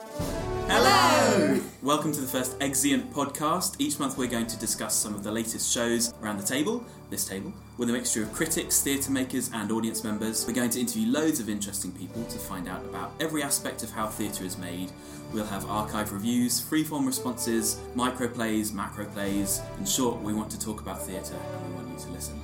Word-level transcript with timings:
Hello! 0.00 1.60
Welcome 1.82 2.12
to 2.12 2.20
the 2.22 2.26
first 2.26 2.58
Exeunt 2.60 3.12
podcast. 3.12 3.76
Each 3.78 3.98
month 3.98 4.16
we're 4.16 4.28
going 4.28 4.46
to 4.46 4.58
discuss 4.58 4.94
some 4.94 5.14
of 5.14 5.22
the 5.22 5.30
latest 5.30 5.70
shows 5.70 6.14
around 6.22 6.38
the 6.38 6.46
table, 6.46 6.82
this 7.10 7.26
table, 7.26 7.52
with 7.76 7.90
a 7.90 7.92
mixture 7.92 8.22
of 8.22 8.32
critics, 8.32 8.80
theatre 8.80 9.10
makers, 9.10 9.50
and 9.52 9.70
audience 9.70 10.02
members. 10.02 10.46
We're 10.46 10.54
going 10.54 10.70
to 10.70 10.80
interview 10.80 11.12
loads 11.12 11.38
of 11.38 11.50
interesting 11.50 11.92
people 11.92 12.24
to 12.24 12.38
find 12.38 12.66
out 12.66 12.82
about 12.86 13.12
every 13.20 13.42
aspect 13.42 13.82
of 13.82 13.90
how 13.90 14.06
theatre 14.06 14.44
is 14.44 14.56
made. 14.56 14.90
We'll 15.34 15.44
have 15.44 15.68
archive 15.68 16.12
reviews, 16.12 16.62
freeform 16.62 17.06
responses, 17.06 17.78
microplays, 17.94 18.70
macroplays. 18.70 19.60
In 19.78 19.84
short, 19.84 20.22
we 20.22 20.32
want 20.32 20.50
to 20.52 20.58
talk 20.58 20.80
about 20.80 21.02
theatre 21.02 21.36
and 21.36 21.68
we 21.68 21.74
want 21.74 21.90
you 21.90 22.06
to 22.06 22.10
listen. 22.12 22.40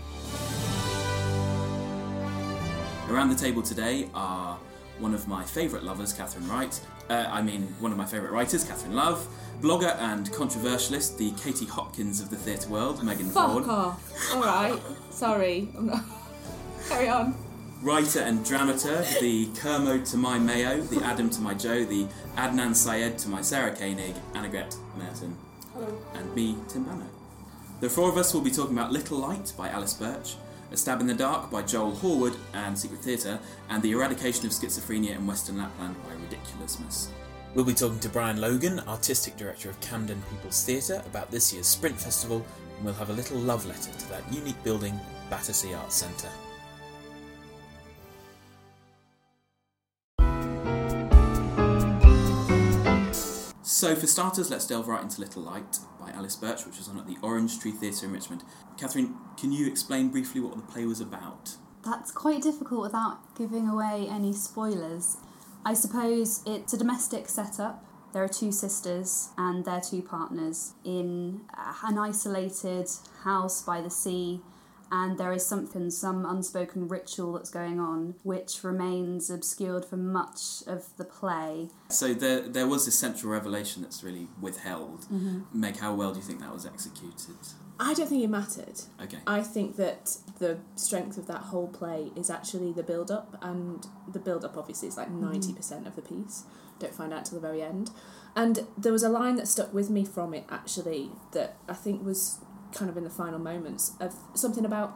Around 3.09 3.31
the 3.31 3.37
table 3.37 3.63
today 3.63 4.11
are 4.13 4.59
one 4.99 5.15
of 5.15 5.27
my 5.27 5.45
favourite 5.45 5.85
lovers, 5.85 6.13
Catherine 6.13 6.49
Wright. 6.49 6.79
Uh, 7.09 7.27
I 7.31 7.43
mean, 7.43 7.63
one 7.81 7.93
of 7.93 7.99
my 7.99 8.05
favourite 8.07 8.33
writers, 8.33 8.65
Catherine 8.65 8.95
Love. 8.95 9.27
Blogger 9.63 9.97
and 10.01 10.31
controversialist, 10.33 11.17
the 11.17 11.31
Katie 11.33 11.65
Hopkins 11.65 12.21
of 12.21 12.29
the 12.29 12.37
theatre 12.37 12.69
world, 12.69 13.03
Megan 13.03 13.31
Fuck 13.31 13.53
Vaughan. 13.53 13.71
off. 13.71 14.35
Alright. 14.35 14.83
Sorry. 15.11 15.69
I'm 15.77 15.87
not. 15.87 16.05
Carry 16.89 17.09
on. 17.09 17.35
Writer 17.83 18.21
and 18.21 18.41
dramaturg, 18.41 19.19
the 19.21 19.47
Kermode 19.59 20.05
to 20.07 20.17
my 20.17 20.39
Mayo, 20.39 20.81
the 20.83 21.03
Adam 21.05 21.31
to 21.31 21.41
my 21.41 21.55
Joe, 21.55 21.85
the 21.85 22.07
Adnan 22.37 22.75
Syed 22.75 23.19
to 23.19 23.29
my 23.29 23.41
Sarah 23.43 23.75
Koenig, 23.75 24.15
Annegret 24.35 24.77
Märten, 24.99 25.35
Hello. 25.73 25.99
and 26.15 26.35
me, 26.35 26.57
Tim 26.69 26.85
Bano. 26.85 27.05
The 27.81 27.89
four 27.91 28.09
of 28.09 28.17
us 28.17 28.33
will 28.35 28.41
be 28.41 28.51
talking 28.51 28.77
about 28.77 28.93
Little 28.93 29.19
Light 29.19 29.53
by 29.57 29.69
Alice 29.69 29.95
Birch, 29.95 30.37
A 30.73 30.77
Stab 30.77 31.01
in 31.01 31.07
the 31.07 31.15
Dark 31.15 31.51
by 31.51 31.63
Joel 31.63 31.93
Horwood 31.93 32.37
and 32.53 32.77
Secret 32.77 33.01
Theatre, 33.01 33.39
and 33.71 33.83
The 33.83 33.93
Eradication 33.93 34.47
of 34.47 34.53
Schizophrenia 34.53 35.15
in 35.15 35.27
Western 35.27 35.59
Lapland 35.59 35.95
by 36.03 36.11
Ridiculusmus. 36.15 37.09
We'll 37.55 37.65
be 37.65 37.73
talking 37.73 38.01
to 38.01 38.09
Brian 38.09 38.41
Logan, 38.41 38.81
Artistic 38.81 39.37
Director 39.37 39.71
of 39.71 39.81
Camden 39.81 40.21
People's 40.31 40.65
Theatre, 40.65 41.03
about 41.07 41.31
this 41.31 41.53
year's 41.53 41.67
Sprint 41.67 41.99
Festival, 41.99 42.45
and 42.77 42.85
we'll 42.85 42.95
have 42.95 43.11
a 43.11 43.13
little 43.13 43.39
love 43.39 43.65
letter 43.65 43.93
to 43.93 44.09
that 44.09 44.31
unique 44.33 44.63
building, 44.65 44.99
Battersea 45.31 45.75
Arts 45.75 45.95
Centre. 45.95 46.31
So, 53.63 53.95
for 53.95 54.07
starters, 54.07 54.51
let's 54.51 54.67
delve 54.67 54.89
right 54.89 55.03
into 55.03 55.21
Little 55.21 55.43
Light 55.43 55.79
Alice 56.17 56.37
Birch, 56.37 56.65
which 56.65 56.79
was 56.79 56.89
on 56.89 56.99
at 56.99 57.07
the 57.07 57.19
Orange 57.23 57.61
Tree 57.61 57.71
Theatre 57.71 58.07
in 58.07 58.13
Richmond. 58.13 58.43
Catherine, 58.79 59.15
can 59.39 59.53
you 59.53 59.67
explain 59.67 60.09
briefly 60.09 60.41
what 60.41 60.57
the 60.57 60.63
play 60.63 60.87
was 60.87 61.01
about? 61.01 61.57
That's 61.85 62.11
quite 62.11 62.43
difficult 62.43 62.81
without 62.81 63.37
giving 63.37 63.69
away 63.69 64.09
any 64.11 64.33
spoilers. 64.33 65.19
I 65.65 65.75
suppose 65.75 66.43
it's 66.47 66.73
a 66.73 66.79
domestic 66.79 67.29
setup. 67.29 67.85
There 68.13 68.25
are 68.25 68.29
two 68.29 68.51
sisters 68.51 69.29
and 69.37 69.65
their 69.65 69.81
two 69.81 70.01
partners 70.01 70.73
in 70.85 71.43
an 71.85 71.99
isolated 71.99 72.89
house 73.25 73.63
by 73.63 73.83
the 73.83 73.91
sea, 73.91 74.41
and 74.91 75.19
there 75.19 75.33
is 75.33 75.45
something, 75.45 75.91
some 75.91 76.25
unspoken 76.25 76.89
ritual 76.89 77.33
that's 77.33 77.51
going 77.51 77.81
on, 77.81 78.15
which 78.23 78.63
remains 78.63 79.31
obscured 79.31 79.85
for 79.85 79.97
much 79.97 80.63
of 80.67 80.97
the 80.97 81.05
play. 81.05 81.69
So, 81.89 82.15
there, 82.15 82.41
there 82.41 82.67
was 82.67 82.85
this 82.85 82.99
central 82.99 83.33
revelation 83.33 83.83
that's 83.83 84.03
really 84.03 84.29
withheld. 84.41 85.03
Mm-hmm. 85.03 85.41
Meg, 85.53 85.79
how 85.79 85.95
well 85.95 86.13
do 86.13 86.21
you 86.21 86.25
think 86.25 86.41
that 86.41 86.53
was 86.53 86.67
executed? 86.67 87.37
I 87.79 87.93
don't 87.95 88.09
think 88.09 88.25
it 88.25 88.29
mattered. 88.31 88.81
Okay. 89.03 89.19
I 89.27 89.43
think 89.43 89.77
that 89.77 90.17
the 90.39 90.59
strength 90.77 91.19
of 91.19 91.27
that 91.27 91.43
whole 91.43 91.69
play 91.69 92.11
is 92.17 92.31
actually 92.31 92.73
the 92.73 92.83
build 92.83 93.11
up, 93.11 93.37
and 93.43 93.87
the 94.11 94.19
build 94.19 94.45
up 94.45 94.57
obviously 94.57 94.89
is 94.89 94.97
like 94.97 95.09
mm-hmm. 95.09 95.33
90% 95.33 95.87
of 95.87 95.97
the 95.97 96.03
piece. 96.03 96.45
Don't 96.79 96.95
find 96.95 97.13
out 97.13 97.27
till 97.27 97.41
the 97.41 97.47
very 97.47 97.63
end. 97.63 97.91
And 98.35 98.67
there 98.77 98.93
was 98.93 99.03
a 99.03 99.09
line 99.09 99.37
that 99.37 99.49
stuck 99.49 99.73
with 99.73 99.89
me 99.89 100.05
from 100.05 100.35
it 100.35 100.45
actually 100.51 101.11
that 101.33 101.57
I 101.69 101.73
think 101.73 102.05
was 102.05 102.39
kind 102.77 102.91
of 102.91 102.97
in 102.97 103.05
the 103.05 103.11
final 103.11 103.39
moments 103.39 103.93
of 104.01 104.15
something 104.35 104.65
about 104.65 104.95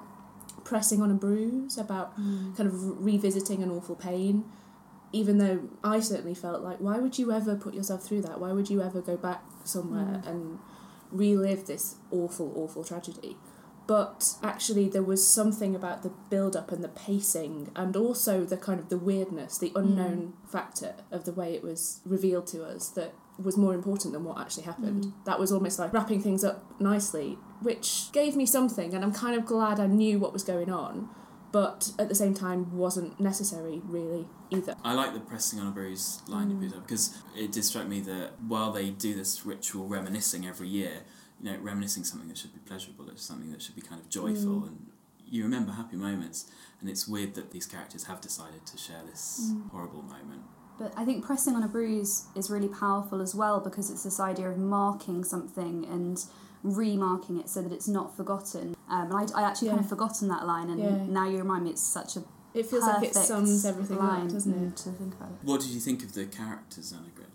pressing 0.65 1.01
on 1.01 1.11
a 1.11 1.15
bruise, 1.15 1.79
about 1.79 2.13
hmm. 2.15 2.55
kind 2.55 2.69
of 2.69 3.05
revisiting 3.05 3.63
an 3.63 3.71
awful 3.71 3.97
pain. 3.97 4.45
Even 5.13 5.39
though 5.39 5.69
I 5.83 5.99
certainly 5.99 6.35
felt 6.35 6.63
like, 6.63 6.79
why 6.79 6.99
would 6.99 7.19
you 7.19 7.33
ever 7.33 7.57
put 7.57 7.75
yourself 7.75 8.05
through 8.05 8.23
that? 8.23 8.41
Why 8.41 8.53
would 8.53 8.71
you 8.71 8.81
ever 8.81 9.01
go 9.01 9.17
back 9.17 9.43
somewhere 9.65 10.21
hmm. 10.21 10.29
and 10.29 10.59
relive 11.11 11.67
this 11.67 11.97
awful, 12.11 12.53
awful 12.57 12.85
tragedy. 12.85 13.37
But 13.87 14.35
actually, 14.43 14.89
there 14.89 15.03
was 15.03 15.27
something 15.27 15.75
about 15.75 16.03
the 16.03 16.11
build 16.31 16.55
up 16.55 16.71
and 16.71 16.85
the 16.85 16.89
pacing, 16.89 17.73
and 17.75 17.97
also 17.97 18.45
the 18.45 18.57
kind 18.57 18.79
of 18.79 18.89
the 18.89 18.99
weirdness, 18.99 19.59
the 19.59 19.71
hmm. 19.71 19.79
unknown 19.79 20.35
factor 20.47 20.95
of 21.11 21.25
the 21.25 21.33
way 21.33 21.55
it 21.55 21.63
was 21.63 22.01
revealed 22.05 22.47
to 22.49 22.65
us 22.65 22.89
that 22.91 23.13
was 23.43 23.57
more 23.57 23.75
important 23.75 24.13
than 24.13 24.25
what 24.25 24.39
actually 24.39 24.65
happened. 24.65 25.05
Mm. 25.05 25.13
That 25.25 25.39
was 25.39 25.53
almost 25.53 25.79
like 25.79 25.93
wrapping 25.93 26.23
things 26.23 26.45
up 26.45 26.81
nicely, 26.81 27.39
which 27.61 28.13
gave 28.13 28.37
me 28.37 28.47
something, 28.47 28.95
and 28.95 29.05
I'm 29.05 29.13
kind 29.13 29.37
of 29.37 29.47
glad 29.47 29.81
I 29.81 29.87
knew 29.87 30.19
what 30.19 30.33
was 30.33 30.43
going 30.43 30.71
on, 30.71 31.09
but 31.53 31.93
at 31.99 32.09
the 32.09 32.15
same 32.15 32.35
time 32.35 32.77
wasn't 32.77 33.19
necessary 33.19 33.81
really 33.85 34.27
either. 34.51 34.75
I 34.85 34.95
like 34.95 35.15
the 35.15 35.21
pressing 35.21 35.61
on 35.61 35.67
a 35.69 35.71
bruise 35.71 36.23
line 36.29 36.51
you 36.51 36.57
mm. 36.57 36.73
put 36.73 36.83
because 36.83 37.17
it 37.37 37.53
did 37.53 37.65
strike 37.65 37.89
me 37.89 38.01
that 38.01 38.41
while 38.47 38.73
they 38.73 38.91
do 38.91 39.15
this 39.15 39.45
ritual 39.45 39.87
reminiscing 39.87 40.47
every 40.47 40.69
year, 40.69 41.03
you 41.41 41.51
know, 41.51 41.59
reminiscing 41.61 42.05
something 42.05 42.29
that 42.29 42.39
should 42.39 42.53
be 42.53 42.61
pleasurable, 42.61 43.09
it's 43.09 43.23
something 43.23 43.51
that 43.53 43.63
should 43.63 43.75
be 43.75 43.83
kind 43.83 44.01
of 44.01 44.09
joyful, 44.09 44.61
mm. 44.61 44.69
and 44.69 44.87
you 45.29 45.43
remember 45.45 45.73
happy 45.73 45.97
moments. 45.97 46.51
And 46.81 46.89
it's 46.89 47.07
weird 47.07 47.35
that 47.35 47.51
these 47.51 47.67
characters 47.67 48.05
have 48.05 48.21
decided 48.21 48.65
to 48.67 48.79
share 48.79 49.03
this 49.09 49.53
horrible 49.71 50.03
moment. 50.03 50.43
But 50.81 50.95
I 50.97 51.05
think 51.05 51.23
pressing 51.23 51.55
on 51.55 51.63
a 51.63 51.69
bruise 51.69 52.25
is 52.35 52.49
really 52.51 52.67
powerful 52.67 53.21
as 53.21 53.35
well 53.35 53.61
because 53.61 53.91
it's 53.91 54.03
this 54.03 54.19
idea 54.19 54.49
of 54.49 54.57
marking 54.57 55.23
something 55.25 55.85
and 55.85 56.25
remarking 56.63 57.39
it 57.39 57.51
so 57.51 57.61
that 57.61 57.71
it's 57.71 57.87
not 57.87 58.17
forgotten. 58.17 58.75
Um, 58.89 59.13
and 59.13 59.31
I, 59.35 59.43
I 59.43 59.47
actually 59.47 59.69
kind 59.69 59.81
of 59.81 59.89
forgotten 59.91 60.29
that 60.29 60.47
line, 60.47 60.71
and 60.71 60.81
Yeah. 60.81 61.05
now 61.07 61.29
you 61.29 61.37
remind 61.37 61.65
me 61.65 61.71
it's 61.71 61.83
such 61.83 62.17
a 62.17 62.25
It 62.55 62.65
feels 62.65 62.85
like 62.85 63.03
it 63.03 63.13
perfect 63.13 63.27
sums 63.27 63.67
everything 63.67 63.99
line 63.99 64.27
up, 64.27 64.33
doesn't 64.33 64.55
mm, 64.55 64.73
it? 64.73 64.77
To 64.79 64.91
think 64.91 65.15
about 65.15 65.33
it. 65.33 65.39
What 65.43 65.61
did 65.61 65.69
you 65.71 65.81
think 65.81 66.03
of 66.03 66.15
the 66.15 66.25
characters, 66.25 66.95
Annegret? 66.95 67.29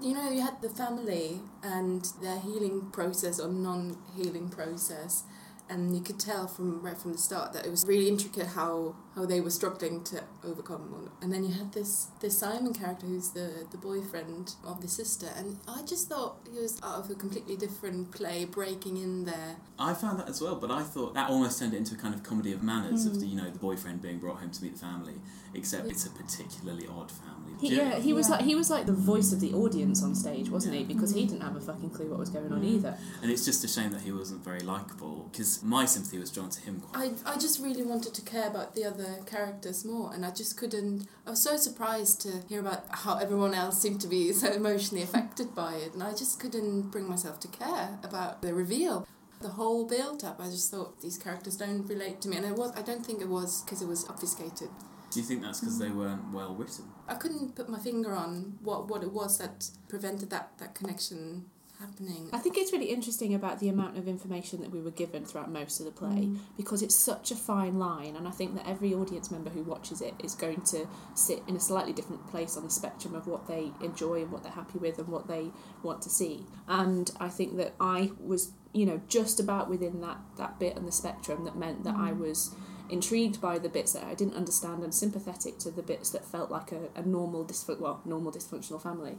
You 0.00 0.14
know, 0.14 0.30
you 0.30 0.40
had 0.42 0.62
the 0.62 0.70
family 0.70 1.40
and 1.64 2.06
their 2.22 2.38
healing 2.38 2.90
process 2.92 3.40
or 3.40 3.48
non 3.48 3.96
healing 4.16 4.48
process, 4.50 5.24
and 5.68 5.94
you 5.96 6.02
could 6.02 6.18
tell 6.18 6.46
from 6.46 6.82
right 6.82 6.96
from 6.96 7.12
the 7.12 7.18
start 7.18 7.52
that 7.54 7.64
it 7.64 7.70
was 7.70 7.84
really 7.86 8.08
intricate 8.08 8.48
how, 8.48 8.94
how 9.14 9.24
they 9.24 9.40
were 9.40 9.50
struggling 9.50 10.04
to 10.04 10.22
overcome. 10.44 11.10
And 11.22 11.32
then 11.32 11.44
you 11.44 11.52
had 11.52 11.72
this 11.72 12.08
this 12.20 12.38
Simon 12.38 12.74
character 12.74 13.06
who's 13.06 13.30
the, 13.30 13.66
the 13.70 13.78
boyfriend 13.78 14.54
of 14.64 14.80
the 14.82 14.88
sister, 14.88 15.28
and 15.36 15.58
I 15.66 15.82
just 15.82 16.08
thought 16.08 16.36
he 16.52 16.58
was 16.58 16.80
out 16.82 16.98
of 16.98 17.10
a 17.10 17.14
completely 17.14 17.56
different 17.56 18.12
play, 18.12 18.44
breaking 18.44 18.96
in 18.96 19.24
there. 19.24 19.56
I 19.78 19.94
found 19.94 20.18
that 20.20 20.28
as 20.28 20.40
well, 20.40 20.56
but 20.56 20.70
I 20.70 20.82
thought 20.82 21.14
that 21.14 21.30
almost 21.30 21.58
turned 21.58 21.74
it 21.74 21.78
into 21.78 21.94
a 21.94 21.98
kind 21.98 22.14
of 22.14 22.22
comedy 22.22 22.52
of 22.52 22.62
manners 22.62 23.06
of 23.06 23.14
hmm. 23.14 23.20
the, 23.20 23.26
you 23.26 23.36
know, 23.36 23.50
the 23.50 23.58
boyfriend 23.58 24.02
being 24.02 24.18
brought 24.18 24.38
home 24.38 24.50
to 24.50 24.62
meet 24.62 24.74
the 24.74 24.80
family, 24.80 25.14
except 25.54 25.86
it's 25.86 26.06
a 26.06 26.10
particularly 26.10 26.86
odd 26.86 27.10
family. 27.10 27.43
He, 27.68 27.76
yeah, 27.76 27.98
he 27.98 28.12
was 28.12 28.28
Yeah. 28.28 28.36
like 28.36 28.44
he 28.44 28.54
was 28.54 28.68
like 28.70 28.86
the 28.86 28.92
voice 28.92 29.32
of 29.32 29.40
the 29.40 29.52
audience 29.54 30.02
on 30.02 30.14
stage, 30.14 30.50
wasn't 30.50 30.74
Yeah. 30.74 30.80
he? 30.80 30.86
Because 30.94 31.12
he 31.12 31.24
didn't 31.26 31.42
have 31.42 31.56
a 31.56 31.60
fucking 31.60 31.90
clue 31.90 32.08
what 32.10 32.18
was 32.18 32.30
going 32.30 32.52
on 32.52 32.62
either. 32.64 32.96
And 33.22 33.30
it's 33.30 33.44
just 33.44 33.64
a 33.64 33.68
shame 33.68 33.90
that 33.92 34.02
he 34.02 34.12
wasn't 34.12 34.44
very 34.44 34.60
likable 34.60 35.28
because 35.30 35.62
my 35.62 35.84
sympathy 35.86 36.18
was 36.18 36.30
drawn 36.30 36.50
to 36.50 36.60
him 36.60 36.80
quite. 36.80 37.14
I, 37.26 37.32
I 37.34 37.38
just 37.38 37.60
really 37.60 37.82
wanted 37.82 38.14
to 38.14 38.22
care 38.22 38.48
about 38.48 38.74
the 38.74 38.84
other 38.84 39.20
characters 39.26 39.84
more, 39.84 40.12
and 40.12 40.24
I 40.26 40.30
just 40.30 40.56
couldn't. 40.56 41.06
I 41.26 41.30
was 41.30 41.42
so 41.42 41.56
surprised 41.56 42.20
to 42.22 42.30
hear 42.48 42.60
about 42.60 42.84
how 42.90 43.16
everyone 43.18 43.54
else 43.54 43.80
seemed 43.80 44.00
to 44.02 44.08
be 44.08 44.32
so 44.42 44.52
emotionally 44.52 45.02
affected 45.02 45.54
by 45.54 45.74
it, 45.74 45.94
and 45.94 46.02
I 46.02 46.12
just 46.12 46.38
couldn't 46.40 46.90
bring 46.90 47.08
myself 47.08 47.40
to 47.40 47.48
care 47.48 47.98
about 48.02 48.42
the 48.42 48.52
reveal. 48.54 49.06
The 49.40 49.50
whole 49.50 49.84
build 49.86 50.24
up, 50.24 50.40
I 50.40 50.44
just 50.48 50.70
thought 50.70 51.00
these 51.02 51.18
characters 51.18 51.56
don't 51.56 51.86
relate 51.86 52.20
to 52.22 52.28
me, 52.28 52.36
and 52.38 52.46
it 52.46 52.56
was. 52.56 52.72
I 52.76 52.82
don't 52.82 53.04
think 53.04 53.20
it 53.20 53.28
was 53.28 53.62
because 53.62 53.82
it 53.82 53.88
was 53.88 54.08
obfuscated. 54.08 54.70
Do 55.14 55.20
you 55.20 55.26
think 55.26 55.42
that's 55.42 55.60
because 55.60 55.78
they 55.78 55.90
mm. 55.90 55.94
weren't 55.94 56.32
well 56.32 56.56
written? 56.56 56.86
I 57.06 57.14
couldn't 57.14 57.54
put 57.54 57.68
my 57.68 57.78
finger 57.78 58.12
on 58.12 58.58
what, 58.62 58.88
what 58.88 59.04
it 59.04 59.12
was 59.12 59.38
that 59.38 59.70
prevented 59.88 60.30
that, 60.30 60.50
that 60.58 60.74
connection 60.74 61.44
happening. 61.78 62.30
I 62.32 62.38
think 62.38 62.58
it's 62.58 62.72
really 62.72 62.90
interesting 62.90 63.32
about 63.32 63.60
the 63.60 63.68
amount 63.68 63.96
of 63.96 64.08
information 64.08 64.60
that 64.62 64.72
we 64.72 64.80
were 64.80 64.90
given 64.90 65.24
throughout 65.24 65.52
most 65.52 65.78
of 65.78 65.86
the 65.86 65.92
play 65.92 66.26
mm. 66.26 66.38
because 66.56 66.82
it's 66.82 66.96
such 66.96 67.30
a 67.30 67.36
fine 67.36 67.78
line, 67.78 68.16
and 68.16 68.26
I 68.26 68.32
think 68.32 68.56
that 68.56 68.68
every 68.68 68.92
audience 68.92 69.30
member 69.30 69.50
who 69.50 69.62
watches 69.62 70.00
it 70.00 70.14
is 70.22 70.34
going 70.34 70.62
to 70.62 70.88
sit 71.14 71.44
in 71.46 71.54
a 71.54 71.60
slightly 71.60 71.92
different 71.92 72.26
place 72.28 72.56
on 72.56 72.64
the 72.64 72.70
spectrum 72.70 73.14
of 73.14 73.28
what 73.28 73.46
they 73.46 73.70
enjoy 73.82 74.22
and 74.22 74.32
what 74.32 74.42
they're 74.42 74.50
happy 74.50 74.78
with 74.78 74.98
and 74.98 75.06
what 75.06 75.28
they 75.28 75.52
want 75.84 76.02
to 76.02 76.10
see. 76.10 76.44
And 76.66 77.08
I 77.20 77.28
think 77.28 77.56
that 77.58 77.74
I 77.78 78.10
was, 78.18 78.50
you 78.72 78.84
know, 78.84 79.00
just 79.06 79.38
about 79.38 79.70
within 79.70 80.00
that, 80.00 80.18
that 80.38 80.58
bit 80.58 80.76
on 80.76 80.86
the 80.86 80.92
spectrum 80.92 81.44
that 81.44 81.56
meant 81.56 81.84
that 81.84 81.94
I 81.94 82.10
mm. 82.10 82.18
was 82.18 82.52
intrigued 82.94 83.40
by 83.40 83.58
the 83.58 83.68
bits 83.68 83.92
that 83.92 84.04
I 84.04 84.14
didn't 84.14 84.36
understand 84.36 84.84
and 84.84 84.94
sympathetic 84.94 85.58
to 85.58 85.70
the 85.72 85.82
bits 85.82 86.10
that 86.10 86.24
felt 86.24 86.48
like 86.48 86.70
a, 86.70 86.88
a 86.94 87.02
normal 87.02 87.46
well 87.80 88.00
normal 88.04 88.30
dysfunctional 88.30 88.80
family. 88.80 89.18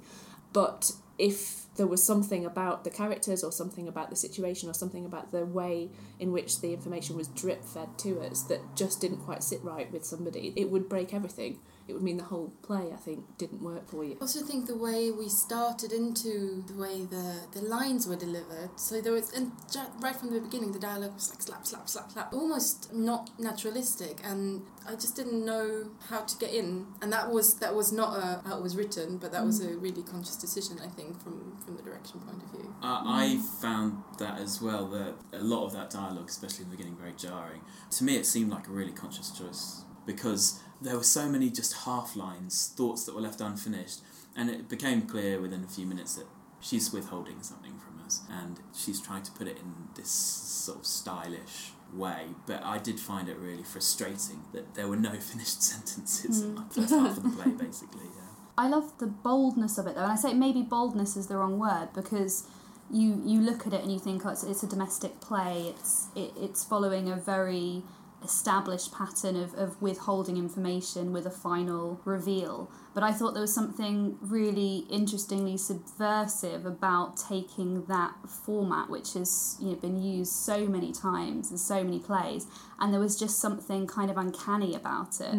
But 0.54 0.94
if 1.18 1.66
there 1.76 1.86
was 1.86 2.02
something 2.02 2.46
about 2.46 2.86
the 2.86 2.90
characters 2.90 3.44
or 3.44 3.52
something 3.52 3.90
about 3.90 4.10
the 4.10 4.16
situation 4.16 4.70
or 4.70 4.74
something 4.74 5.06
about 5.06 5.34
the 5.34 5.46
way 5.46 5.90
in 6.18 6.32
which 6.32 6.62
the 6.62 6.72
information 6.72 7.18
was 7.18 7.28
drip 7.28 7.66
fed 7.66 7.98
to 7.98 8.22
us 8.22 8.44
that 8.44 8.62
just 8.76 9.02
didn't 9.02 9.18
quite 9.18 9.44
sit 9.44 9.62
right 9.64 9.92
with 9.92 10.06
somebody 10.06 10.54
it 10.56 10.70
would 10.70 10.88
break 10.88 11.14
everything 11.14 11.60
it 11.88 11.94
would 11.94 12.02
mean 12.02 12.18
the 12.18 12.24
whole 12.24 12.52
play 12.62 12.92
i 12.94 12.98
think 12.98 13.38
didn't 13.38 13.62
work 13.62 13.88
for 13.90 14.04
you 14.04 14.16
I 14.20 14.22
also 14.22 14.42
think 14.42 14.68
the 14.68 14.78
way 14.78 15.12
we 15.12 15.30
started 15.30 15.92
into 15.92 16.64
the 16.68 16.74
way 16.74 17.06
the, 17.06 17.42
the 17.52 17.62
lines 17.62 18.08
were 18.08 18.16
delivered. 18.16 18.70
So 18.76 19.02
there 19.02 19.12
was, 19.12 19.32
and 19.34 19.52
right 20.00 20.16
from 20.16 20.34
the 20.34 20.40
beginning, 20.40 20.72
the 20.72 20.80
dialogue 20.80 21.14
was 21.14 21.30
like 21.30 21.42
slap, 21.42 21.66
slap, 21.66 21.90
slap, 21.90 22.12
slap, 22.12 22.34
almost 22.34 22.94
not 22.94 23.30
naturalistic, 23.40 24.20
and 24.24 24.62
I 24.88 24.94
just 24.96 25.16
didn't 25.16 25.46
know 25.46 25.92
how 26.10 26.22
to 26.22 26.38
get 26.38 26.54
in. 26.54 26.88
And 27.02 27.12
that 27.12 27.32
was 27.32 27.60
that 27.60 27.76
was 27.76 27.92
not 27.92 28.18
a, 28.18 28.42
how 28.48 28.58
it 28.58 28.64
was 28.64 28.76
written, 28.76 29.18
but 29.18 29.32
that 29.32 29.44
was 29.46 29.64
a 29.64 29.78
really 29.78 30.04
conscious 30.04 30.36
decision, 30.36 30.78
I 30.84 30.88
think, 30.88 31.22
from 31.22 31.58
from 31.64 31.76
the 31.76 31.84
direction 31.84 32.20
point 32.22 32.42
of 32.44 32.50
view. 32.52 32.74
Uh, 32.82 33.02
I 33.06 33.40
found 33.62 34.04
that 34.20 34.40
as 34.40 34.62
well, 34.62 34.88
that 34.90 35.16
a 35.34 35.44
lot 35.44 35.66
of 35.66 35.74
that 35.74 35.90
dialogue, 35.90 36.30
especially 36.30 36.66
in 36.66 36.72
the 36.72 36.78
beginning, 36.78 36.98
very 36.98 37.14
jarring. 37.18 37.62
To 37.92 38.04
me, 38.04 38.16
it 38.16 38.26
seemed 38.26 38.52
like 38.52 38.68
a 38.68 38.72
really 38.72 38.92
conscious 38.92 39.32
choice 39.32 39.84
because 40.06 40.60
there 40.86 40.96
were 40.96 41.04
so 41.04 41.28
many 41.28 41.50
just 41.50 41.86
half 41.86 42.16
lines, 42.16 42.74
thoughts 42.78 43.04
that 43.06 43.16
were 43.16 43.22
left 43.22 43.42
unfinished, 43.42 44.02
and 44.36 44.50
it 44.50 44.70
became 44.70 45.02
clear 45.04 45.42
within 45.42 45.64
a 45.64 45.68
few 45.68 45.86
minutes 45.86 46.16
that 46.16 46.28
she's 46.62 46.92
withholding 46.94 47.42
something 47.42 47.74
from 47.78 48.04
us 48.06 48.22
and 48.30 48.60
she's 48.76 49.00
trying 49.00 49.22
to 49.24 49.32
put 49.32 49.48
it 49.48 49.58
in 49.58 49.90
this 49.96 50.10
sort 50.10 50.80
of 50.80 50.86
stylish 50.86 51.72
way. 51.94 52.28
But 52.46 52.64
I 52.64 52.78
did 52.78 53.00
find 53.00 53.30
it 53.30 53.38
really 53.38 53.64
frustrating 53.64 54.44
that 54.54 54.76
there 54.76 54.88
were 54.88 54.96
no 54.96 55.12
finished 55.20 55.62
sentences 55.64 56.42
in 56.42 56.56
the 56.56 56.62
hmm. 56.62 56.70
first 56.70 56.90
half 56.94 57.18
of 57.18 57.24
the 57.24 57.30
play, 57.30 57.52
basically. 57.66 58.06
Yeah. 58.06 58.22
I 58.58 58.68
love 58.70 58.98
the 59.00 59.08
boldness 59.08 59.78
of 59.78 59.88
it 59.88 59.96
though, 59.96 60.04
and 60.04 60.12
I 60.12 60.16
say 60.16 60.34
maybe 60.34 60.62
boldness 60.62 61.18
is 61.18 61.28
the 61.28 61.38
wrong 61.38 61.60
word 61.60 61.90
because 61.94 62.48
you 62.90 63.22
you 63.26 63.42
look 63.42 63.68
at 63.68 63.74
it 63.74 63.82
and 63.82 63.92
you 63.92 64.00
think 64.00 64.26
oh, 64.26 64.30
it's, 64.30 64.44
it's 64.44 64.64
a 64.64 64.68
domestic 64.68 65.20
play. 65.20 65.74
It's 65.76 66.08
it, 66.16 66.32
it's 66.38 66.64
following 66.64 67.10
a 67.12 67.16
very 67.18 67.84
established 68.24 68.92
pattern 68.94 69.36
of, 69.36 69.54
of 69.56 69.82
withholding 69.82 70.38
information 70.38 71.14
with 71.14 71.26
a 71.26 71.32
final 71.32 72.00
reveal. 72.06 72.70
But 72.94 73.04
I 73.04 73.12
thought 73.12 73.34
there 73.34 73.42
was 73.42 73.54
something 73.54 74.18
really 74.22 74.86
interestingly 74.90 75.58
subversive 75.58 76.66
about 76.66 77.18
taking 77.18 77.86
that 77.86 78.14
format, 78.28 78.90
which 78.90 79.14
has 79.14 79.58
you 79.60 79.70
know 79.70 79.76
been 79.76 80.02
used 80.02 80.32
so 80.32 80.66
many 80.68 80.92
times 80.92 81.52
in 81.52 81.58
so 81.58 81.84
many 81.84 82.00
plays, 82.00 82.48
and 82.80 82.94
there 82.94 83.02
was 83.02 83.20
just 83.20 83.40
something 83.40 83.86
kind 83.86 84.10
of 84.10 84.18
uncanny 84.18 84.76
about 84.76 85.20
it, 85.20 85.34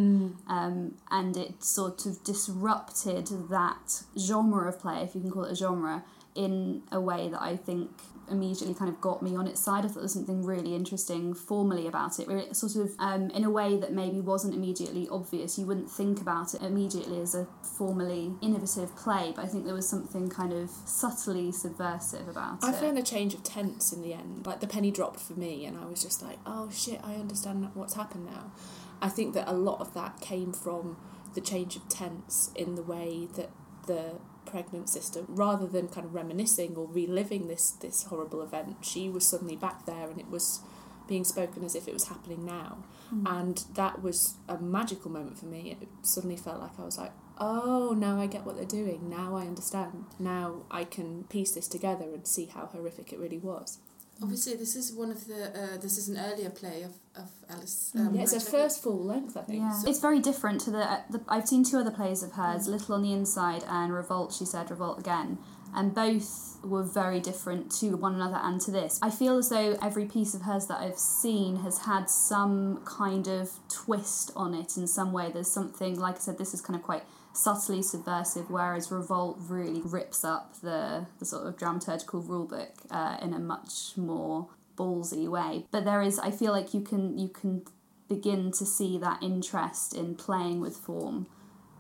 um, 0.49 0.95
and 1.11 1.37
it 1.37 1.65
sort 1.65 2.05
of 2.07 2.23
disrupted 2.25 3.29
that 3.49 4.03
genre 4.19 4.69
of 4.69 4.79
play, 4.79 5.03
if 5.03 5.15
you 5.15 5.21
can 5.23 5.31
call 5.31 5.45
it 5.45 5.53
a 5.53 5.57
genre, 5.57 6.05
in 6.35 6.83
a 6.93 7.01
way 7.01 7.29
that 7.29 7.41
I 7.41 7.57
think 7.57 7.91
immediately 8.31 8.75
kind 8.75 8.89
of 8.89 9.01
got 9.01 9.23
me 9.23 9.37
on 9.37 9.47
its 9.47 9.61
side. 9.61 9.85
I 9.85 9.89
thought 9.89 9.95
there 9.95 10.03
was 10.03 10.13
something 10.13 10.45
really 10.45 10.75
interesting 10.75 11.35
formally 11.35 11.87
about 11.87 12.19
it, 12.19 12.27
where 12.27 12.39
it 12.39 12.57
sort 12.57 12.77
of, 12.77 12.93
um, 12.99 13.31
in 13.31 13.45
a 13.45 13.51
way 13.51 13.77
that 13.77 13.93
maybe 13.93 14.21
wasn't 14.21 14.55
immediately 14.55 15.09
obvious. 15.11 15.59
You 15.59 15.67
wouldn't 15.67 15.91
think 15.91 16.21
about 16.21 16.55
it 16.55 16.63
immediately 16.63 17.21
as 17.21 17.35
a 17.35 17.47
formally 17.63 18.35
innovative 18.41 18.95
play, 18.97 19.33
but 19.35 19.45
I 19.45 19.49
think 19.49 19.65
there 19.65 19.75
was 19.75 19.89
something 19.89 20.29
kind 20.29 20.53
of 20.53 20.71
subtly 20.85 21.53
subversive 21.53 22.29
about 22.29 22.63
I 22.63 22.71
it. 22.71 22.75
I 22.75 22.81
found 22.81 22.99
a 22.99 23.03
change 23.03 23.35
of 23.35 23.43
tense 23.43 23.93
in 23.93 24.03
the 24.03 24.13
end. 24.13 24.47
Like 24.47 24.61
the 24.61 24.67
penny 24.67 24.91
dropped 24.91 25.21
for 25.21 25.35
me, 25.35 25.65
and 25.65 25.79
I 25.79 25.87
was 25.87 26.03
just 26.03 26.23
like, 26.23 26.39
oh 26.47 26.71
shit, 26.71 27.01
I 27.03 27.15
understand 27.15 27.69
what's 27.75 27.95
happened 27.95 28.27
now. 28.27 28.53
I 29.01 29.09
think 29.09 29.35
that 29.35 29.49
a 29.49 29.53
lot 29.53 29.81
of 29.81 29.95
that 29.95 30.21
came 30.21 30.53
from 30.53 30.97
the 31.35 31.41
change 31.41 31.77
of 31.77 31.89
tense 31.89 32.51
in 32.55 32.77
the 32.77 32.83
way 32.83 33.29
that 33.37 33.51
the 33.87 34.15
pregnant 34.47 34.89
sister, 34.89 35.25
rather 35.29 35.67
than 35.67 35.89
kind 35.89 36.07
of 36.07 36.15
reminiscing 36.15 36.77
or 36.77 36.87
reliving 36.87 37.49
this 37.49 37.73
this 37.73 38.05
horrible 38.05 38.43
event, 38.43 38.77
she 38.83 39.09
was 39.09 39.27
suddenly 39.27 39.57
back 39.57 39.87
there, 39.87 40.09
and 40.09 40.19
it 40.19 40.31
was 40.31 40.61
being 41.09 41.25
spoken 41.25 41.65
as 41.65 41.75
if 41.75 41.87
it 41.87 41.95
was 41.95 42.09
happening 42.09 42.45
now. 42.45 42.79
Hmm. 43.11 43.27
And 43.27 43.65
that 43.75 44.03
was 44.03 44.35
a 44.49 44.59
magical 44.59 45.11
moment 45.11 45.39
for 45.39 45.47
me. 45.47 45.77
It 45.81 45.89
suddenly 46.03 46.37
felt 46.37 46.61
like 46.61 46.79
I 46.79 46.85
was 46.85 46.99
like, 46.99 47.13
oh, 47.39 47.95
now 47.97 48.21
I 48.21 48.27
get 48.27 48.45
what 48.45 48.57
they're 48.57 48.65
doing. 48.65 49.09
Now 49.09 49.37
I 49.37 49.43
understand. 49.43 50.07
Now 50.19 50.63
I 50.71 50.85
can 50.85 51.25
piece 51.25 51.53
this 51.53 51.69
together 51.69 52.07
and 52.13 52.27
see 52.27 52.47
how 52.47 52.67
horrific 52.67 53.13
it 53.13 53.19
really 53.19 53.39
was. 53.39 53.79
Obviously, 54.23 54.55
this 54.55 54.77
is 54.77 54.93
one 54.93 55.11
of 55.11 55.27
the. 55.27 55.47
Uh, 55.49 55.77
this 55.77 55.99
is 55.99 56.09
an 56.09 56.19
earlier 56.19 56.51
play 56.51 56.83
of 56.83 56.93
of 57.17 57.31
Alice. 57.51 57.93
Um, 57.95 58.15
yeah, 58.15 58.23
it's 58.23 58.33
her 58.33 58.41
first 58.41 58.83
full 58.83 59.05
length, 59.05 59.37
I 59.37 59.43
think. 59.43 59.61
Yeah. 59.61 59.83
It's 59.87 60.01
very 60.01 60.21
different 60.21 60.61
to 60.63 60.71
the, 60.71 60.91
uh, 60.91 61.01
the. 61.11 61.21
I've 61.29 61.47
seen 61.47 61.65
two 61.65 61.79
other 61.79 61.91
plays 61.91 62.23
of 62.23 62.33
hers, 62.33 62.67
Little 62.67 62.95
on 62.95 63.03
the 63.03 63.13
Inside 63.13 63.65
and 63.69 63.93
Revolt, 63.93 64.33
she 64.33 64.45
said, 64.45 64.71
Revolt 64.71 64.99
Again. 64.99 65.39
And 65.75 65.95
both 65.95 66.57
were 66.65 66.83
very 66.83 67.21
different 67.21 67.71
to 67.81 67.97
one 67.97 68.15
another 68.15 68.39
and 68.43 68.59
to 68.63 68.71
this. 68.71 68.99
I 69.03 69.11
feel 69.11 69.37
as 69.37 69.51
though 69.51 69.77
every 69.83 70.07
piece 70.07 70.33
of 70.33 70.43
hers 70.43 70.67
that 70.69 70.81
I've 70.81 70.99
seen 70.99 71.57
has 71.57 71.81
had 71.81 72.09
some 72.09 72.81
kind 72.87 73.29
of 73.29 73.51
twist 73.69 74.31
on 74.35 74.55
it 74.55 74.79
in 74.79 74.87
some 74.87 75.13
way. 75.13 75.31
There's 75.31 75.51
something, 75.51 76.01
like 76.01 76.17
I 76.17 76.19
said, 76.19 76.39
this 76.39 76.55
is 76.55 76.63
kind 76.63 76.79
of 76.79 76.83
quite 76.83 77.03
subtly 77.37 77.83
subversive, 77.83 78.51
whereas 78.51 78.91
Revolt 78.91 79.39
really 79.49 79.83
rips 79.83 80.25
up 80.25 80.61
the, 80.61 81.07
the 81.19 81.25
sort 81.25 81.47
of 81.47 81.57
dramaturgical 81.57 82.27
rulebook 82.27 82.71
uh, 82.91 83.19
in 83.23 83.33
a 83.33 83.39
much 83.39 83.97
more 83.97 84.49
ballsy 84.77 85.29
way. 85.29 85.67
But 85.71 85.85
there 85.85 86.03
is, 86.03 86.19
I 86.19 86.31
feel 86.31 86.53
like 86.53 86.75
you 86.75 86.81
can 86.81 87.19
you 87.19 87.29
can 87.29 87.63
begin 88.09 88.53
to 88.53 88.65
see 88.65 88.99
that 88.99 89.23
interest 89.23 89.95
in 89.95 90.15
playing 90.15 90.61
with 90.61 90.77
form 90.77 91.27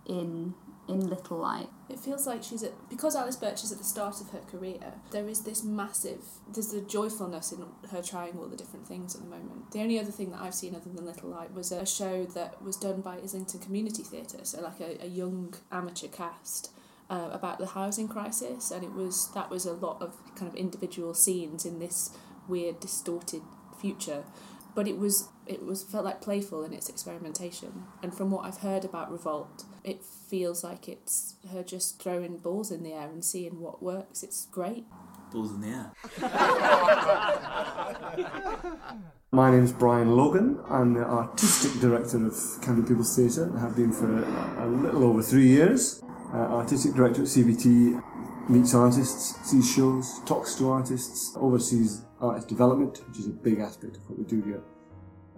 in 0.06 0.54
in 0.88 1.08
Little 1.08 1.38
Light. 1.38 1.68
It 1.88 1.98
feels 1.98 2.26
like 2.26 2.42
she's 2.42 2.62
at 2.62 2.72
because 2.88 3.16
Alice 3.16 3.36
Birch 3.36 3.64
is 3.64 3.72
at 3.72 3.78
the 3.78 3.84
start 3.84 4.20
of 4.20 4.30
her 4.30 4.40
career. 4.40 4.94
There 5.10 5.28
is 5.28 5.42
this 5.42 5.62
massive, 5.62 6.22
there's 6.52 6.68
the 6.68 6.80
joyfulness 6.80 7.52
in 7.52 7.64
her 7.90 8.02
trying 8.02 8.38
all 8.38 8.46
the 8.46 8.56
different 8.56 8.86
things 8.86 9.14
at 9.14 9.22
the 9.22 9.28
moment. 9.28 9.72
The 9.72 9.80
only 9.80 9.98
other 9.98 10.10
thing 10.10 10.30
that 10.30 10.40
I've 10.40 10.54
seen 10.54 10.74
other 10.74 10.90
than 10.90 11.04
Little 11.04 11.30
Light 11.30 11.52
was 11.52 11.72
a 11.72 11.86
show 11.86 12.24
that 12.26 12.62
was 12.62 12.76
done 12.76 13.00
by 13.00 13.18
Islington 13.18 13.60
Community 13.60 14.02
Theatre, 14.02 14.44
so 14.44 14.60
like 14.60 14.80
a, 14.80 15.04
a 15.04 15.08
young 15.08 15.54
amateur 15.70 16.08
cast. 16.08 16.70
Uh, 17.08 17.30
about 17.30 17.60
the 17.60 17.66
housing 17.66 18.08
crisis, 18.08 18.72
and 18.72 18.82
it 18.82 18.92
was 18.92 19.30
that 19.32 19.48
was 19.48 19.64
a 19.64 19.72
lot 19.72 20.02
of 20.02 20.16
kind 20.34 20.50
of 20.50 20.56
individual 20.56 21.14
scenes 21.14 21.64
in 21.64 21.78
this 21.78 22.10
weird, 22.48 22.80
distorted 22.80 23.42
future, 23.80 24.24
but 24.76 24.86
it 24.86 24.98
was 24.98 25.30
it 25.46 25.64
was 25.64 25.82
felt 25.82 26.04
like 26.04 26.20
playful 26.20 26.62
in 26.62 26.72
its 26.72 26.88
experimentation. 26.88 27.84
And 28.02 28.14
from 28.14 28.30
what 28.30 28.44
I've 28.44 28.58
heard 28.58 28.84
about 28.84 29.10
Revolt, 29.10 29.64
it 29.82 30.04
feels 30.04 30.62
like 30.62 30.86
it's 30.88 31.36
her 31.50 31.62
just 31.62 32.00
throwing 32.00 32.36
balls 32.36 32.70
in 32.70 32.82
the 32.84 32.92
air 32.92 33.08
and 33.08 33.24
seeing 33.24 33.58
what 33.60 33.82
works. 33.82 34.22
It's 34.22 34.46
great. 34.46 34.84
Balls 35.32 35.52
in 35.52 35.62
the 35.62 35.68
air. 35.68 35.92
My 39.32 39.50
name 39.50 39.64
is 39.64 39.72
Brian 39.72 40.14
Logan. 40.14 40.60
I'm 40.68 40.94
the 40.94 41.04
artistic 41.04 41.80
director 41.80 42.24
of 42.26 42.34
Camden 42.62 42.86
People's 42.86 43.16
Theatre 43.16 43.50
i 43.56 43.60
have 43.60 43.74
been 43.76 43.92
for 43.92 44.22
a, 44.22 44.66
a 44.66 44.68
little 44.68 45.04
over 45.04 45.22
three 45.22 45.48
years. 45.48 46.02
Uh, 46.32 46.38
artistic 46.60 46.94
director 46.94 47.22
at 47.22 47.28
CPT 47.28 48.02
meets 48.48 48.74
artists, 48.74 49.36
sees 49.48 49.70
shows, 49.72 50.20
talks 50.26 50.54
to 50.56 50.70
artists, 50.70 51.34
oversees 51.36 52.05
artist 52.20 52.48
development, 52.48 53.02
which 53.08 53.18
is 53.18 53.26
a 53.26 53.30
big 53.30 53.58
aspect 53.58 53.96
of 53.96 54.08
what 54.08 54.18
we 54.18 54.24
do 54.24 54.42
here. 54.42 54.62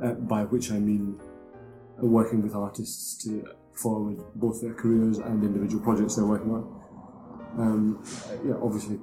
Uh, 0.02 0.12
by 0.12 0.44
which 0.44 0.70
I 0.70 0.78
mean 0.78 1.18
uh, 2.00 2.06
working 2.06 2.40
with 2.40 2.54
artists 2.54 3.20
to 3.24 3.44
forward 3.72 4.18
both 4.36 4.60
their 4.60 4.74
careers 4.74 5.18
and 5.18 5.42
individual 5.42 5.82
projects 5.82 6.14
they're 6.14 6.24
working 6.24 6.52
on. 6.52 6.80
Um, 7.58 8.04
yeah, 8.46 8.54
obviously 8.62 9.00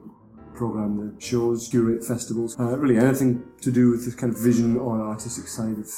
program 0.54 0.96
the 0.98 1.22
shows, 1.22 1.68
curate 1.68 2.04
festivals, 2.04 2.58
uh, 2.58 2.78
really 2.78 2.98
anything 2.98 3.44
to 3.62 3.72
do 3.72 3.92
with 3.92 4.10
the 4.10 4.16
kind 4.16 4.34
of 4.34 4.40
vision 4.40 4.78
or 4.78 5.02
artistic 5.02 5.48
side 5.48 5.78
of 5.78 5.92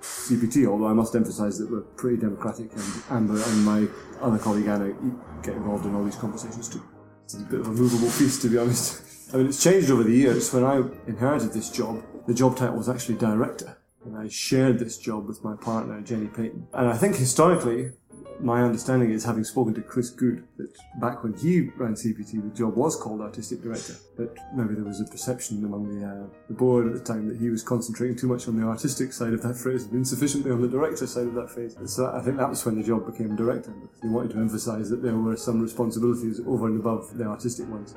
CPT, 0.00 0.66
although 0.68 0.86
I 0.86 0.92
must 0.92 1.16
emphasise 1.16 1.58
that 1.58 1.68
we're 1.68 1.80
pretty 1.80 2.18
democratic 2.18 2.72
and 2.72 3.02
Amber 3.10 3.42
and 3.42 3.64
my 3.64 3.86
other 4.20 4.38
colleague 4.38 4.68
Anna 4.68 4.94
get 5.42 5.54
involved 5.54 5.86
in 5.86 5.94
all 5.96 6.04
these 6.04 6.16
conversations 6.16 6.68
too. 6.68 6.82
It's 7.24 7.34
a 7.34 7.38
bit 7.38 7.60
of 7.60 7.66
a 7.66 7.72
movable 7.72 8.08
feast 8.10 8.42
to 8.42 8.48
be 8.48 8.58
honest. 8.58 9.05
I 9.32 9.38
mean, 9.38 9.46
it's 9.48 9.62
changed 9.62 9.90
over 9.90 10.04
the 10.04 10.12
years. 10.12 10.52
When 10.52 10.64
I 10.64 10.82
inherited 11.08 11.52
this 11.52 11.70
job, 11.70 12.04
the 12.26 12.34
job 12.34 12.56
title 12.56 12.76
was 12.76 12.88
actually 12.88 13.16
director. 13.16 13.76
And 14.04 14.16
I 14.16 14.28
shared 14.28 14.78
this 14.78 14.98
job 14.98 15.26
with 15.26 15.42
my 15.42 15.56
partner, 15.56 16.00
Jenny 16.00 16.28
Payton. 16.28 16.68
And 16.72 16.88
I 16.88 16.96
think 16.96 17.16
historically, 17.16 17.90
my 18.38 18.62
understanding 18.62 19.10
is, 19.10 19.24
having 19.24 19.42
spoken 19.42 19.74
to 19.74 19.82
Chris 19.82 20.10
Goode, 20.10 20.46
that 20.58 20.72
back 21.00 21.24
when 21.24 21.32
he 21.32 21.70
ran 21.76 21.94
CPT, 21.94 22.40
the 22.40 22.56
job 22.56 22.76
was 22.76 22.94
called 22.94 23.20
artistic 23.20 23.62
director. 23.62 23.94
But 24.16 24.36
maybe 24.54 24.74
there 24.74 24.84
was 24.84 25.00
a 25.00 25.04
perception 25.04 25.64
among 25.64 25.98
the, 25.98 26.06
uh, 26.06 26.26
the 26.46 26.54
board 26.54 26.86
at 26.86 26.92
the 26.92 27.00
time 27.00 27.26
that 27.28 27.38
he 27.38 27.50
was 27.50 27.64
concentrating 27.64 28.16
too 28.16 28.28
much 28.28 28.46
on 28.46 28.56
the 28.56 28.64
artistic 28.64 29.12
side 29.12 29.32
of 29.32 29.42
that 29.42 29.56
phrase 29.56 29.84
and 29.84 29.94
insufficiently 29.94 30.52
on 30.52 30.62
the 30.62 30.68
director 30.68 31.06
side 31.08 31.26
of 31.26 31.34
that 31.34 31.50
phrase. 31.50 31.76
So 31.86 32.12
I 32.14 32.20
think 32.20 32.36
that 32.36 32.48
was 32.48 32.64
when 32.64 32.76
the 32.76 32.86
job 32.86 33.06
became 33.06 33.34
director, 33.34 33.74
they 34.02 34.08
wanted 34.08 34.32
to 34.32 34.38
emphasise 34.38 34.88
that 34.90 35.02
there 35.02 35.16
were 35.16 35.36
some 35.36 35.60
responsibilities 35.60 36.40
over 36.46 36.68
and 36.68 36.78
above 36.78 37.16
the 37.18 37.24
artistic 37.24 37.68
ones. 37.68 37.96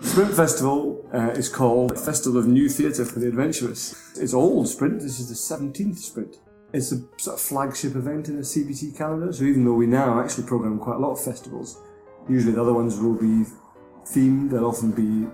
Sprint 0.00 0.34
Festival 0.34 1.08
uh, 1.14 1.30
is 1.30 1.48
called 1.48 1.98
Festival 1.98 2.38
of 2.38 2.46
New 2.46 2.68
Theatre 2.68 3.06
for 3.06 3.18
the 3.18 3.28
Adventurous. 3.28 4.14
It's 4.18 4.34
old 4.34 4.68
Sprint, 4.68 5.00
this 5.00 5.18
is 5.18 5.28
the 5.28 5.56
17th 5.56 5.96
Sprint. 5.96 6.36
It's 6.74 6.92
a 6.92 6.98
sort 7.16 7.36
of 7.36 7.40
flagship 7.40 7.96
event 7.96 8.28
in 8.28 8.36
the 8.36 8.42
CPT 8.42 8.96
calendar, 8.96 9.32
so 9.32 9.44
even 9.44 9.64
though 9.64 9.72
we 9.72 9.86
now 9.86 10.20
actually 10.20 10.44
programme 10.44 10.78
quite 10.78 10.96
a 10.96 10.98
lot 10.98 11.12
of 11.12 11.24
festivals, 11.24 11.80
usually 12.28 12.52
the 12.52 12.60
other 12.60 12.74
ones 12.74 12.98
will 12.98 13.14
be 13.14 13.46
themed, 14.04 14.50
they'll 14.50 14.66
often 14.66 14.90
be 14.92 15.30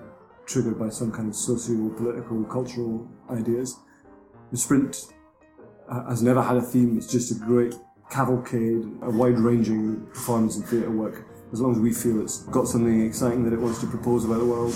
triggered 0.46 0.78
by 0.78 0.88
some 0.90 1.10
kind 1.10 1.28
of 1.28 1.34
socio 1.34 1.88
political, 1.90 2.44
cultural 2.44 3.08
ideas. 3.30 3.76
The 4.52 4.58
Sprint 4.58 5.06
uh, 5.90 6.08
has 6.08 6.22
never 6.22 6.40
had 6.40 6.56
a 6.56 6.62
theme, 6.62 6.96
it's 6.96 7.10
just 7.10 7.32
a 7.32 7.34
great 7.34 7.74
cavalcade, 8.10 8.84
a 9.02 9.10
wide 9.10 9.38
ranging 9.38 10.06
performance 10.06 10.54
and 10.56 10.64
theatre 10.66 10.90
work 10.90 11.26
as 11.52 11.60
long 11.60 11.72
as 11.72 11.78
we 11.78 11.92
feel 11.92 12.20
it's 12.22 12.40
got 12.44 12.66
something 12.66 13.04
exciting 13.06 13.44
that 13.44 13.52
it 13.52 13.60
wants 13.60 13.80
to 13.80 13.86
propose 13.86 14.24
about 14.24 14.38
the 14.38 14.46
world, 14.46 14.72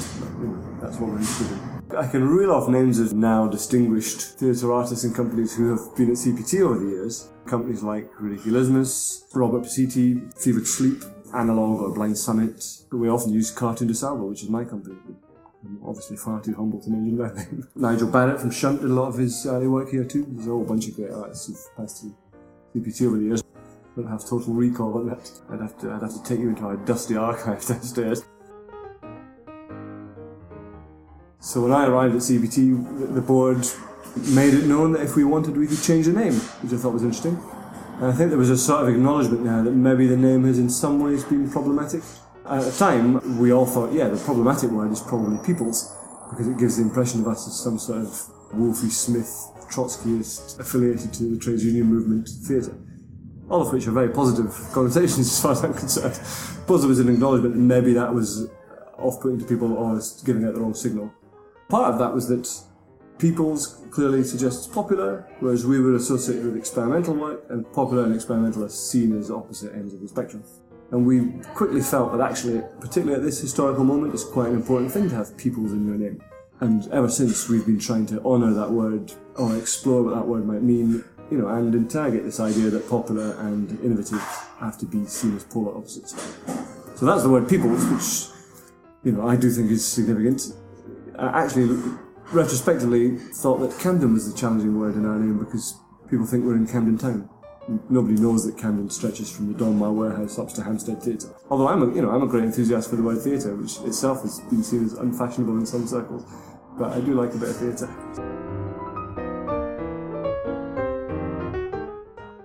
that's 0.81 0.99
what 0.99 1.11
we're 1.11 1.19
interested 1.19 1.51
in. 1.51 1.97
I 1.97 2.07
can 2.07 2.29
reel 2.29 2.51
off 2.53 2.69
names 2.69 2.99
of 2.99 3.15
now 3.15 3.47
distinguished 3.47 4.21
theatre 4.39 4.73
artists 4.73 5.05
and 5.05 5.15
companies 5.15 5.57
who 5.57 5.71
have 5.71 5.97
been 5.97 6.11
at 6.11 6.17
CPT 6.17 6.61
over 6.61 6.79
the 6.79 6.91
years. 6.91 7.31
Companies 7.47 7.83
like 7.83 8.13
Ridiculusmus, 8.15 9.23
Robert 9.35 9.63
Pacitti, 9.63 10.37
Fevered 10.39 10.67
Sleep, 10.67 11.03
Analog 11.35 11.81
or 11.81 11.95
Blind 11.95 12.19
Summit. 12.19 12.63
But 12.91 12.99
we 12.99 13.09
often 13.09 13.33
use 13.33 13.51
Cartoon 13.51 13.89
de 13.89 13.95
Salvo, 13.95 14.27
which 14.27 14.43
is 14.43 14.51
my 14.51 14.65
company. 14.65 14.97
I'm 15.65 15.81
obviously 15.87 16.17
far 16.17 16.41
too 16.41 16.55
humble 16.55 16.81
to 16.83 16.91
mention 16.91 17.17
that 17.19 17.37
name. 17.37 17.67
Nigel 17.75 18.09
Barrett 18.09 18.41
from 18.41 18.51
Shunt 18.51 18.83
did 18.83 18.91
a 18.91 18.95
lot 18.95 19.09
of 19.09 19.17
his 19.17 19.47
early 19.47 19.69
work 19.69 19.91
here 19.91 20.05
too. 20.05 20.27
There's 20.29 20.49
a 20.49 20.51
whole 20.51 20.65
bunch 20.65 20.89
of 20.89 20.97
great 20.97 21.13
artists 21.13 21.47
who've 21.47 21.77
passed 21.77 22.03
through 22.03 22.17
CPT 22.75 23.07
over 23.07 23.17
the 23.17 23.25
years 23.25 23.43
don't 23.97 24.09
have 24.09 24.29
total 24.29 24.53
recall 24.53 24.99
on 24.99 25.09
that. 25.09 25.31
I'd 25.51 25.61
have 25.61 25.79
to, 25.81 25.91
I'd 25.93 26.03
have 26.03 26.13
to 26.13 26.23
take 26.23 26.39
you 26.39 26.51
into 26.51 26.65
our 26.65 26.77
dusty 26.77 27.17
archive 27.17 27.65
downstairs. 27.67 28.25
So 31.41 31.63
when 31.63 31.73
I 31.73 31.87
arrived 31.87 32.15
at 32.15 32.21
CPT, 32.21 33.15
the 33.15 33.23
board 33.23 33.67
made 34.35 34.53
it 34.53 34.67
known 34.67 34.93
that 34.93 35.03
if 35.03 35.17
we 35.17 35.25
wanted, 35.25 35.57
we 35.57 35.67
could 35.67 35.83
change 35.83 36.07
the 36.07 36.13
name, 36.13 36.35
which 36.35 36.73
I 36.73 36.77
thought 36.77 36.93
was 36.93 37.05
interesting. 37.05 37.41
And 37.97 38.07
I 38.07 38.13
think 38.13 38.29
there 38.31 38.39
was 38.39 38.51
a 38.51 38.59
sort 38.59 38.83
of 38.83 38.89
acknowledgement 38.89 39.45
there 39.45 39.63
that 39.63 39.71
maybe 39.71 40.07
the 40.07 40.17
name 40.17 40.45
has 40.45 40.59
in 40.59 40.69
some 40.69 41.01
ways 41.01 41.25
been 41.25 41.49
problematic. 41.51 42.03
At 42.47 42.65
the 42.65 42.73
time, 42.73 43.39
we 43.39 43.53
all 43.53 43.65
thought, 43.65 43.93
yeah, 43.93 44.09
the 44.09 44.23
problematic 44.23 44.71
word 44.71 44.93
is 44.93 45.01
probably 45.01 45.39
people's, 45.47 45.97
because 46.31 46.49
it 46.49 46.59
gives 46.59 46.77
the 46.77 46.83
impression 46.83 47.21
of 47.21 47.29
us 47.29 47.47
as 47.47 47.59
some 47.59 47.79
sort 47.79 48.03
of 48.03 48.29
Wolfie 48.53 48.91
Smith, 48.91 49.51
Trotskyist 49.71 50.61
affiliated 50.61 51.13
to 51.15 51.25
the 51.25 51.39
trades 51.39 51.65
union 51.65 51.87
movement 51.87 52.29
theatre 52.29 52.77
all 53.49 53.63
of 53.63 53.73
which 53.73 53.87
are 53.87 53.93
very 53.93 54.09
positive 54.09 54.53
connotations 54.73 55.27
as 55.27 55.43
far 55.43 55.53
as 55.53 55.65
I'm 55.65 55.75
concerned. 55.75 56.15
Positive 56.67 56.91
as 56.91 56.99
an 57.01 57.09
acknowledgement 57.09 57.55
that 57.55 57.61
maybe 57.61 57.93
that 57.95 58.13
was 58.13 58.49
off-putting 58.99 59.39
to 59.39 59.45
people 59.45 59.73
or 59.75 59.95
was 59.95 60.23
giving 60.25 60.45
out 60.45 60.55
the 60.55 60.61
wrong 60.61 60.75
signal. 60.75 61.13
Part 61.69 61.93
of 61.93 61.99
that 61.99 62.15
was 62.15 62.29
that 62.29 62.49
people's 63.19 63.85
clearly 63.91 64.23
suggests 64.25 64.67
popular, 64.67 65.27
whereas 65.41 65.67
we 65.67 65.81
were 65.81 65.95
associated 65.95 66.45
with 66.45 66.57
experimental 66.57 67.15
work, 67.15 67.45
and 67.51 67.71
popular 67.73 68.05
and 68.05 68.15
experimental 68.15 68.65
are 68.65 68.69
seen 68.69 69.19
as 69.19 69.31
opposite 69.31 69.73
ends 69.75 69.95
of 69.95 70.01
the 70.01 70.09
spectrum. 70.09 70.45
And 70.93 71.07
we 71.07 71.33
quickly 71.55 71.81
felt 71.81 72.13
that 72.13 72.21
actually, 72.21 72.63
particularly 72.81 73.15
at 73.15 73.23
this 73.23 73.41
historical 73.41 73.85
moment, 73.85 74.15
it's 74.15 74.25
quite 74.25 74.49
an 74.49 74.55
important 74.55 74.93
thing 74.93 75.09
to 75.09 75.15
have 75.17 75.37
peoples 75.37 75.73
in 75.73 75.87
your 75.87 75.97
name. 75.97 76.23
And 76.61 76.89
ever 76.93 77.09
since, 77.09 77.49
we've 77.49 77.67
been 77.67 77.79
trying 77.79 78.07
to 78.07 78.23
honour 78.23 78.55
that 78.55 78.71
word 78.71 79.13
or 79.35 79.57
explore 79.57 80.03
what 80.03 80.15
that 80.15 80.27
word 80.27 80.47
might 80.47 80.63
mean 80.63 81.05
you 81.31 81.39
know, 81.39 81.49
and 81.49 81.75
interrogate 81.75 82.25
this 82.25 82.41
idea 82.41 82.71
that 82.71 82.89
popular 82.89 83.33
and 83.41 83.71
innovative 83.83 84.21
have 84.59 84.79
to 84.79 84.87
be 84.87 85.05
seen 85.07 85.37
as 85.37 85.45
polar 85.45 85.77
opposites. 85.77 86.15
So 86.95 87.05
that's 87.05 87.23
the 87.23 87.29
word 87.29 87.49
peoples, 87.49 87.85
which, 87.87 88.37
you 89.05 89.13
know, 89.13 89.27
I 89.27 89.37
do 89.37 89.51
think 89.51 89.71
is 89.71 89.87
significant. 89.87 90.53
I 91.19 91.45
actually, 91.45 91.79
retrospectively, 92.33 93.17
thought 93.17 93.59
that 93.59 93.79
Camden 93.79 94.15
was 94.15 94.33
the 94.33 94.39
challenging 94.39 94.79
word 94.79 94.95
in 94.95 95.05
our 95.05 95.19
name 95.19 95.39
because 95.39 95.75
people 96.09 96.27
think 96.27 96.45
we're 96.45 96.57
in 96.57 96.67
Camden 96.67 96.97
Town. 96.97 97.29
Nobody 97.91 98.15
knows 98.15 98.47
that 98.47 98.57
Camden 98.57 98.89
stretches 98.91 99.31
from 99.31 99.53
the 99.53 99.59
Donmar 99.59 99.93
warehouse 99.93 100.39
up 100.39 100.51
to 100.51 100.63
Hampstead 100.63 101.03
Theatre. 101.03 101.35
Although 101.51 101.69
I'm 101.69 101.83
a, 101.83 101.95
you 101.95 102.03
know, 102.03 102.11
I'm 102.11 102.23
a 102.23 102.27
great 102.29 102.45
enthusiast 102.45 102.89
for 102.89 102.97
the 102.97 103.03
word 103.03 103.21
theatre, 103.21 103.57
which 103.57 103.79
itself 103.81 104.23
has 104.23 104.39
been 104.41 104.63
seen 104.63 104.85
as 104.85 104.93
unfashionable 104.93 105.57
in 105.57 105.67
some 105.67 105.87
circles. 105.87 106.25
But 106.79 106.93
I 106.93 107.01
do 107.01 107.15
like 107.15 107.35
a 107.35 107.39
bit 107.39 107.49
of 107.49 107.57
theatre. 107.57 108.56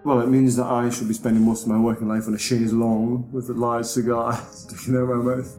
Well, 0.04 0.20
it 0.22 0.30
means 0.30 0.56
that 0.56 0.66
I 0.66 0.90
should 0.90 1.08
be 1.08 1.14
spending 1.14 1.46
most 1.46 1.64
of 1.64 1.70
my 1.70 1.80
working 1.80 2.08
life 2.08 2.28
on 2.28 2.34
a 2.34 2.40
chaise 2.40 2.74
longue 2.74 3.32
with 3.32 3.50
a 3.50 3.54
large 3.54 3.86
cigar 3.86 4.34
sticking 4.52 4.96
out 4.96 5.04
of 5.04 5.10
my 5.10 5.36
mouth. 5.36 5.58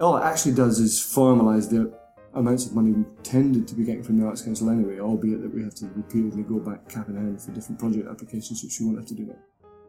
All 0.00 0.16
it 0.16 0.22
actually 0.22 0.54
does 0.54 0.78
is 0.78 0.98
formalise 0.98 1.68
the 1.68 1.92
amounts 2.34 2.66
of 2.66 2.74
money 2.74 2.92
we 2.92 3.04
tended 3.22 3.68
to 3.68 3.74
be 3.74 3.84
getting 3.84 4.02
from 4.02 4.18
the 4.18 4.26
Arts 4.26 4.40
Council 4.40 4.70
anyway, 4.70 4.98
albeit 4.98 5.42
that 5.42 5.54
we 5.54 5.62
have 5.62 5.74
to 5.74 5.86
repeatedly 5.94 6.42
go 6.42 6.58
back 6.58 6.88
cap 6.88 7.08
in 7.08 7.16
hand 7.16 7.40
for 7.42 7.50
different 7.50 7.78
project 7.78 8.08
applications, 8.08 8.62
which 8.64 8.80
we 8.80 8.86
won't 8.86 8.98
have 8.98 9.06
to 9.08 9.14
do 9.14 9.24
now. 9.24 9.36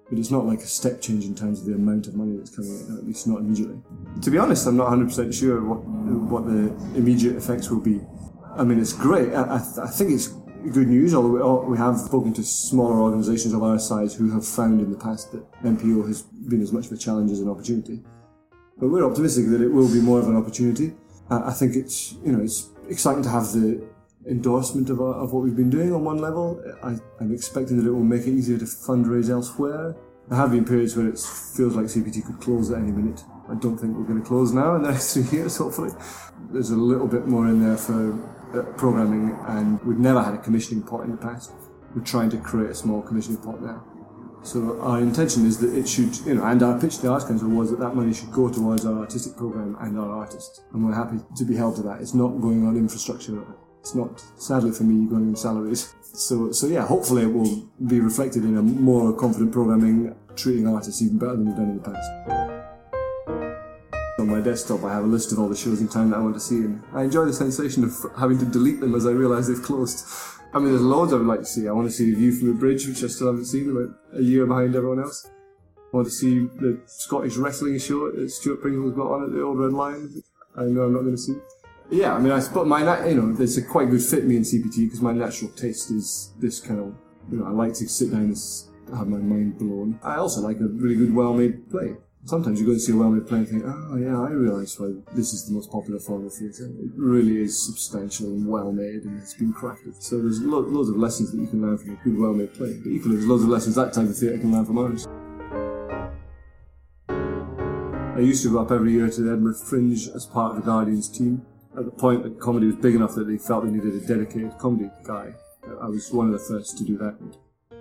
But 0.10 0.20
it's 0.20 0.32
not 0.32 0.46
like 0.46 0.60
a 0.60 0.68
step 0.68 1.00
change 1.00 1.24
in 1.24 1.34
terms 1.34 1.62
of 1.62 1.66
the 1.66 1.76
amount 1.76 2.08
of 2.08 2.16
money 2.16 2.36
that's 2.36 2.54
coming 2.54 2.72
in, 2.72 2.98
at 2.98 3.06
least 3.06 3.26
not 3.26 3.40
immediately. 3.40 3.78
To 4.22 4.30
be 4.30 4.38
honest, 4.38 4.68
I'm 4.68 4.76
not 4.76 4.90
100% 4.90 5.34
sure 5.34 5.64
what, 5.64 5.78
what 5.80 6.46
the 6.46 6.76
immediate 6.98 7.38
effects 7.38 7.70
will 7.70 7.80
be. 7.80 8.02
I 8.58 8.66
mean, 8.66 8.82
it's 8.82 8.94
great. 8.94 9.34
I, 9.34 9.44
I, 9.44 9.56
I 9.56 9.88
think 9.88 10.12
it's 10.12 10.28
good 10.72 10.88
news, 10.88 11.14
although 11.14 11.62
we 11.62 11.78
have 11.78 11.98
spoken 11.98 12.34
to 12.34 12.44
smaller 12.44 13.00
organisations 13.02 13.54
of 13.54 13.64
our 13.64 13.80
size 13.80 14.16
who 14.16 14.32
have 14.32 14.46
found 14.46 14.82
in 14.82 14.92
the 14.92 14.98
past 14.98 15.32
that 15.32 15.44
MPO 15.64 16.08
has 16.08 16.22
been 16.22 16.62
as 16.62 16.72
much 16.72 16.88
of 16.88 16.92
a 16.94 16.98
challenge 16.98 17.32
as 17.32 17.40
an 17.40 17.50
opportunity. 17.50 18.02
But 18.78 18.90
we're 18.90 19.06
optimistic 19.06 19.48
that 19.50 19.62
it 19.62 19.70
will 19.70 19.92
be 19.92 20.02
more 20.02 20.20
of 20.20 20.28
an 20.28 20.36
opportunity. 20.36 20.94
I 21.30 21.52
think 21.52 21.76
it's 21.76 22.14
you 22.24 22.32
know 22.32 22.44
it's 22.44 22.70
exciting 22.90 23.24
to 23.24 23.30
have 23.30 23.52
the 23.52 23.84
endorsement 24.28 24.90
of, 24.90 25.02
our, 25.02 25.16
of 25.16 25.34
what 25.34 25.44
we've 25.44 25.56
been 25.56 25.70
doing 25.70 25.94
on 25.94 26.04
one 26.04 26.18
level. 26.18 26.62
I, 26.84 26.98
am 27.22 27.34
expecting 27.34 27.78
that 27.78 27.88
it 27.88 27.92
will 27.92 28.04
make 28.04 28.22
it 28.22 28.32
easier 28.32 28.58
to 28.58 28.66
fundraise 28.66 29.30
elsewhere. 29.30 29.96
There 30.30 30.38
have 30.38 30.52
been 30.52 30.66
periods 30.66 30.96
where 30.96 31.08
it 31.08 31.20
feels 31.20 31.76
like 31.76 31.86
CPT 31.86 32.26
could 32.26 32.40
close 32.40 32.72
at 32.72 32.78
any 32.80 32.92
minute. 32.92 33.24
I 33.50 33.56
don't 33.56 33.78
think 33.78 33.98
we're 33.98 34.06
going 34.06 34.22
to 34.22 34.28
close 34.28 34.54
now 34.54 34.76
in 34.76 34.84
the 34.84 34.92
next 34.92 35.14
three 35.16 35.38
years, 35.38 35.58
hopefully. 35.58 35.92
There's 36.52 36.70
a 36.70 36.76
little 36.76 37.08
bit 37.08 37.28
more 37.28 37.48
in 37.48 37.62
there 37.62 37.78
for 37.78 38.14
uh, 38.54 38.62
programming, 38.78 39.38
and 39.48 39.82
we've 39.84 39.98
never 39.98 40.22
had 40.22 40.34
a 40.34 40.38
commissioning 40.38 40.84
pot 40.84 41.04
in 41.04 41.12
the 41.12 41.18
past. 41.18 41.52
We're 41.96 42.04
trying 42.04 42.30
to 42.32 42.38
create 42.38 42.72
a 42.72 42.76
small 42.76 43.02
commissioning 43.02 43.42
pot 43.42 43.62
now. 43.62 43.84
So 44.44 44.80
our 44.82 45.00
intention 45.00 45.46
is 45.46 45.58
that 45.60 45.74
it 45.74 45.88
should, 45.88 46.16
you 46.26 46.36
know, 46.36 46.44
and 46.44 46.62
our 46.62 46.78
pitch 46.80 46.98
to 46.98 47.04
the 47.04 47.12
Arts 47.12 47.26
Council 47.26 47.48
was 47.48 47.72
that 47.72 47.80
that 47.80 47.96
money 47.96 48.14
should 48.14 48.32
go 48.32 48.50
towards 48.52 48.86
our 48.86 49.00
artistic 49.00 49.38
program 49.38 49.78
and 49.80 49.98
our 49.98 50.12
artists, 50.12 50.62
and 50.74 50.86
we're 50.86 50.94
happy 50.94 51.18
to 51.38 51.46
be 51.46 51.56
held 51.56 51.78
to 51.78 51.84
that. 51.84 52.02
It's 52.02 52.14
not 52.14 52.42
going 52.42 52.68
on 52.68 52.76
infrastructure. 52.76 53.42
It's 53.80 53.96
not, 53.96 54.24
sadly 54.38 54.72
for 54.72 54.84
me, 54.84 55.08
going 55.10 55.30
on 55.30 55.36
salaries. 55.36 55.94
So, 56.02 56.52
so 56.52 56.68
yeah, 56.68 56.86
hopefully 56.86 57.24
it 57.24 57.34
will 57.34 57.70
be 57.88 58.00
reflected 58.00 58.44
in 58.44 58.58
a 58.58 58.62
more 58.62 59.14
confident 59.14 59.52
programming, 59.52 60.16
treating 60.36 60.68
artists 60.68 61.02
even 61.02 61.18
better 61.18 61.38
than 61.38 61.46
we've 61.46 61.56
done 61.56 61.70
in 61.70 61.78
the 61.78 61.84
past 61.84 62.53
my 64.34 64.42
desktop, 64.42 64.84
I 64.84 64.94
have 64.94 65.04
a 65.04 65.08
list 65.08 65.32
of 65.32 65.40
all 65.40 65.48
the 65.48 65.56
shows 65.56 65.80
in 65.80 65.88
town 65.88 66.10
that 66.10 66.18
I 66.18 66.22
want 66.22 66.34
to 66.34 66.40
see, 66.40 66.58
and 66.58 66.84
I 66.94 67.04
enjoy 67.04 67.26
the 67.26 67.34
sensation 67.34 67.84
of 67.84 67.94
having 68.18 68.40
to 68.40 68.46
delete 68.46 68.80
them 68.80 68.96
as 68.96 69.06
I 69.06 69.12
realise 69.12 69.48
they've 69.48 69.62
closed. 69.62 70.06
I 70.54 70.60
mean, 70.60 70.70
there's 70.70 70.82
loads 70.82 71.14
I 71.14 71.18
would 71.18 71.28
like 71.28 71.42
to 71.42 71.46
see. 71.46 71.68
I 71.68 71.72
want 71.72 71.88
to 71.88 71.94
see 71.94 72.10
the 72.12 72.18
view 72.18 72.32
from 72.32 72.48
the 72.48 72.54
bridge, 72.54 72.88
which 72.88 73.04
I 73.04 73.08
still 73.08 73.28
haven't 73.28 73.46
seen, 73.46 73.70
about 73.70 73.96
a 74.14 74.22
year 74.22 74.46
behind 74.46 74.76
everyone 74.76 75.00
else. 75.00 75.30
I 75.78 75.98
want 75.98 76.08
to 76.08 76.14
see 76.14 76.40
the 76.40 76.82
Scottish 76.86 77.38
wrestling 77.38 77.78
show 77.80 78.12
that 78.12 78.30
Stewart 78.30 78.62
Pringle's 78.62 78.96
got 78.96 79.12
on 79.12 79.24
at 79.26 79.32
the 79.32 79.44
Old 79.44 79.60
Red 79.60 79.74
Lion. 79.74 80.24
I 80.56 80.64
know 80.64 80.84
I'm 80.84 80.94
not 80.94 81.02
going 81.02 81.16
to 81.16 81.22
see. 81.22 81.36
Yeah, 81.92 82.16
I 82.16 82.20
mean, 82.20 82.32
I 82.32 82.40
suppose 82.40 82.68
my, 82.68 83.08
you 83.08 83.16
know, 83.16 83.34
there's 83.34 83.58
a 83.58 83.62
quite 83.62 83.90
good 83.90 84.02
fit 84.02 84.26
me 84.26 84.38
in 84.38 84.42
CPT 84.42 84.86
because 84.86 85.02
my 85.02 85.14
natural 85.14 85.52
taste 85.52 85.92
is 85.92 86.32
this 86.40 86.60
kind 86.60 86.80
of, 86.80 86.96
you 87.32 87.38
know, 87.38 87.46
I 87.46 87.52
like 87.52 87.74
to 87.76 87.88
sit 87.88 88.12
down 88.12 88.22
and 88.22 88.98
have 88.98 89.08
my 89.08 89.18
mind 89.18 89.60
blown. 89.60 90.00
I 90.04 90.16
also 90.16 90.42
like 90.42 90.60
a 90.60 90.68
really 90.68 90.96
good, 90.96 91.14
well-made 91.14 91.70
play. 91.70 91.96
Sometimes 92.26 92.58
you 92.58 92.66
go 92.66 92.72
and 92.72 92.82
see 92.82 92.94
a 92.94 92.96
well-made 92.96 93.28
play 93.28 93.40
and 93.40 93.48
think, 93.50 93.64
oh 93.66 93.98
yeah, 93.98 94.18
I 94.18 94.30
realise 94.30 94.80
why 94.80 94.94
this 95.14 95.34
is 95.34 95.46
the 95.46 95.54
most 95.54 95.70
popular 95.70 96.00
form 96.00 96.26
of 96.26 96.34
theatre. 96.34 96.68
It 96.68 96.92
really 96.96 97.42
is 97.42 97.62
substantial 97.62 98.28
and 98.28 98.48
well-made 98.48 99.04
and 99.04 99.22
it's 99.22 99.34
been 99.34 99.54
crafted. 99.54 100.02
So 100.02 100.22
there's 100.22 100.42
lo- 100.42 100.60
loads 100.60 100.88
of 100.88 100.96
lessons 100.96 101.32
that 101.32 101.42
you 101.42 101.48
can 101.48 101.62
learn 101.62 101.78
from 101.78 101.92
a 101.92 101.96
good, 101.96 102.18
well-made 102.18 102.54
play. 102.54 102.80
But 102.82 102.92
equally, 102.92 103.16
there's 103.16 103.28
loads 103.28 103.44
of 103.44 103.50
lessons 103.50 103.76
that 103.76 103.92
type 103.92 104.08
of 104.08 104.18
theatre 104.18 104.38
can 104.38 104.54
learn 104.54 104.66
from 104.66 104.78
ours. 104.78 105.06
I 108.16 108.20
used 108.20 108.44
to 108.44 108.54
go 108.54 108.62
up 108.62 108.72
every 108.72 108.94
year 108.94 109.10
to 109.10 109.22
the 109.22 109.32
Edinburgh 109.32 109.56
Fringe 109.56 110.08
as 110.16 110.26
part 110.26 110.52
of 110.52 110.56
the 110.56 110.66
Guardian's 110.66 111.10
team. 111.10 111.46
At 111.78 111.84
the 111.84 111.92
point 111.92 112.24
that 112.24 112.40
comedy 112.40 112.68
was 112.68 112.78
big 112.78 112.96
enough 112.96 113.16
that 113.16 113.28
they 113.28 113.38
felt 113.38 113.66
they 113.66 113.72
needed 113.72 113.96
a 113.96 114.08
dedicated 114.08 114.58
comedy 114.60 114.90
guy. 115.04 115.34
I 115.82 115.88
was 115.88 116.10
one 116.14 116.28
of 116.28 116.34
the 116.34 116.46
first 116.46 116.78
to 116.78 116.86
do 116.86 116.98
that. 117.00 117.18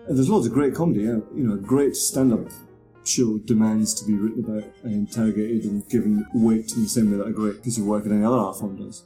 And 0.09 0.17
there's 0.17 0.29
loads 0.29 0.49
of 0.49 0.53
great 0.53 0.75
comedy. 0.75 1.03
You 1.03 1.23
know, 1.33 1.57
great 1.59 1.95
stand-up 1.95 2.51
show 3.05 3.39
demands 3.39 3.95
to 3.95 4.07
be 4.07 4.15
written 4.15 4.45
about 4.45 4.65
and 4.85 4.93
interrogated 4.93 5.65
and 5.65 5.89
given 5.89 6.27
weight 6.35 6.73
in 6.73 6.83
the 6.83 6.89
same 6.89 7.11
way 7.11 7.19
that 7.19 7.27
a 7.27 7.33
great 7.33 7.63
piece 7.63 7.79
of 7.79 7.85
work 7.85 8.07
in 8.07 8.13
any 8.13 8.25
other 8.25 8.37
art 8.37 8.59
form 8.59 8.77
does. 8.77 9.05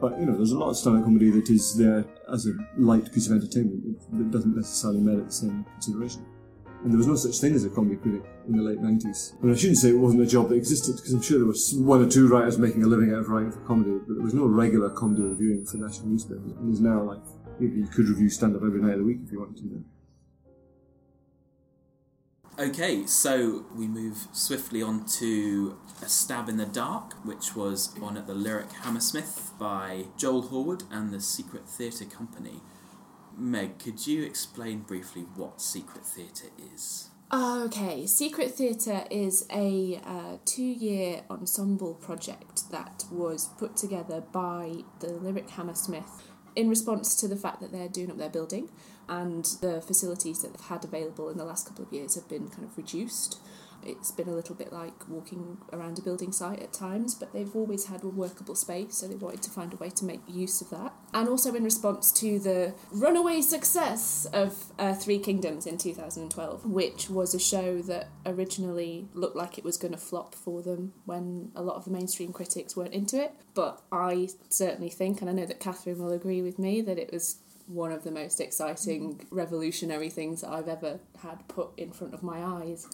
But 0.00 0.18
you 0.18 0.26
know, 0.26 0.36
there's 0.36 0.52
a 0.52 0.58
lot 0.58 0.70
of 0.70 0.76
stand-up 0.76 1.04
comedy 1.04 1.30
that 1.30 1.50
is 1.50 1.76
there 1.76 2.04
as 2.32 2.46
a 2.46 2.52
light 2.76 3.12
piece 3.12 3.26
of 3.26 3.32
entertainment 3.32 3.98
that 4.12 4.30
doesn't 4.30 4.54
necessarily 4.54 5.00
merit 5.00 5.26
the 5.26 5.32
same 5.32 5.64
consideration. 5.72 6.24
And 6.84 6.92
there 6.92 6.98
was 6.98 7.08
no 7.08 7.16
such 7.16 7.40
thing 7.40 7.54
as 7.54 7.64
a 7.64 7.70
comedy 7.70 7.96
critic 7.96 8.22
in 8.46 8.56
the 8.56 8.62
late 8.62 8.78
90s. 8.78 9.34
I 9.34 9.44
mean, 9.44 9.54
I 9.54 9.56
shouldn't 9.56 9.78
say 9.78 9.90
it 9.90 9.98
wasn't 9.98 10.22
a 10.22 10.26
job 10.26 10.48
that 10.50 10.54
existed, 10.54 10.94
because 10.94 11.12
I'm 11.12 11.22
sure 11.22 11.38
there 11.38 11.46
was 11.46 11.74
one 11.74 12.04
or 12.04 12.08
two 12.08 12.28
writers 12.28 12.56
making 12.56 12.84
a 12.84 12.86
living 12.86 13.10
out 13.10 13.18
of 13.18 13.28
writing 13.28 13.50
for 13.50 13.58
comedy, 13.60 13.98
but 14.06 14.14
there 14.14 14.22
was 14.22 14.34
no 14.34 14.46
regular 14.46 14.88
comedy 14.90 15.22
reviewing 15.22 15.66
for 15.66 15.78
national 15.78 16.06
newspapers. 16.06 16.52
And 16.52 16.68
there's 16.68 16.80
now, 16.80 17.02
like, 17.02 17.18
you, 17.58 17.88
could 17.92 18.08
review 18.08 18.30
stand-up 18.30 18.62
every 18.62 18.80
night 18.80 18.92
of 18.92 18.98
the 18.98 19.04
week 19.04 19.18
if 19.24 19.32
you 19.32 19.40
wanted 19.40 19.56
to. 19.56 19.84
Okay, 22.58 23.06
so 23.06 23.64
we 23.76 23.86
move 23.86 24.26
swiftly 24.32 24.82
on 24.82 25.04
to 25.18 25.78
A 26.02 26.08
Stab 26.08 26.48
in 26.48 26.56
the 26.56 26.66
Dark, 26.66 27.14
which 27.24 27.54
was 27.54 27.94
on 28.02 28.16
at 28.16 28.26
the 28.26 28.34
Lyric 28.34 28.72
Hammersmith 28.72 29.52
by 29.60 30.06
Joel 30.16 30.42
Horwood 30.42 30.82
and 30.90 31.12
the 31.12 31.20
Secret 31.20 31.68
Theatre 31.68 32.04
Company. 32.04 32.60
Meg, 33.36 33.78
could 33.78 34.08
you 34.08 34.24
explain 34.24 34.80
briefly 34.80 35.22
what 35.36 35.60
Secret 35.60 36.04
Theatre 36.04 36.48
is? 36.74 37.10
Okay, 37.32 38.06
Secret 38.06 38.50
Theatre 38.50 39.04
is 39.08 39.46
a 39.52 40.00
uh, 40.04 40.38
two 40.44 40.64
year 40.64 41.22
ensemble 41.30 41.94
project 41.94 42.72
that 42.72 43.04
was 43.12 43.50
put 43.56 43.76
together 43.76 44.20
by 44.32 44.78
the 44.98 45.12
Lyric 45.12 45.48
Hammersmith 45.50 46.24
in 46.56 46.68
response 46.68 47.14
to 47.14 47.28
the 47.28 47.36
fact 47.36 47.60
that 47.60 47.70
they're 47.70 47.88
doing 47.88 48.10
up 48.10 48.18
their 48.18 48.28
building 48.28 48.68
and 49.08 49.44
the 49.60 49.80
facilities 49.80 50.42
that 50.42 50.52
they've 50.52 50.68
had 50.68 50.84
available 50.84 51.28
in 51.28 51.38
the 51.38 51.44
last 51.44 51.66
couple 51.66 51.84
of 51.84 51.92
years 51.92 52.14
have 52.14 52.28
been 52.28 52.48
kind 52.48 52.64
of 52.64 52.76
reduced. 52.76 53.40
It's 53.84 54.10
been 54.10 54.28
a 54.28 54.34
little 54.34 54.54
bit 54.54 54.72
like 54.72 55.08
walking 55.08 55.58
around 55.72 55.98
a 55.98 56.02
building 56.02 56.32
site 56.32 56.60
at 56.60 56.72
times, 56.72 57.14
but 57.14 57.32
they've 57.32 57.54
always 57.54 57.86
had 57.86 58.02
a 58.02 58.08
workable 58.08 58.54
space, 58.54 58.96
so 58.96 59.06
they 59.06 59.14
wanted 59.14 59.42
to 59.42 59.50
find 59.50 59.72
a 59.72 59.76
way 59.76 59.90
to 59.90 60.04
make 60.04 60.20
use 60.26 60.60
of 60.60 60.70
that. 60.70 60.92
And 61.14 61.28
also 61.28 61.54
in 61.54 61.64
response 61.64 62.12
to 62.12 62.38
the 62.38 62.74
runaway 62.90 63.40
success 63.40 64.26
of 64.32 64.72
uh, 64.78 64.94
Three 64.94 65.18
Kingdoms 65.18 65.66
in 65.66 65.78
2012, 65.78 66.66
which 66.66 67.08
was 67.08 67.34
a 67.34 67.38
show 67.38 67.80
that 67.82 68.08
originally 68.26 69.08
looked 69.14 69.36
like 69.36 69.58
it 69.58 69.64
was 69.64 69.76
going 69.76 69.92
to 69.92 69.98
flop 69.98 70.34
for 70.34 70.60
them 70.60 70.92
when 71.04 71.52
a 71.54 71.62
lot 71.62 71.76
of 71.76 71.84
the 71.84 71.90
mainstream 71.90 72.32
critics 72.32 72.76
weren't 72.76 72.92
into 72.92 73.22
it. 73.22 73.32
But 73.54 73.80
I 73.92 74.28
certainly 74.48 74.90
think, 74.90 75.20
and 75.20 75.30
I 75.30 75.32
know 75.32 75.46
that 75.46 75.60
Catherine 75.60 75.98
will 75.98 76.12
agree 76.12 76.42
with 76.42 76.58
me, 76.58 76.80
that 76.82 76.98
it 76.98 77.12
was 77.12 77.38
one 77.68 77.92
of 77.92 78.02
the 78.02 78.10
most 78.10 78.40
exciting, 78.40 79.14
mm. 79.14 79.26
revolutionary 79.30 80.10
things 80.10 80.40
that 80.40 80.50
I've 80.50 80.68
ever 80.68 81.00
had 81.22 81.46
put 81.48 81.70
in 81.76 81.92
front 81.92 82.14
of 82.14 82.22
my 82.22 82.42
eyes. 82.42 82.88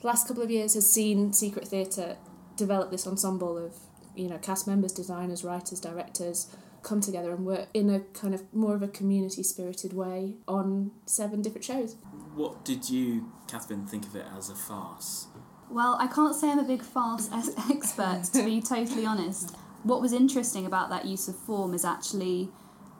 The 0.00 0.06
last 0.06 0.26
couple 0.26 0.42
of 0.42 0.50
years 0.50 0.74
has 0.74 0.90
seen 0.90 1.32
Secret 1.32 1.68
Theatre 1.68 2.16
develop 2.56 2.90
this 2.90 3.06
ensemble 3.06 3.56
of, 3.56 3.74
you 4.14 4.28
know, 4.28 4.38
cast 4.38 4.66
members, 4.66 4.92
designers, 4.92 5.44
writers, 5.44 5.80
directors 5.80 6.54
come 6.82 7.00
together 7.00 7.32
and 7.32 7.44
work 7.44 7.68
in 7.74 7.90
a 7.90 8.00
kind 8.00 8.34
of 8.34 8.42
more 8.54 8.74
of 8.74 8.82
a 8.82 8.88
community 8.88 9.42
spirited 9.42 9.92
way 9.92 10.34
on 10.48 10.90
seven 11.06 11.42
different 11.42 11.64
shows. 11.64 11.96
What 12.34 12.64
did 12.64 12.88
you, 12.88 13.30
Catherine, 13.48 13.86
think 13.86 14.06
of 14.06 14.16
it 14.16 14.24
as 14.36 14.48
a 14.48 14.54
farce? 14.54 15.26
Well, 15.70 15.96
I 16.00 16.06
can't 16.06 16.34
say 16.34 16.50
I'm 16.50 16.58
a 16.58 16.64
big 16.64 16.82
farce 16.82 17.28
expert, 17.70 18.24
to 18.32 18.42
be 18.42 18.60
totally 18.60 19.06
honest. 19.06 19.54
What 19.82 20.00
was 20.00 20.12
interesting 20.12 20.66
about 20.66 20.90
that 20.90 21.04
use 21.04 21.28
of 21.28 21.36
form 21.36 21.74
is 21.74 21.84
actually 21.84 22.50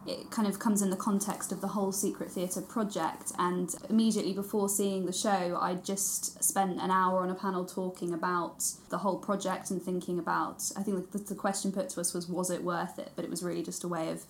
it 0.07 0.31
kind 0.31 0.49
of 0.49 0.59
comes 0.59 0.81
in 0.83 0.91
the 0.91 0.97
context 0.97 1.53
of 1.53 1.61
the 1.61 1.69
whole 1.69 1.93
Secret 1.93 2.31
Theatre 2.31 2.63
project. 2.63 3.33
And 3.39 3.75
immediately 3.89 4.33
before 4.33 4.69
seeing 4.69 5.07
the 5.07 5.13
show, 5.13 5.59
I 5.61 5.75
just 5.75 6.43
spent 6.43 6.81
an 6.81 6.91
hour 6.91 7.21
on 7.21 7.31
a 7.31 7.35
panel 7.35 7.65
talking 7.65 8.15
about 8.15 8.65
the 8.89 8.99
whole 8.99 9.19
project 9.19 9.71
and 9.71 9.81
thinking 9.81 10.19
about. 10.19 10.71
I 10.77 10.83
think 10.83 11.13
the, 11.13 11.19
the 11.19 11.35
question 11.35 11.71
put 11.71 11.91
to 11.91 12.01
us 12.01 12.15
was, 12.15 12.29
was 12.29 12.51
it 12.51 12.65
worth 12.65 12.99
it? 12.99 13.13
But 13.15 13.25
it 13.25 13.31
was 13.31 13.43
really 13.43 13.63
just 13.63 13.85
a 13.85 13.89
way 13.89 14.11
of 14.11 14.25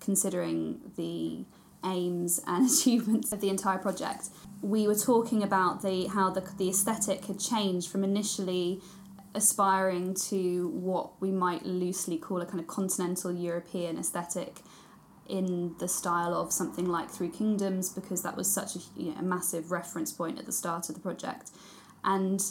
considering 0.00 0.80
the 0.96 1.44
aims 1.84 2.40
and 2.46 2.70
achievements 2.70 3.32
of 3.32 3.40
the 3.40 3.48
entire 3.48 3.78
project. 3.78 4.28
We 4.60 4.86
were 4.86 4.94
talking 4.94 5.42
about 5.42 5.82
the 5.82 6.06
how 6.06 6.30
the 6.30 6.40
the 6.58 6.70
aesthetic 6.70 7.26
had 7.26 7.38
changed 7.38 7.90
from 7.90 8.02
initially 8.04 8.80
aspiring 9.34 10.14
to 10.14 10.68
what 10.68 11.20
we 11.20 11.30
might 11.30 11.66
loosely 11.66 12.16
call 12.16 12.40
a 12.40 12.46
kind 12.46 12.60
of 12.60 12.66
continental 12.66 13.32
European 13.32 13.98
aesthetic 13.98 14.60
in 15.28 15.74
the 15.78 15.88
style 15.88 16.34
of 16.34 16.52
something 16.52 16.86
like 16.86 17.10
Three 17.10 17.28
Kingdoms 17.28 17.90
because 17.90 18.22
that 18.22 18.36
was 18.36 18.50
such 18.50 18.76
a, 18.76 18.78
you 18.96 19.10
know, 19.10 19.18
a 19.18 19.22
massive 19.22 19.70
reference 19.70 20.12
point 20.12 20.38
at 20.38 20.46
the 20.46 20.52
start 20.52 20.88
of 20.88 20.94
the 20.94 21.00
project, 21.00 21.50
and 22.04 22.42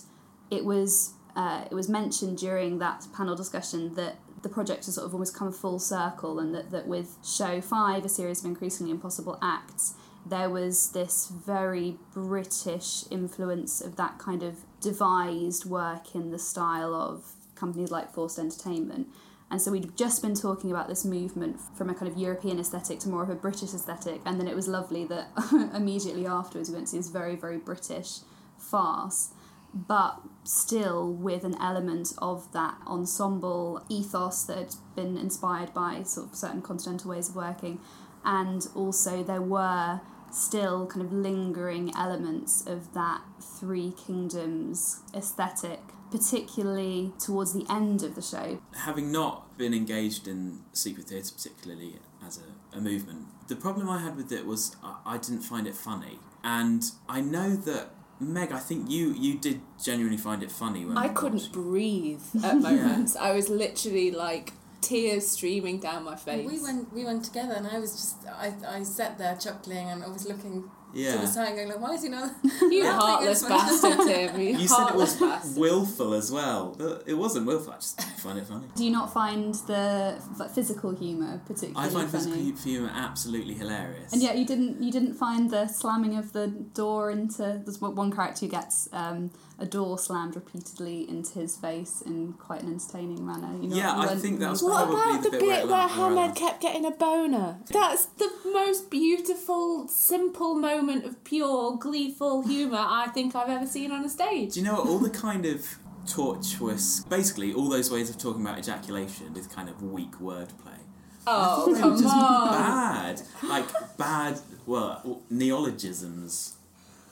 it 0.49 0.65
was 0.65 1.13
uh, 1.35 1.65
it 1.69 1.73
was 1.73 1.89
mentioned 1.89 2.37
during 2.37 2.79
that 2.79 3.07
panel 3.15 3.35
discussion 3.35 3.95
that 3.95 4.17
the 4.43 4.49
project 4.49 4.85
has 4.85 4.95
sort 4.95 5.07
of 5.07 5.13
almost 5.13 5.35
come 5.35 5.51
full 5.51 5.79
circle 5.79 6.37
and 6.37 6.53
that, 6.53 6.69
that 6.69 6.85
with 6.85 7.17
show 7.25 7.61
five, 7.61 8.05
a 8.05 8.09
series 8.09 8.41
of 8.41 8.45
increasingly 8.45 8.91
impossible 8.91 9.39
acts, 9.41 9.95
there 10.25 10.49
was 10.49 10.91
this 10.91 11.27
very 11.27 11.97
British 12.13 13.05
influence 13.09 13.81
of 13.81 13.95
that 13.95 14.19
kind 14.19 14.43
of 14.43 14.57
devised 14.79 15.65
work 15.65 16.13
in 16.13 16.31
the 16.31 16.39
style 16.39 16.93
of 16.93 17.33
companies 17.55 17.89
like 17.89 18.13
Forced 18.13 18.37
Entertainment. 18.37 19.07
And 19.51 19.61
so 19.61 19.71
we'd 19.71 19.95
just 19.95 20.21
been 20.21 20.33
talking 20.33 20.71
about 20.71 20.87
this 20.87 21.05
movement 21.05 21.59
from 21.75 21.89
a 21.89 21.93
kind 21.93 22.11
of 22.11 22.17
European 22.17 22.59
aesthetic 22.59 22.99
to 23.01 23.09
more 23.09 23.23
of 23.23 23.29
a 23.29 23.35
British 23.35 23.73
aesthetic. 23.73 24.21
And 24.25 24.39
then 24.39 24.47
it 24.47 24.55
was 24.55 24.67
lovely 24.67 25.05
that 25.05 25.27
immediately 25.75 26.25
afterwards 26.25 26.69
we 26.69 26.75
went 26.75 26.87
to 26.87 26.91
see 26.91 26.97
this 26.97 27.09
very, 27.09 27.35
very 27.35 27.57
British 27.57 28.19
farce, 28.57 29.31
but 29.73 30.21
still 30.43 31.11
with 31.11 31.43
an 31.43 31.55
element 31.61 32.13
of 32.17 32.51
that 32.53 32.77
ensemble 32.87 33.85
ethos 33.89 34.43
that 34.45 34.57
had 34.57 34.75
been 34.95 35.17
inspired 35.17 35.73
by 35.73 36.03
sort 36.03 36.29
of 36.29 36.35
certain 36.35 36.61
continental 36.61 37.11
ways 37.11 37.29
of 37.29 37.35
working. 37.35 37.79
And 38.25 38.67
also 38.75 39.23
there 39.23 39.41
were 39.41 40.01
still 40.31 40.87
kind 40.87 41.05
of 41.05 41.13
lingering 41.13 41.91
elements 41.95 42.65
of 42.65 42.93
that 42.93 43.21
Three 43.39 43.91
Kingdoms 43.91 45.01
aesthetic 45.13 45.79
particularly 46.13 47.11
towards 47.17 47.53
the 47.53 47.65
end 47.67 48.03
of 48.03 48.13
the 48.13 48.21
show. 48.21 48.61
Having 48.75 49.11
not 49.11 49.57
been 49.57 49.73
engaged 49.73 50.27
in 50.27 50.59
secret 50.71 51.07
theatre 51.07 51.33
particularly 51.35 51.95
as 52.25 52.37
a, 52.37 52.77
a 52.77 52.79
movement, 52.79 53.25
the 53.47 53.55
problem 53.55 53.89
I 53.89 53.97
had 53.97 54.15
with 54.15 54.31
it 54.31 54.45
was 54.45 54.75
I, 54.83 54.97
I 55.05 55.17
didn't 55.17 55.41
find 55.41 55.65
it 55.65 55.73
funny. 55.73 56.19
And 56.43 56.83
I 57.09 57.19
know 57.19 57.55
that 57.55 57.89
Meg, 58.19 58.51
I 58.51 58.59
think 58.59 58.91
you 58.91 59.11
you 59.13 59.39
did 59.39 59.61
genuinely 59.83 60.19
find 60.19 60.43
it 60.43 60.51
funny 60.51 60.85
when 60.85 60.99
I 60.99 61.07
couldn't 61.07 61.39
watched. 61.39 61.51
breathe 61.51 62.21
at 62.43 62.57
moments. 62.69 63.15
I 63.15 63.31
was 63.33 63.49
literally 63.49 64.11
like 64.11 64.53
tears 64.81 65.27
streaming 65.27 65.79
down 65.79 66.03
my 66.03 66.15
face. 66.15 66.47
We 66.47 66.61
went 66.61 66.93
we 66.93 67.03
went 67.05 67.25
together 67.25 67.53
and 67.53 67.65
I 67.65 67.79
was 67.79 67.91
just 67.93 68.17
I, 68.27 68.53
I 68.67 68.83
sat 68.83 69.17
there 69.17 69.35
chuckling 69.35 69.89
and 69.89 70.03
I 70.03 70.09
was 70.09 70.27
looking 70.27 70.69
to 70.93 70.99
Yeah. 70.99 71.17
the 71.17 71.27
side 71.27 71.55
going 71.55 71.67
like 71.69 71.79
why 71.79 71.93
is 71.93 72.03
he 72.03 72.09
not 72.09 72.31
You 72.61 72.85
heartless 73.01 73.43
bastard, 73.43 73.97
Tim. 74.07 74.39
You, 74.39 74.57
You 74.59 74.67
said 74.67 74.87
it 74.89 74.95
was 74.95 75.15
bastard. 75.15 75.57
willful 75.57 76.13
as 76.13 76.31
well, 76.31 76.75
it 77.05 77.13
wasn't 77.15 77.45
willful. 77.47 77.73
I 77.73 77.77
just 77.77 77.97
didn't 77.97 78.19
find 78.19 78.37
it 78.39 78.45
funny. 78.47 78.67
Do 78.75 78.83
you 78.85 78.91
not 78.91 79.13
find 79.13 79.53
the 79.71 80.19
physical 80.53 80.95
humour 80.95 81.41
particularly 81.45 81.87
I 81.87 81.91
find 81.91 82.09
funny? 82.09 82.23
physical 82.51 82.63
humour 82.71 82.91
absolutely 82.93 83.53
hilarious. 83.55 84.13
And 84.13 84.21
yet 84.21 84.37
you 84.37 84.45
didn't 84.45 84.81
you 84.83 84.91
didn't 84.91 85.15
find 85.15 85.49
the 85.49 85.67
slamming 85.67 86.17
of 86.17 86.33
the 86.33 86.47
door 86.47 87.11
into 87.11 87.61
there's 87.63 87.79
one 87.81 87.95
one 87.95 88.11
character 88.11 88.45
who 88.45 88.51
gets 88.51 88.87
um, 88.93 89.31
a 89.63 89.65
door 89.65 89.97
slammed 89.97 90.35
repeatedly 90.35 91.09
into 91.09 91.39
his 91.39 91.55
face 91.57 92.01
in 92.05 92.33
quite 92.33 92.61
an 92.63 92.69
entertaining 92.73 93.25
manner. 93.25 93.51
You 93.61 93.69
know, 93.69 93.75
Yeah, 93.75 93.95
you 93.95 94.09
I 94.09 94.15
think 94.15 94.39
that 94.41 94.49
was 94.51 94.61
What 94.61 94.87
probably 94.89 94.95
about 95.11 95.23
the 95.23 95.29
the 95.29 95.37
bit 95.37 95.41
where 95.47 95.55
bit 95.61 95.67
where 95.67 95.77
laughed- 95.77 95.97
where 95.97 96.07
I 96.17 96.21
Hamed 96.23 96.35
kept 96.35 96.61
getting 96.61 96.85
a 96.85 96.91
boner? 96.91 97.57
That's 97.71 98.05
the 98.05 98.29
most 98.45 98.89
beautiful, 98.91 99.87
simple 99.87 100.55
moment 100.55 101.05
of 101.05 101.23
pure, 101.23 101.77
gleeful 101.77 102.41
humour 102.45 102.85
I 103.01 103.07
think 103.07 103.35
I've 103.35 103.49
ever 103.49 103.65
seen 103.65 103.91
on 103.91 104.03
a 104.03 104.09
stage. 104.09 104.53
Do 104.53 104.59
you 104.59 104.65
know 104.65 104.75
what? 104.75 104.87
All 104.87 104.99
the 104.99 105.09
kind 105.09 105.45
of 105.45 105.65
tortuous, 106.05 107.05
basically, 107.09 107.53
all 107.53 107.69
those 107.69 107.89
ways 107.89 108.09
of 108.09 108.17
talking 108.17 108.41
about 108.41 108.59
ejaculation 108.59 109.33
with 109.33 109.49
kind 109.55 109.69
of 109.69 109.81
weak 109.81 110.11
wordplay. 110.19 110.79
Oh, 111.25 111.67
They 111.67 111.71
were 111.73 111.79
come 111.79 112.01
just 112.01 112.13
on. 112.13 112.49
bad. 112.49 113.21
Like, 113.43 113.97
bad, 113.97 114.39
well, 114.65 115.21
neologisms, 115.29 116.55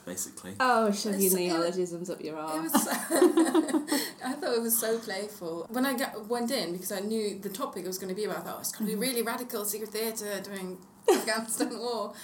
basically. 0.04 0.54
Oh, 0.60 0.90
shove 0.92 1.20
your 1.20 1.34
neologisms 1.34 2.10
up 2.10 2.22
your 2.22 2.36
arse. 2.36 2.72
was. 2.72 2.88
I 4.24 4.32
thought 4.34 4.54
it 4.54 4.62
was 4.62 4.78
so 4.78 4.98
playful 4.98 5.66
when 5.70 5.86
I 5.86 5.94
got, 5.94 6.28
went 6.28 6.50
in 6.50 6.72
because 6.72 6.92
I 6.92 7.00
knew 7.00 7.38
the 7.38 7.48
topic 7.48 7.84
it 7.84 7.88
was 7.88 7.98
going 7.98 8.08
to 8.08 8.14
be 8.14 8.24
about. 8.24 8.38
I 8.38 8.40
thought 8.40 8.56
oh, 8.56 8.60
it's 8.60 8.72
going 8.72 8.90
to 8.90 8.96
be 8.96 9.00
mm-hmm. 9.00 9.16
really 9.16 9.22
radical 9.22 9.64
secret 9.64 9.90
theatre 9.90 10.40
during 10.42 10.78
Afghanistan 11.12 11.78
war, 11.78 12.14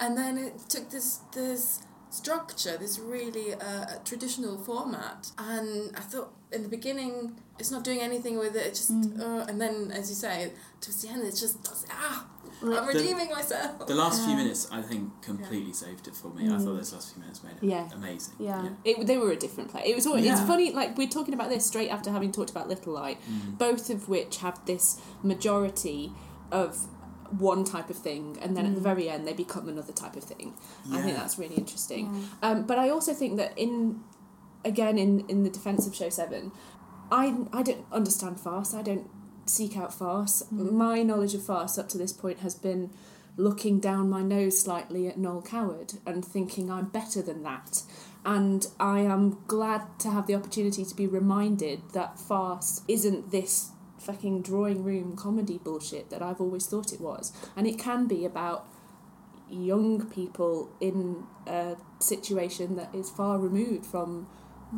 and 0.00 0.16
then 0.16 0.38
it 0.38 0.58
took 0.68 0.90
this 0.90 1.20
this 1.32 1.82
structure, 2.14 2.76
this 2.76 2.98
really 2.98 3.54
uh, 3.54 3.86
traditional 4.04 4.56
format. 4.58 5.30
And 5.38 5.94
I 5.96 6.00
thought 6.00 6.32
in 6.52 6.62
the 6.62 6.68
beginning, 6.68 7.36
it's 7.58 7.70
not 7.70 7.82
doing 7.84 8.00
anything 8.00 8.38
with 8.38 8.54
it. 8.56 8.66
It 8.66 8.74
just, 8.74 8.90
uh, 8.92 9.44
and 9.48 9.60
then 9.60 9.90
as 9.92 10.08
you 10.08 10.14
say, 10.14 10.52
towards 10.80 11.02
the 11.02 11.08
end, 11.08 11.22
it's 11.26 11.40
just 11.40 11.62
does, 11.64 11.84
ah, 11.90 12.26
I'm 12.62 12.86
redeeming 12.86 13.30
myself. 13.30 13.86
The 13.86 13.94
last 13.94 14.24
few 14.24 14.36
minutes, 14.36 14.68
I 14.70 14.80
think, 14.80 15.10
completely 15.22 15.72
saved 15.72 16.06
it 16.08 16.14
for 16.14 16.28
me. 16.28 16.46
I 16.46 16.56
thought 16.58 16.76
those 16.76 16.92
last 16.92 17.12
few 17.12 17.20
minutes 17.22 17.42
made 17.42 17.56
it 17.60 17.64
Yeah. 17.64 17.88
amazing. 17.94 18.34
Yeah. 18.38 18.68
It, 18.84 19.06
they 19.06 19.18
were 19.18 19.32
a 19.32 19.36
different 19.36 19.70
play. 19.70 19.82
It 19.86 19.94
was. 19.96 20.06
al- 20.06 20.14
It's 20.14 20.40
funny. 20.42 20.72
Like 20.72 20.96
we're 20.96 21.08
talking 21.18 21.34
about 21.34 21.50
this 21.50 21.66
straight 21.66 21.90
after 21.90 22.10
having 22.10 22.32
talked 22.32 22.50
about 22.50 22.68
Little 22.68 22.92
Light, 22.94 23.18
both 23.58 23.90
of 23.90 24.08
which 24.08 24.38
have 24.38 24.64
this 24.66 25.00
majority 25.22 26.12
of 26.52 26.86
one 27.30 27.64
type 27.64 27.90
of 27.90 27.96
thing, 27.96 28.38
and 28.42 28.56
then 28.56 28.66
at 28.66 28.74
the 28.74 28.80
very 28.80 29.08
end 29.08 29.26
they 29.26 29.32
become 29.32 29.68
another 29.68 29.92
type 29.92 30.16
of 30.16 30.24
thing. 30.24 30.54
I 30.92 31.02
think 31.02 31.16
that's 31.16 31.38
really 31.38 31.56
interesting. 31.56 32.28
Um, 32.42 32.66
but 32.66 32.78
I 32.78 32.90
also 32.90 33.12
think 33.12 33.36
that 33.38 33.56
in, 33.56 34.00
again, 34.64 34.98
in 34.98 35.26
in 35.28 35.42
the 35.42 35.50
defense 35.50 35.86
of 35.86 35.94
Show 35.94 36.10
Seven, 36.10 36.52
I 37.10 37.34
I 37.52 37.62
don't 37.62 37.84
understand 37.92 38.40
farce. 38.40 38.74
I 38.74 38.82
don't 38.82 39.08
seek 39.46 39.76
out 39.76 39.92
farce. 39.92 40.42
My 40.50 41.02
knowledge 41.02 41.34
of 41.34 41.44
farce 41.44 41.78
up 41.78 41.88
to 41.90 41.98
this 41.98 42.12
point 42.12 42.40
has 42.40 42.54
been 42.54 42.90
looking 43.36 43.80
down 43.80 44.08
my 44.08 44.22
nose 44.22 44.60
slightly 44.60 45.08
at 45.08 45.18
Noel 45.18 45.42
Coward 45.42 45.94
and 46.06 46.24
thinking 46.24 46.70
I'm 46.70 46.86
better 46.86 47.20
than 47.20 47.42
that. 47.42 47.82
And 48.24 48.66
I 48.80 49.00
am 49.00 49.42
glad 49.48 49.98
to 50.00 50.10
have 50.10 50.26
the 50.26 50.34
opportunity 50.34 50.84
to 50.84 50.94
be 50.94 51.06
reminded 51.06 51.90
that 51.92 52.18
farce 52.18 52.80
isn't 52.88 53.32
this 53.32 53.70
fucking 54.04 54.42
drawing 54.42 54.84
room 54.84 55.16
comedy 55.16 55.58
bullshit 55.58 56.10
that 56.10 56.22
I've 56.22 56.40
always 56.40 56.66
thought 56.66 56.92
it 56.92 57.00
was. 57.00 57.32
And 57.56 57.66
it 57.66 57.78
can 57.78 58.06
be 58.06 58.24
about 58.24 58.66
young 59.48 60.06
people 60.06 60.70
in 60.80 61.24
a 61.46 61.76
situation 62.00 62.76
that 62.76 62.94
is 62.94 63.10
far 63.10 63.38
removed 63.38 63.86
from 63.86 64.26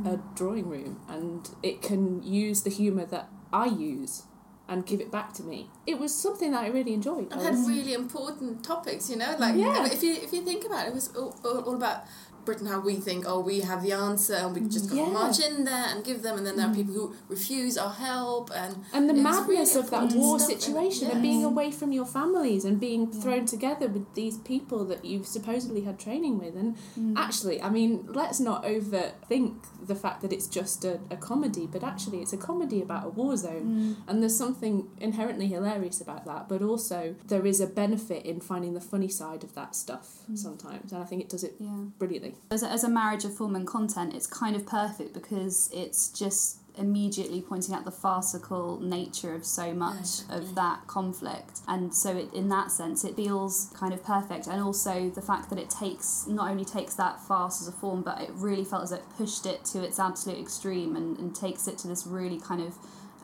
a 0.04 0.16
hmm. 0.16 0.34
drawing 0.34 0.68
room 0.68 1.00
and 1.08 1.48
it 1.62 1.80
can 1.80 2.22
use 2.22 2.62
the 2.62 2.70
humour 2.70 3.06
that 3.06 3.28
I 3.52 3.66
use 3.66 4.24
and 4.68 4.84
give 4.84 5.00
it 5.00 5.12
back 5.12 5.32
to 5.34 5.42
me. 5.42 5.70
It 5.86 5.98
was 5.98 6.12
something 6.14 6.50
that 6.50 6.64
I 6.64 6.68
really 6.68 6.92
enjoyed. 6.92 7.32
and 7.32 7.40
I 7.40 7.44
had 7.44 7.54
really 7.54 7.94
important 7.94 8.64
topics, 8.64 9.08
you 9.08 9.16
know, 9.16 9.36
like 9.38 9.54
Yeah. 9.54 9.86
if 9.86 10.02
you 10.02 10.12
if 10.14 10.32
you 10.32 10.42
think 10.42 10.64
about 10.64 10.86
it, 10.86 10.88
it 10.88 10.94
was 10.94 11.14
all, 11.16 11.36
all, 11.44 11.60
all 11.60 11.74
about 11.76 12.04
Britain 12.46 12.66
how 12.66 12.80
we 12.80 12.94
think, 12.96 13.24
oh, 13.26 13.40
we 13.40 13.60
have 13.60 13.82
the 13.82 13.92
answer 13.92 14.34
and 14.34 14.54
we 14.54 14.60
just 14.76 14.88
got 14.88 14.96
mm, 14.96 14.98
Yeah. 14.98 15.04
to 15.06 15.10
march 15.12 15.40
in 15.40 15.64
there 15.64 15.86
and 15.90 16.04
give 16.04 16.22
them, 16.22 16.38
and 16.38 16.46
then 16.46 16.56
there 16.56 16.66
are 16.66 16.70
mm. 16.72 16.76
people 16.76 16.94
who 16.94 17.14
refuse 17.28 17.76
our 17.76 17.92
help 17.92 18.50
and 18.54 18.84
and 18.92 19.08
the 19.10 19.14
madness 19.14 19.74
really 19.74 19.80
of 19.84 19.90
that 19.90 20.12
war 20.12 20.38
situation 20.38 21.10
and 21.10 21.20
being 21.20 21.44
away 21.44 21.70
from 21.70 21.92
your 21.92 22.06
families 22.06 22.64
and 22.64 22.78
being 22.80 23.10
thrown 23.10 23.44
together 23.44 23.88
with 23.88 24.06
these 24.14 24.38
people 24.38 24.84
that 24.84 25.04
you've 25.04 25.26
supposedly 25.26 25.82
had 25.82 25.98
training 25.98 26.38
with 26.38 26.54
and 26.56 26.76
mm. 26.98 27.12
actually 27.16 27.60
i 27.62 27.68
mean 27.68 28.06
let's 28.20 28.38
not 28.40 28.64
overthink 28.64 29.64
the 29.86 29.94
fact 29.94 30.22
that 30.22 30.32
it's 30.32 30.46
just 30.46 30.84
a, 30.84 31.00
a 31.10 31.16
comedy 31.16 31.66
but 31.66 31.82
actually 31.82 32.20
it's 32.20 32.32
a 32.32 32.36
comedy 32.36 32.80
about 32.80 33.04
a 33.06 33.08
war 33.08 33.36
zone. 33.36 33.96
And 34.08 34.22
there's 34.22 34.36
something 34.36 34.88
inherently 35.00 35.48
hilarious 35.48 36.00
about 36.00 36.24
that 36.26 36.48
but 36.48 36.62
also 36.62 37.16
there 37.26 37.44
is 37.46 37.60
a 37.60 37.66
benefit 37.66 38.24
in 38.24 38.40
finding 38.40 38.74
the 38.74 38.80
funny 38.80 39.08
side 39.08 39.42
of 39.44 39.54
that 39.54 39.74
stuff 39.74 40.08
sometimes 40.34 40.92
and 40.92 41.02
i 41.02 41.06
think 41.06 41.20
it 41.22 41.28
does 41.28 41.44
it 41.44 41.54
Yeah. 41.58 41.84
brilliantly 41.98 42.34
As 42.50 42.62
a, 42.62 42.68
as 42.68 42.84
a 42.84 42.88
marriage 42.88 43.24
of 43.24 43.34
form 43.34 43.56
and 43.56 43.66
content, 43.66 44.14
it's 44.14 44.26
kind 44.26 44.56
of 44.56 44.66
perfect 44.66 45.12
because 45.12 45.70
it's 45.72 46.08
just 46.08 46.58
immediately 46.78 47.40
pointing 47.40 47.74
out 47.74 47.84
the 47.84 47.90
farcical 47.90 48.78
nature 48.80 49.34
of 49.34 49.44
so 49.44 49.72
much 49.72 50.20
of 50.28 50.54
that 50.54 50.86
conflict. 50.86 51.60
And 51.66 51.94
so, 51.94 52.16
it, 52.16 52.32
in 52.34 52.48
that 52.50 52.70
sense, 52.70 53.04
it 53.04 53.16
feels 53.16 53.72
kind 53.74 53.94
of 53.94 54.04
perfect. 54.04 54.46
And 54.46 54.60
also 54.62 55.10
the 55.10 55.22
fact 55.22 55.50
that 55.50 55.58
it 55.58 55.70
takes 55.70 56.26
not 56.26 56.50
only 56.50 56.64
takes 56.64 56.94
that 56.94 57.20
farce 57.20 57.60
as 57.62 57.68
a 57.68 57.72
form, 57.72 58.02
but 58.02 58.20
it 58.20 58.30
really 58.34 58.64
felt 58.64 58.82
as 58.82 58.92
it 58.92 59.02
pushed 59.16 59.46
it 59.46 59.64
to 59.66 59.82
its 59.82 59.98
absolute 59.98 60.38
extreme 60.38 60.96
and, 60.96 61.18
and 61.18 61.34
takes 61.34 61.66
it 61.66 61.78
to 61.78 61.88
this 61.88 62.06
really 62.06 62.38
kind 62.38 62.60
of 62.60 62.74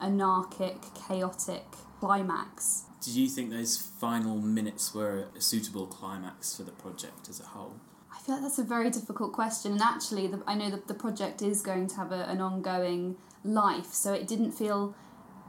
anarchic, 0.01 0.77
chaotic 1.07 1.65
climax. 2.01 2.85
Did 3.01 3.15
you 3.15 3.29
think 3.29 3.51
those 3.51 3.77
final 3.77 4.37
minutes 4.37 4.95
were 4.95 5.27
a 5.37 5.41
suitable 5.41 5.87
climax 5.87 6.57
for 6.57 6.63
the 6.63 6.73
project 6.73 7.29
as 7.29 7.41
a 7.41 7.45
whole? 7.45 7.77
Feel 8.25 8.37
like 8.37 8.45
that's 8.45 8.59
a 8.59 8.65
very 8.65 8.89
difficult 8.89 9.33
question, 9.33 9.73
and 9.73 9.81
actually, 9.81 10.29
the, 10.29 10.41
I 10.47 10.55
know 10.55 10.71
that 10.71 10.87
the 10.87 10.95
project 10.95 11.43
is 11.43 11.61
going 11.61 11.89
to 11.89 11.97
have 11.97 12.13
a, 12.13 12.29
an 12.29 12.41
ongoing 12.41 13.17
life, 13.43 13.93
so 13.93 14.13
it 14.13 14.29
didn't 14.29 14.53
feel. 14.53 14.95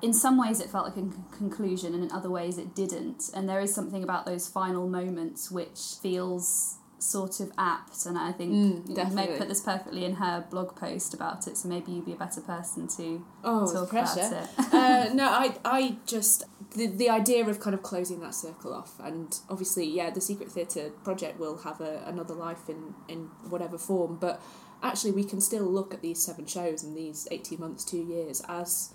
In 0.02 0.12
some 0.12 0.38
ways, 0.38 0.60
it 0.60 0.72
felt 0.72 0.86
like 0.86 0.98
a 0.98 1.02
con- 1.02 1.26
conclusion, 1.32 1.94
and 1.94 2.04
in 2.04 2.12
other 2.12 2.32
ways, 2.32 2.58
it 2.58 2.74
didn't. 2.74 3.30
And 3.36 3.48
there 3.48 3.60
is 3.60 3.74
something 3.76 4.04
about 4.04 4.26
those 4.26 4.48
final 4.48 4.90
moments 4.90 5.52
which 5.52 5.98
feels 6.02 6.80
sort 7.04 7.40
of 7.40 7.52
apt, 7.58 8.06
and 8.06 8.18
I 8.18 8.32
think 8.32 8.52
Mm, 8.54 8.88
Meg 8.88 8.96
definitely. 8.96 9.38
put 9.38 9.48
this 9.50 9.62
perfectly 9.62 10.06
in 10.06 10.14
her 10.16 10.46
blog 10.50 10.76
post 10.76 11.14
about 11.14 11.48
it. 11.48 11.58
So 11.58 11.68
maybe 11.68 11.92
you'd 11.92 12.06
be 12.06 12.14
a 12.14 12.16
better 12.26 12.42
person 12.42 12.88
to 12.98 13.26
Oh, 13.44 13.72
talk 13.72 13.90
pressure. 13.90 14.22
about 14.22 14.34
it. 14.68 14.74
uh, 14.74 15.14
no, 15.22 15.26
I, 15.28 15.56
I 15.66 15.98
just 16.06 16.46
the 16.76 16.88
the 16.88 17.10
idea 17.10 17.46
of 17.48 17.60
kind 17.60 17.74
of 17.74 17.84
closing 17.84 18.20
that 18.22 18.34
circle 18.34 18.74
off, 18.74 18.94
and 19.00 19.38
obviously, 19.50 19.86
yeah, 19.86 20.10
the 20.12 20.22
Secret 20.22 20.50
Theatre 20.52 20.92
project 21.04 21.40
will 21.40 21.58
have 21.58 21.82
a, 21.82 22.04
another 22.08 22.34
life 22.34 22.70
in 22.70 22.94
in 23.08 23.30
whatever 23.50 23.78
form, 23.78 24.18
but 24.20 24.42
actually, 24.82 25.12
we 25.12 25.24
can 25.24 25.40
still 25.42 25.66
look 25.66 25.94
at 25.94 26.02
these 26.02 26.22
seven 26.24 26.46
shows 26.46 26.84
and 26.84 26.96
these 26.96 27.28
eighteen 27.32 27.60
months, 27.60 27.84
two 27.84 28.02
years 28.04 28.42
as 28.48 28.94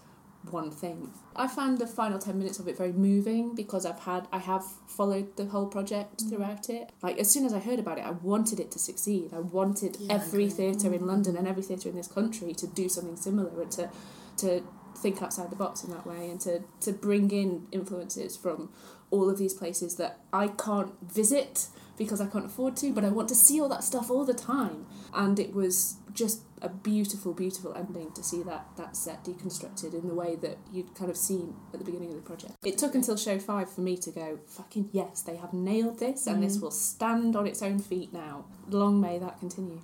one 0.50 0.70
thing. 0.70 1.12
I 1.36 1.46
found 1.48 1.78
the 1.78 1.86
final 1.86 2.18
10 2.18 2.38
minutes 2.38 2.58
of 2.58 2.68
it 2.68 2.76
very 2.76 2.92
moving 2.92 3.54
because 3.54 3.84
I've 3.84 4.00
had 4.00 4.26
I 4.32 4.38
have 4.38 4.64
followed 4.86 5.36
the 5.36 5.46
whole 5.46 5.66
project 5.66 6.24
mm. 6.24 6.28
throughout 6.30 6.68
it. 6.70 6.90
Like 7.02 7.18
as 7.18 7.30
soon 7.30 7.44
as 7.44 7.52
I 7.52 7.58
heard 7.58 7.78
about 7.78 7.98
it, 7.98 8.04
I 8.04 8.10
wanted 8.10 8.60
it 8.60 8.70
to 8.72 8.78
succeed. 8.78 9.32
I 9.34 9.40
wanted 9.40 9.96
Yeah, 10.00 10.14
every 10.14 10.44
agree. 10.44 10.56
theatre 10.56 10.92
in 10.94 11.02
mm. 11.02 11.06
London 11.06 11.36
and 11.36 11.46
every 11.46 11.62
theatre 11.62 11.88
in 11.88 11.96
this 11.96 12.08
country 12.08 12.54
to 12.54 12.66
do 12.66 12.88
something 12.88 13.16
similar 13.16 13.60
and 13.60 13.70
to 13.72 13.90
to 14.38 14.62
think 14.96 15.22
outside 15.22 15.50
the 15.50 15.56
box 15.56 15.84
in 15.84 15.90
that 15.90 16.06
way 16.06 16.28
and 16.30 16.40
to 16.40 16.62
to 16.80 16.92
bring 16.92 17.30
in 17.30 17.66
influences 17.72 18.36
from 18.36 18.70
all 19.10 19.28
of 19.30 19.38
these 19.38 19.54
places 19.54 19.96
that 19.96 20.18
I 20.32 20.48
can't 20.48 20.92
visit 21.02 21.68
because 21.96 22.20
I 22.20 22.26
can't 22.26 22.46
afford 22.46 22.76
to, 22.78 22.92
but 22.92 23.04
I 23.04 23.08
want 23.08 23.28
to 23.30 23.34
see 23.34 23.60
all 23.60 23.68
that 23.70 23.82
stuff 23.82 24.10
all 24.10 24.24
the 24.24 24.34
time. 24.34 24.86
And 25.12 25.38
it 25.38 25.52
was 25.52 25.96
just 26.12 26.42
a 26.62 26.68
beautiful, 26.68 27.34
beautiful 27.34 27.74
ending 27.74 28.12
to 28.12 28.22
see 28.22 28.42
that 28.42 28.66
that 28.76 28.96
set 28.96 29.24
deconstructed 29.24 29.94
in 29.94 30.08
the 30.08 30.14
way 30.14 30.36
that 30.36 30.58
you'd 30.72 30.94
kind 30.94 31.10
of 31.10 31.16
seen 31.16 31.54
at 31.72 31.78
the 31.78 31.84
beginning 31.84 32.10
of 32.10 32.16
the 32.16 32.22
project. 32.22 32.54
It 32.64 32.78
took 32.78 32.94
until 32.94 33.16
show 33.16 33.38
five 33.38 33.70
for 33.70 33.80
me 33.80 33.96
to 33.98 34.10
go, 34.10 34.38
fucking 34.46 34.90
yes, 34.92 35.22
they 35.22 35.36
have 35.36 35.52
nailed 35.52 35.98
this, 35.98 36.26
and 36.26 36.42
this 36.42 36.58
mm. 36.58 36.62
will 36.62 36.70
stand 36.70 37.36
on 37.36 37.46
its 37.46 37.62
own 37.62 37.78
feet 37.78 38.12
now. 38.12 38.46
Long 38.68 39.00
may 39.00 39.18
that 39.18 39.38
continue. 39.38 39.80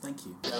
Thank 0.00 0.26
you. 0.26 0.36
The 0.42 0.50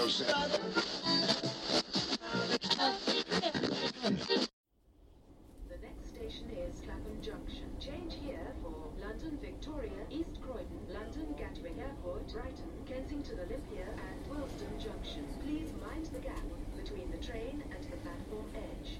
next 5.81 6.09
station 6.09 6.49
is 6.51 6.81
Clapham 6.81 7.21
Junction. 7.21 7.69
Change 7.79 8.15
here 8.21 8.53
for 8.61 8.75
London 9.01 9.37
Victoria, 9.41 9.91
East 10.11 10.41
Croydon, 10.41 10.79
London 10.93 11.33
Gatwick 11.37 11.77
Airport, 11.79 12.27
Brighton, 12.33 12.69
Kensington 12.85 13.39
Olympia, 13.39 13.87
and 13.87 14.27
Willesden 14.29 14.77
Junction. 14.79 15.25
Please 15.41 15.71
mind 15.87 16.05
the 16.07 16.19
gap 16.19 16.43
between 16.75 17.09
the 17.11 17.17
train 17.17 17.63
and 17.71 17.83
the 17.85 17.95
platform 17.97 18.45
edge. 18.55 18.99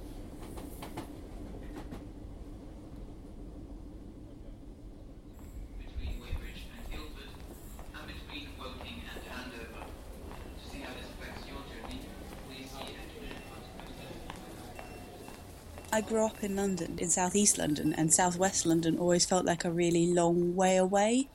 between 5.77 6.19
Weybridge 6.21 6.63
and 6.71 6.89
Guildford, 6.91 7.31
and 7.95 8.07
between 8.07 8.47
Woking 8.59 9.01
and 9.03 9.21
Andover. 9.29 9.83
To 9.83 10.69
see 10.69 10.79
how 10.79 10.93
this 10.93 11.09
affects 11.11 11.45
your 11.47 11.59
journey, 11.69 11.99
please 12.47 12.69
see 12.71 12.95
engineering 12.95 13.43
I 15.99 16.01
grew 16.01 16.25
up 16.25 16.45
in 16.45 16.55
London, 16.55 16.97
in 16.97 17.09
southeast 17.09 17.57
London, 17.57 17.91
and 17.91 18.13
southwest 18.13 18.65
London 18.65 18.97
always 18.97 19.25
felt 19.25 19.43
like 19.43 19.65
a 19.65 19.69
really 19.69 20.07
long 20.07 20.55
way 20.55 20.77
away. 20.77 21.27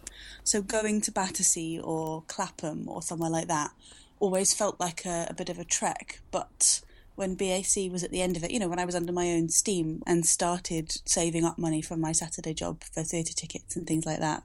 So 0.43 0.63
going 0.63 1.03
to 1.03 1.13
Battersea 1.13 1.81
or 1.81 2.23
Clapham 2.29 2.89
or 2.89 3.03
somewhere 3.03 3.29
like 3.29 3.47
that 3.49 3.73
always 4.21 4.55
felt 4.55 4.81
like 4.81 5.05
a, 5.05 5.27
a 5.29 5.35
bit 5.35 5.51
of 5.51 5.59
a 5.59 5.67
trek. 5.67 6.21
But 6.31 6.81
when 7.15 7.35
BAC 7.35 7.93
was 7.93 8.03
at 8.03 8.11
the 8.11 8.23
end 8.23 8.39
of 8.39 8.45
it, 8.45 8.53
you 8.53 8.59
know, 8.59 8.69
when 8.69 8.79
I 8.79 8.87
was 8.87 8.95
under 8.95 9.13
my 9.13 9.33
own 9.33 9.51
steam 9.51 10.03
and 10.07 10.25
started 10.25 10.97
saving 11.05 11.45
up 11.45 11.59
money 11.59 11.83
from 11.83 12.01
my 12.01 12.13
Saturday 12.13 12.55
job 12.55 12.85
for 12.85 13.03
theatre 13.03 13.35
tickets 13.35 13.77
and 13.77 13.87
things 13.87 14.07
like 14.07 14.21
that, 14.21 14.45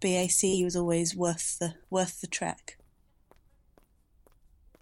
BAC 0.00 0.64
was 0.64 0.74
always 0.74 1.14
worth 1.14 1.58
the 1.58 1.74
worth 1.90 2.22
the 2.22 2.26
trek. 2.26 2.78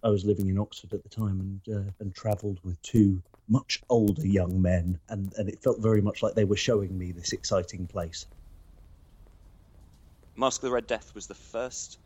I 0.03 0.09
was 0.09 0.25
living 0.25 0.47
in 0.47 0.57
Oxford 0.57 0.93
at 0.93 1.03
the 1.03 1.09
time 1.09 1.39
and 1.67 1.75
uh, 1.75 1.91
and 1.99 2.13
travelled 2.13 2.59
with 2.63 2.81
two 2.81 3.21
much 3.49 3.81
older 3.89 4.25
young 4.25 4.61
men, 4.61 4.99
and, 5.09 5.33
and 5.37 5.49
it 5.49 5.61
felt 5.61 5.81
very 5.81 6.01
much 6.01 6.21
like 6.21 6.35
they 6.35 6.45
were 6.45 6.55
showing 6.55 6.97
me 6.97 7.11
this 7.11 7.33
exciting 7.33 7.87
place. 7.87 8.25
Mask 10.37 10.61
of 10.61 10.69
the 10.69 10.73
Red 10.73 10.87
Death 10.87 11.13
was 11.15 11.27
the 11.27 11.33
first 11.33 11.97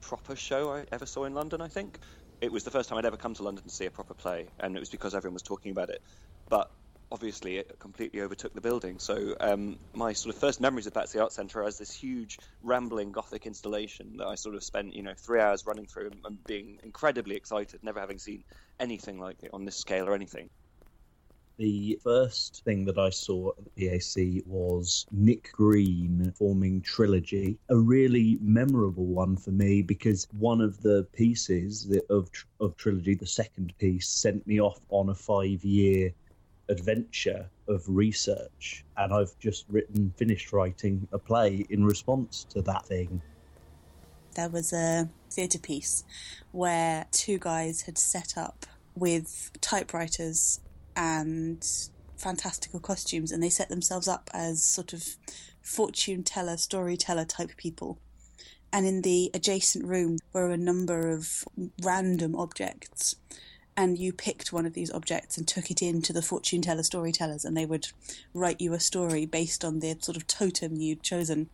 proper 0.00 0.36
show 0.36 0.72
I 0.72 0.84
ever 0.92 1.06
saw 1.06 1.24
in 1.24 1.34
London, 1.34 1.60
I 1.60 1.68
think. 1.68 1.98
It 2.40 2.52
was 2.52 2.64
the 2.64 2.70
first 2.70 2.88
time 2.88 2.98
I'd 2.98 3.06
ever 3.06 3.16
come 3.16 3.34
to 3.34 3.42
London 3.42 3.64
to 3.64 3.70
see 3.70 3.86
a 3.86 3.90
proper 3.90 4.14
play, 4.14 4.48
and 4.60 4.76
it 4.76 4.80
was 4.80 4.90
because 4.90 5.14
everyone 5.14 5.34
was 5.34 5.42
talking 5.42 5.72
about 5.72 5.88
it. 5.88 6.02
But 6.48 6.70
obviously 7.12 7.58
it 7.58 7.78
completely 7.78 8.22
overtook 8.22 8.54
the 8.54 8.60
building. 8.60 8.98
So 8.98 9.36
um, 9.38 9.78
my 9.92 10.14
sort 10.14 10.34
of 10.34 10.40
first 10.40 10.60
memories 10.62 10.86
of 10.86 10.94
Battersea 10.94 11.20
Art 11.20 11.32
Centre 11.32 11.62
as 11.62 11.76
this 11.76 11.92
huge 11.92 12.38
rambling 12.62 13.12
Gothic 13.12 13.46
installation 13.46 14.16
that 14.16 14.26
I 14.26 14.34
sort 14.34 14.54
of 14.54 14.64
spent 14.64 14.94
you 14.94 15.02
know 15.02 15.12
three 15.14 15.38
hours 15.38 15.66
running 15.66 15.86
through 15.86 16.12
and, 16.24 16.42
being 16.44 16.78
incredibly 16.82 17.36
excited, 17.36 17.84
never 17.84 18.00
having 18.00 18.18
seen 18.18 18.42
anything 18.80 19.20
like 19.20 19.42
it 19.42 19.50
on 19.52 19.64
this 19.66 19.76
scale 19.76 20.08
or 20.08 20.14
anything. 20.14 20.48
The 21.58 22.00
first 22.02 22.62
thing 22.64 22.86
that 22.86 22.96
I 22.98 23.10
saw 23.10 23.50
at 23.50 23.74
the 23.76 23.88
BAC 23.88 24.42
was 24.46 25.06
Nic 25.12 25.52
Green 25.52 26.32
forming 26.34 26.80
Trilogy, 26.80 27.58
a 27.68 27.76
really 27.76 28.38
memorable 28.40 29.04
one 29.04 29.36
for 29.36 29.50
me 29.50 29.82
because 29.82 30.26
one 30.32 30.62
of 30.62 30.80
the 30.80 31.06
pieces 31.12 31.94
of 32.08 32.30
of 32.58 32.74
Trilogy, 32.76 33.14
the 33.14 33.26
second 33.26 33.76
piece, 33.76 34.08
sent 34.08 34.46
me 34.46 34.62
off 34.62 34.80
on 34.88 35.10
a 35.10 35.14
five-year 35.14 36.14
adventure 36.72 37.48
of 37.68 37.84
research, 37.86 38.84
and 38.96 39.14
I've 39.14 39.38
just 39.38 39.64
written, 39.68 40.12
finished 40.16 40.52
writing 40.52 41.06
a 41.12 41.18
play 41.18 41.64
in 41.70 41.84
response 41.84 42.44
to 42.50 42.62
that 42.62 42.86
thing. 42.86 43.22
There 44.34 44.48
was 44.48 44.72
a 44.72 45.08
theatre 45.30 45.58
piece 45.58 46.04
where 46.50 47.06
two 47.12 47.38
guys 47.38 47.82
had 47.82 47.98
set 47.98 48.36
up 48.36 48.66
with 48.96 49.50
typewriters 49.60 50.60
and 50.96 51.64
fantastical 52.16 52.80
costumes, 52.80 53.30
and 53.30 53.42
they 53.42 53.50
set 53.50 53.68
themselves 53.68 54.08
up 54.08 54.30
as 54.34 54.64
sort 54.64 54.92
of 54.92 55.16
fortune 55.60 56.22
teller, 56.22 56.56
storyteller 56.56 57.24
type 57.24 57.56
people. 57.56 57.98
And 58.72 58.86
in 58.86 59.02
the 59.02 59.30
adjacent 59.34 59.84
room 59.84 60.18
were 60.32 60.50
a 60.50 60.56
number 60.56 61.10
of 61.10 61.44
random 61.82 62.34
objects. 62.34 63.16
And 63.76 63.98
you 63.98 64.12
picked 64.12 64.52
one 64.52 64.66
of 64.66 64.74
these 64.74 64.90
objects 64.92 65.38
and 65.38 65.48
took 65.48 65.70
it 65.70 65.80
into 65.80 66.12
the 66.12 66.22
fortune 66.22 66.60
teller 66.62 66.82
storytellers, 66.82 67.44
and 67.44 67.56
they 67.56 67.66
would 67.66 67.88
write 68.34 68.60
you 68.60 68.74
a 68.74 68.80
story 68.80 69.24
based 69.26 69.64
on 69.64 69.80
the 69.80 69.96
sort 70.00 70.16
of 70.16 70.26
totem 70.26 70.76
you'd 70.76 71.02
chosen. 71.02 71.48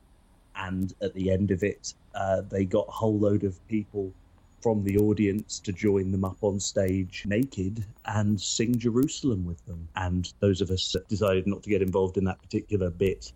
and 0.59 0.95
at 1.01 1.15
the 1.15 1.31
end 1.31 1.51
of 1.51 1.63
it, 1.63 1.95
uh, 2.15 2.43
they 2.51 2.65
got 2.65 2.87
a 2.89 2.93
whole 2.93 3.19
load 3.19 3.45
of 3.45 3.67
people 3.69 4.13
from 4.61 4.83
the 4.83 4.99
audience 4.99 5.61
to 5.61 5.73
join 5.73 6.11
them 6.11 6.25
up 6.25 6.37
on 6.43 6.59
stage 6.59 7.23
naked 7.27 7.85
and 8.07 8.41
sing 8.41 8.77
Jerusalem 8.77 9.47
with 9.47 9.65
them. 9.67 9.89
And 9.95 10.31
those 10.41 10.61
of 10.61 10.71
us 10.71 10.93
that 10.93 11.07
decided 11.09 11.47
not 11.47 11.63
to 11.63 11.71
get 11.71 11.81
involved 11.81 12.17
in 12.17 12.25
that 12.25 12.43
particular 12.43 12.91
bit 12.91 13.33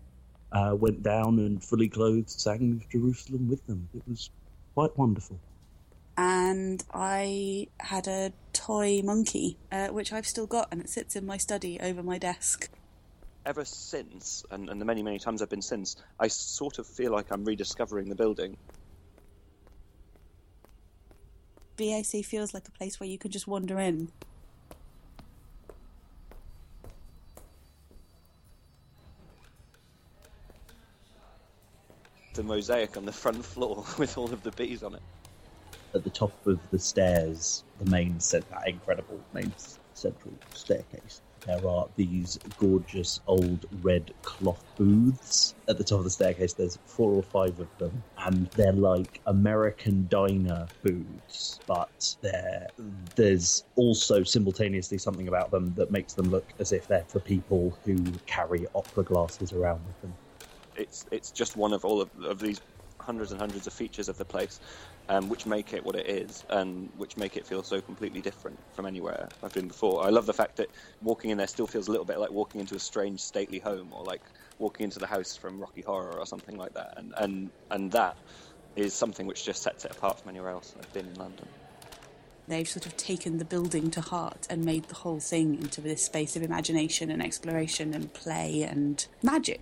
uh, 0.51 0.75
went 0.77 1.01
down 1.01 1.39
and 1.39 1.63
fully 1.63 1.87
clothed 1.87 2.29
sang 2.29 2.83
Jerusalem 2.91 3.47
with 3.47 3.65
them. 3.67 3.87
It 3.95 4.03
was 4.07 4.29
quite 4.73 4.97
wonderful. 4.97 5.39
And 6.17 6.83
I 6.93 7.67
had 7.79 8.07
a 8.07 8.33
toy 8.53 9.01
monkey, 9.03 9.57
uh, 9.71 9.87
which 9.87 10.13
I've 10.13 10.27
still 10.27 10.47
got, 10.47 10.67
and 10.71 10.81
it 10.81 10.89
sits 10.89 11.15
in 11.15 11.25
my 11.25 11.37
study 11.37 11.79
over 11.79 12.03
my 12.03 12.17
desk. 12.17 12.69
Ever 13.45 13.65
since, 13.65 14.45
and, 14.51 14.69
and 14.69 14.79
the 14.79 14.85
many 14.85 15.03
many 15.03 15.19
times 15.19 15.41
I've 15.41 15.49
been 15.49 15.61
since, 15.61 15.97
I 16.19 16.27
sort 16.27 16.79
of 16.79 16.87
feel 16.87 17.11
like 17.11 17.31
I'm 17.31 17.43
rediscovering 17.43 18.09
the 18.09 18.15
building. 18.15 18.57
BAC 21.75 22.23
feels 22.23 22.53
like 22.53 22.67
a 22.67 22.71
place 22.71 22.99
where 22.99 23.09
you 23.09 23.17
can 23.17 23.31
just 23.31 23.47
wander 23.47 23.79
in. 23.79 24.09
The 32.35 32.43
mosaic 32.43 32.97
on 32.97 33.05
the 33.05 33.11
front 33.11 33.43
floor 33.43 33.83
with 33.97 34.17
all 34.17 34.31
of 34.31 34.43
the 34.43 34.51
bees 34.51 34.83
on 34.83 34.95
it. 34.95 35.01
At 35.95 36.03
the 36.03 36.09
top 36.09 36.33
of 36.47 36.59
the 36.71 36.79
stairs, 36.79 37.63
the 37.79 37.89
main, 37.89 38.19
cent- 38.19 38.49
that 38.49 38.67
incredible 38.67 39.19
main 39.33 39.53
central 39.93 40.33
staircase, 40.53 41.21
there 41.45 41.67
are 41.67 41.87
these 41.95 42.39
gorgeous 42.57 43.19
old 43.27 43.65
red 43.81 44.13
cloth 44.21 44.63
booths. 44.77 45.55
At 45.67 45.77
the 45.77 45.83
top 45.83 45.99
of 45.99 46.03
the 46.05 46.09
staircase, 46.09 46.53
there's 46.53 46.77
four 46.85 47.11
or 47.11 47.23
five 47.23 47.59
of 47.59 47.67
them, 47.77 48.03
and 48.17 48.47
they're 48.51 48.71
like 48.71 49.21
American 49.25 50.07
diner 50.09 50.67
booths, 50.81 51.59
but 51.67 52.15
there's 53.15 53.65
also 53.75 54.23
simultaneously 54.23 54.97
something 54.97 55.27
about 55.27 55.51
them 55.51 55.73
that 55.75 55.91
makes 55.91 56.13
them 56.13 56.29
look 56.29 56.45
as 56.59 56.71
if 56.71 56.87
they're 56.87 57.05
for 57.07 57.19
people 57.19 57.77
who 57.85 57.97
carry 58.25 58.65
opera 58.73 59.03
glasses 59.03 59.51
around 59.53 59.81
with 59.85 60.01
them. 60.01 60.13
It's 60.75 61.05
it's 61.11 61.29
just 61.29 61.55
one 61.55 61.73
of 61.73 61.85
all 61.85 62.01
of, 62.01 62.09
of 62.23 62.39
these 62.39 62.61
hundreds 63.03 63.31
and 63.31 63.39
hundreds 63.39 63.67
of 63.67 63.73
features 63.73 64.09
of 64.09 64.17
the 64.17 64.25
place, 64.25 64.59
um, 65.09 65.29
which 65.29 65.45
make 65.45 65.73
it 65.73 65.85
what 65.85 65.95
it 65.95 66.07
is, 66.07 66.43
and 66.49 66.89
which 66.97 67.17
make 67.17 67.37
it 67.37 67.45
feel 67.45 67.63
so 67.63 67.81
completely 67.81 68.21
different 68.21 68.57
from 68.73 68.85
anywhere 68.85 69.29
I've 69.43 69.53
been 69.53 69.67
before. 69.67 70.05
I 70.05 70.09
love 70.09 70.25
the 70.25 70.33
fact 70.33 70.57
that 70.57 70.69
walking 71.01 71.29
in 71.29 71.37
there 71.37 71.47
still 71.47 71.67
feels 71.67 71.87
a 71.87 71.91
little 71.91 72.05
bit 72.05 72.19
like 72.19 72.31
walking 72.31 72.61
into 72.61 72.75
a 72.75 72.79
strange 72.79 73.19
stately 73.19 73.59
home, 73.59 73.89
or 73.91 74.03
like 74.03 74.21
walking 74.59 74.85
into 74.85 74.99
the 74.99 75.07
house 75.07 75.35
from 75.35 75.59
Rocky 75.59 75.81
Horror 75.81 76.17
or 76.17 76.25
something 76.25 76.57
like 76.57 76.73
that. 76.73 76.93
And 76.97 77.13
and 77.17 77.49
and 77.69 77.91
that 77.91 78.17
is 78.75 78.93
something 78.93 79.27
which 79.27 79.45
just 79.45 79.61
sets 79.61 79.85
it 79.85 79.91
apart 79.91 80.19
from 80.19 80.29
anywhere 80.29 80.49
else 80.49 80.73
I've 80.79 80.93
been 80.93 81.07
in 81.07 81.15
London. 81.15 81.47
They've 82.47 82.67
sort 82.67 82.85
of 82.85 82.97
taken 82.97 83.37
the 83.37 83.45
building 83.45 83.89
to 83.91 84.01
heart 84.01 84.47
and 84.49 84.65
made 84.65 84.85
the 84.89 84.95
whole 84.95 85.19
thing 85.19 85.55
into 85.55 85.79
this 85.79 86.03
space 86.03 86.35
of 86.35 86.43
imagination 86.43 87.09
and 87.09 87.23
exploration 87.23 87.93
and 87.93 88.11
play 88.13 88.63
and 88.63 89.05
magic. 89.21 89.61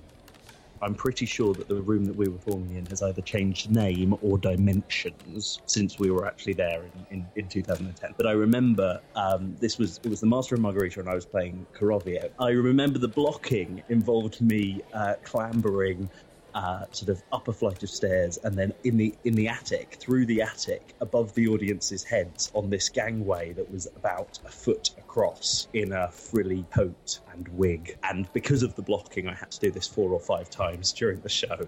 I'm 0.82 0.96
pretty 0.96 1.26
sure 1.26 1.54
that 1.54 1.67
the 1.67 1.82
room 1.82 2.06
that 2.06 2.15
we 2.15 2.28
were 2.28 2.39
forming 2.39 2.76
in 2.76 2.86
has 2.88 3.02
either 3.02 3.22
changed 3.22 3.72
name 3.72 4.15
or 4.22 4.38
dimensions 4.38 5.62
since 5.65 6.00
we 6.00 6.12
were 6.12 6.26
actually 6.26 6.54
there 6.54 6.84
in, 6.84 7.17
in, 7.17 7.28
in 7.36 7.48
2010. 7.48 8.15
But 8.17 8.28
I 8.28 8.32
remember 8.32 9.00
um, 9.15 9.56
this 9.60 9.78
was 9.78 10.00
it 10.04 10.10
was 10.10 10.20
the 10.20 10.28
Master 10.28 10.56
of 10.56 10.62
Margarita 10.62 11.00
and 11.00 11.10
I 11.10 11.15
was 11.15 11.26
playing 11.26 11.65
Koroviev. 11.74 12.32
I 12.39 12.50
remember 12.50 13.00
the 13.00 13.08
blocking 13.08 13.84
involved 13.89 14.41
me 14.41 14.82
uh, 14.94 15.15
clambering 15.24 16.10
uh, 16.54 16.86
sort 16.92 17.10
of 17.10 17.24
up 17.32 17.48
a 17.48 17.54
flight 17.54 17.82
of 17.84 17.90
stairs 17.90 18.38
and 18.44 18.58
then 18.58 18.74
in 18.84 18.98
the 18.98 19.14
in 19.24 19.34
the 19.36 19.48
attic 19.48 19.96
through 20.00 20.26
the 20.26 20.42
attic 20.42 20.94
above 21.02 21.34
the 21.34 21.48
audience's 21.48 22.04
heads 22.04 22.52
on 22.54 22.70
this 22.70 22.90
gangway 22.90 23.54
that 23.54 23.70
was 23.72 23.88
about 23.96 24.40
a 24.46 24.50
foot 24.50 24.92
across 24.98 25.68
in 25.74 25.92
a 25.94 26.10
frilly 26.10 26.66
coat 26.74 27.20
and 27.34 27.48
wig. 27.50 27.98
And 28.04 28.32
because 28.34 28.64
of 28.64 28.76
the 28.76 28.82
blocking 28.82 29.28
i 29.28 29.34
had 29.34 29.52
to 29.52 29.60
do 29.60 29.72
this 29.72 29.88
four 29.88 30.12
or 30.12 30.20
five 30.20 30.50
times 30.50 30.92
during 30.92 31.22
the 31.22 31.30
show. 31.30 31.68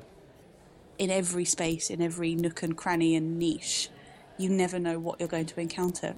In 0.97 1.09
every 1.09 1.45
space, 1.45 1.89
in 1.89 2.01
every 2.01 2.35
nook 2.35 2.61
and 2.61 2.77
cranny 2.77 3.15
and 3.15 3.39
niche, 3.39 3.89
you 4.37 4.49
never 4.49 4.79
know 4.79 4.99
what 4.99 5.19
you're 5.19 5.29
going 5.29 5.47
to 5.47 5.59
encounter. 5.59 6.15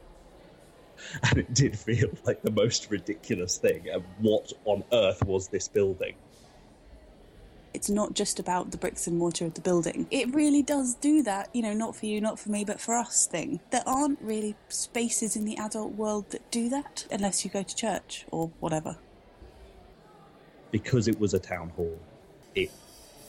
and 1.24 1.38
it 1.38 1.54
did 1.54 1.78
feel 1.78 2.10
like 2.26 2.42
the 2.42 2.52
most 2.52 2.90
ridiculous 2.90 3.58
thing. 3.58 3.86
And 3.92 4.04
what 4.20 4.52
on 4.66 4.84
earth 4.92 5.24
was 5.26 5.48
this 5.48 5.68
building 5.68 6.16
It's 7.76 7.90
not 7.90 8.14
just 8.14 8.40
about 8.40 8.72
the 8.72 8.78
bricks 8.78 9.06
and 9.08 9.18
mortar 9.18 9.46
of 9.46 9.54
the 9.54 9.62
building. 9.62 10.08
It 10.12 10.34
really 10.34 10.64
does 10.64 10.96
do 10.96 11.22
that, 11.24 11.50
you 11.54 11.62
know, 11.62 11.74
not 11.74 11.96
for 11.96 12.06
you, 12.06 12.22
not 12.22 12.40
for 12.40 12.50
me, 12.50 12.64
but 12.66 12.80
for 12.80 12.96
us 12.96 13.28
thing. 13.28 13.60
There 13.72 13.84
aren't 13.86 14.22
really 14.22 14.56
spaces 14.70 15.36
in 15.36 15.46
the 15.46 15.58
adult 15.58 15.94
world 15.94 16.32
that 16.32 16.50
do 16.52 16.70
that 16.70 17.06
unless 17.12 17.44
you 17.46 17.52
go 17.52 17.64
to 17.64 17.76
church 17.76 18.26
or 18.32 18.52
whatever. 18.60 18.98
because 20.72 21.08
it 21.08 21.20
was 21.20 21.34
a 21.34 21.40
town 21.40 21.70
hall 21.78 21.98
it 22.54 22.70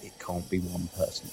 it 0.03 0.13
can't 0.19 0.49
be 0.51 0.59
one 0.61 0.89
person 0.97 1.29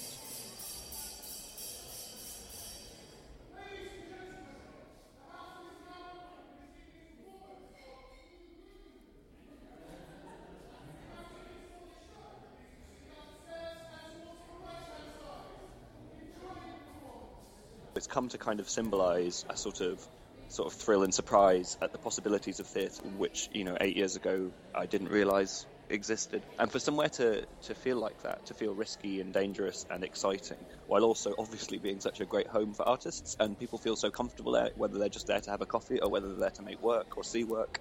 come 18.14 18.30
to 18.30 18.38
kind 18.38 18.60
of 18.60 18.70
symbolise 18.70 19.44
a 19.50 19.58
sort 19.58 19.82
of 19.82 20.00
sort 20.48 20.72
of 20.72 20.80
thrill 20.80 21.02
and 21.02 21.14
surprise 21.14 21.78
at 21.82 21.92
the 21.92 21.98
possibilities 21.98 22.60
of 22.60 22.68
theatre, 22.68 23.02
which 23.18 23.50
you 23.52 23.64
know 23.64 23.76
eight 23.82 23.98
years 23.98 24.16
ago 24.16 24.52
I 24.76 24.86
didn't 24.86 25.10
realise 25.10 25.66
existed. 25.90 26.44
And 26.60 26.72
for 26.72 26.80
somewhere 26.80 27.10
to 27.10 27.44
to 27.64 27.74
feel 27.74 27.98
like 27.98 28.22
that, 28.22 28.46
to 28.46 28.54
feel 28.54 28.74
risky 28.76 29.20
and 29.20 29.34
dangerous 29.34 29.86
and 29.90 30.04
exciting, 30.04 30.58
while 30.88 31.04
also 31.04 31.34
obviously 31.40 31.80
being 31.80 32.00
such 32.00 32.22
a 32.22 32.26
great 32.26 32.48
home 32.48 32.74
for 32.74 32.88
artists, 32.88 33.36
and 33.40 33.60
people 33.60 33.80
feel 33.80 33.96
so 33.96 34.12
comfortable 34.12 34.52
there, 34.52 34.70
whether 34.76 35.00
they're 35.00 35.10
just 35.10 35.26
there 35.28 35.42
to 35.42 35.50
have 35.50 35.62
a 35.62 35.66
coffee 35.66 36.00
or 36.00 36.10
whether 36.12 36.28
they're 36.28 36.46
there 36.48 36.58
to 36.62 36.62
make 36.62 36.82
work 36.84 37.18
or 37.18 37.24
see 37.24 37.44
work, 37.44 37.80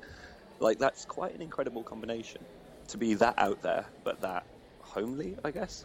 like 0.61 0.79
that's 0.79 1.05
quite 1.05 1.35
an 1.35 1.43
incredible 1.43 1.83
combination. 1.83 2.43
To 2.89 2.99
be 2.99 3.15
that 3.15 3.35
out 3.39 3.63
there, 3.63 3.85
but 4.03 4.23
that 4.23 4.47
homely, 4.81 5.37
I 5.45 5.51
guess. 5.51 5.85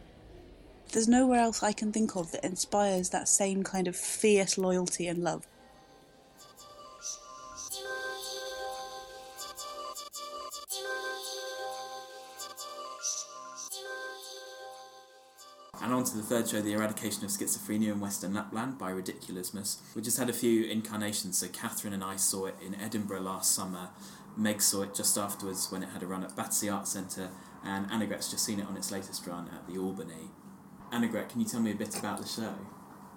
There's 0.91 1.07
nowhere 1.07 1.39
else 1.39 1.61
I 1.61 1.73
can 1.73 1.91
think 1.91 2.15
of 2.15 2.31
that 2.31 2.43
inspires 2.43 3.09
that 3.09 3.27
same 3.27 3.63
kind 3.63 3.87
of 3.87 3.95
fierce 3.95 4.57
loyalty 4.57 5.07
and 5.07 5.23
love. 5.23 5.45
And 15.79 15.93
on 15.93 16.03
to 16.05 16.17
the 16.17 16.23
third 16.23 16.49
show, 16.49 16.61
The 16.61 16.73
Eradication 16.73 17.23
of 17.23 17.29
Schizophrenia 17.29 17.91
in 17.91 17.99
Western 17.99 18.33
Lapland 18.33 18.77
by 18.77 18.91
Ridiculusmus. 18.91 19.77
We 19.95 20.01
just 20.01 20.17
had 20.17 20.29
a 20.29 20.33
few 20.33 20.65
incarnations, 20.65 21.37
so 21.37 21.47
Catherine 21.47 21.93
and 21.93 22.03
I 22.03 22.15
saw 22.15 22.45
it 22.47 22.55
in 22.65 22.75
Edinburgh 22.75 23.21
last 23.21 23.53
summer, 23.53 23.89
Meg 24.37 24.61
saw 24.61 24.83
it 24.83 24.93
just 24.93 25.17
afterwards 25.17 25.71
when 25.71 25.81
it 25.81 25.89
had 25.89 26.03
a 26.03 26.07
run 26.07 26.23
at 26.23 26.35
Battersea 26.35 26.69
Arts 26.69 26.91
Centre, 26.91 27.29
and 27.63 27.89
Annegret's 27.89 28.29
just 28.29 28.45
seen 28.45 28.59
it 28.59 28.67
on 28.67 28.77
its 28.77 28.91
latest 28.91 29.25
run 29.25 29.49
at 29.49 29.67
the 29.67 29.79
Albany. 29.79 30.29
Annegret, 30.91 31.29
can 31.29 31.41
you 31.41 31.45
tell 31.47 31.59
me 31.59 31.71
a 31.71 31.75
bit 31.75 31.97
about 31.97 32.21
the 32.21 32.27
show? 32.27 32.53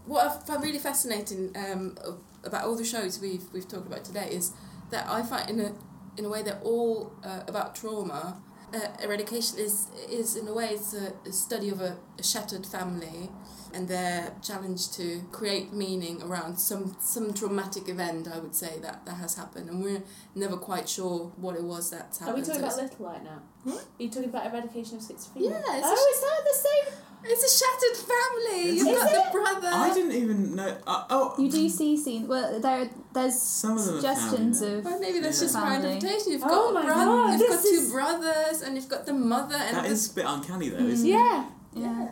What 0.06 0.26
I 0.26 0.46
find 0.46 0.62
really 0.62 0.78
fascinating 0.78 1.52
um, 1.56 1.96
about 2.42 2.64
all 2.64 2.76
the 2.76 2.84
shows 2.84 3.20
we've 3.20 3.44
we've 3.52 3.68
talked 3.68 3.86
about 3.86 4.04
today 4.04 4.28
is 4.30 4.52
that 4.90 5.08
I 5.08 5.22
find 5.22 5.48
in 5.50 5.60
a 5.60 5.72
in 6.16 6.24
a 6.24 6.28
way 6.28 6.42
they're 6.42 6.60
all 6.62 7.12
uh, 7.22 7.42
about 7.46 7.74
trauma. 7.74 8.42
Uh, 8.72 8.78
eradication 9.02 9.58
is 9.58 9.88
is 10.08 10.36
in 10.36 10.46
a 10.46 10.54
way 10.54 10.68
it's 10.68 10.94
a, 10.94 11.12
a 11.26 11.32
study 11.32 11.70
of 11.70 11.80
a, 11.80 11.96
a 12.18 12.22
shattered 12.22 12.64
family 12.64 13.28
and 13.74 13.88
their 13.88 14.32
challenge 14.42 14.90
to 14.92 15.22
create 15.32 15.72
meaning 15.72 16.22
around 16.22 16.56
some 16.56 16.96
some 17.00 17.34
traumatic 17.34 17.88
event 17.88 18.28
I 18.28 18.38
would 18.38 18.54
say 18.54 18.78
that 18.80 19.04
that 19.06 19.14
has 19.14 19.34
happened 19.34 19.68
and 19.68 19.82
we're 19.82 20.02
never 20.36 20.56
quite 20.56 20.88
sure 20.88 21.32
what 21.36 21.56
it 21.56 21.64
was 21.64 21.90
that's 21.90 22.22
Are 22.22 22.32
we 22.32 22.42
talking 22.42 22.54
So 22.54 22.58
about 22.60 22.76
Little 22.76 23.06
Light 23.06 23.24
now? 23.24 23.42
What? 23.64 23.82
Are 23.82 24.02
you 24.02 24.08
talking 24.08 24.28
about 24.28 24.46
eradication 24.46 24.98
of 24.98 25.02
schizophrenia? 25.02 25.50
Yeah, 25.50 25.78
it's 25.78 25.86
a 25.86 25.96
oh, 25.96 26.12
is 26.14 26.20
that 26.20 26.44
the 26.44 26.68
same? 26.68 27.00
It's 27.22 27.44
a 27.44 27.64
shattered 27.64 27.96
family. 28.08 28.76
Is 28.78 28.84
You've 28.84 28.98
got 28.98 29.12
it? 29.12 29.24
the 29.24 29.38
brother. 29.38 29.68
I 29.72 29.92
didn't 29.94 30.12
even 30.12 30.54
know. 30.56 30.76
Uh, 30.86 31.04
oh, 31.10 31.34
You 31.38 31.50
do 31.50 31.68
see 31.68 31.96
scenes. 31.96 32.26
Well, 32.28 32.58
there 32.60 32.88
there's 33.12 33.40
Some 33.40 33.76
of 33.76 33.84
them 33.84 33.94
are 33.96 34.00
suggestions 34.00 34.60
family, 34.60 34.78
of. 34.78 34.84
Well, 34.84 35.00
maybe 35.00 35.20
that's 35.20 35.38
Yeah. 35.38 35.44
just 35.44 35.54
my 35.54 35.60
Family. 35.70 35.92
interpretation. 35.94 36.32
You've 36.32 36.42
Oh 36.44 36.48
got 36.48 36.74
my 36.74 36.82
a 36.82 36.84
brother, 36.86 37.04
God, 37.04 37.30
you've 37.40 37.48
got 37.48 37.62
this 37.62 37.70
two 37.70 37.76
is- 37.76 37.90
brothers, 37.92 38.62
and 38.62 38.76
you've 38.76 38.88
got 38.88 39.06
the 39.06 39.12
mother 39.12 39.54
and 39.56 39.76
that 39.76 39.84
the 39.84 39.90
is 39.90 40.10
a 40.10 40.14
bit 40.14 40.24
uncanny 40.26 40.68
though, 40.70 40.78
isn't 40.78 41.06
it? 41.06 41.10
Yeah. 41.10 41.44
Yeah. 41.74 42.08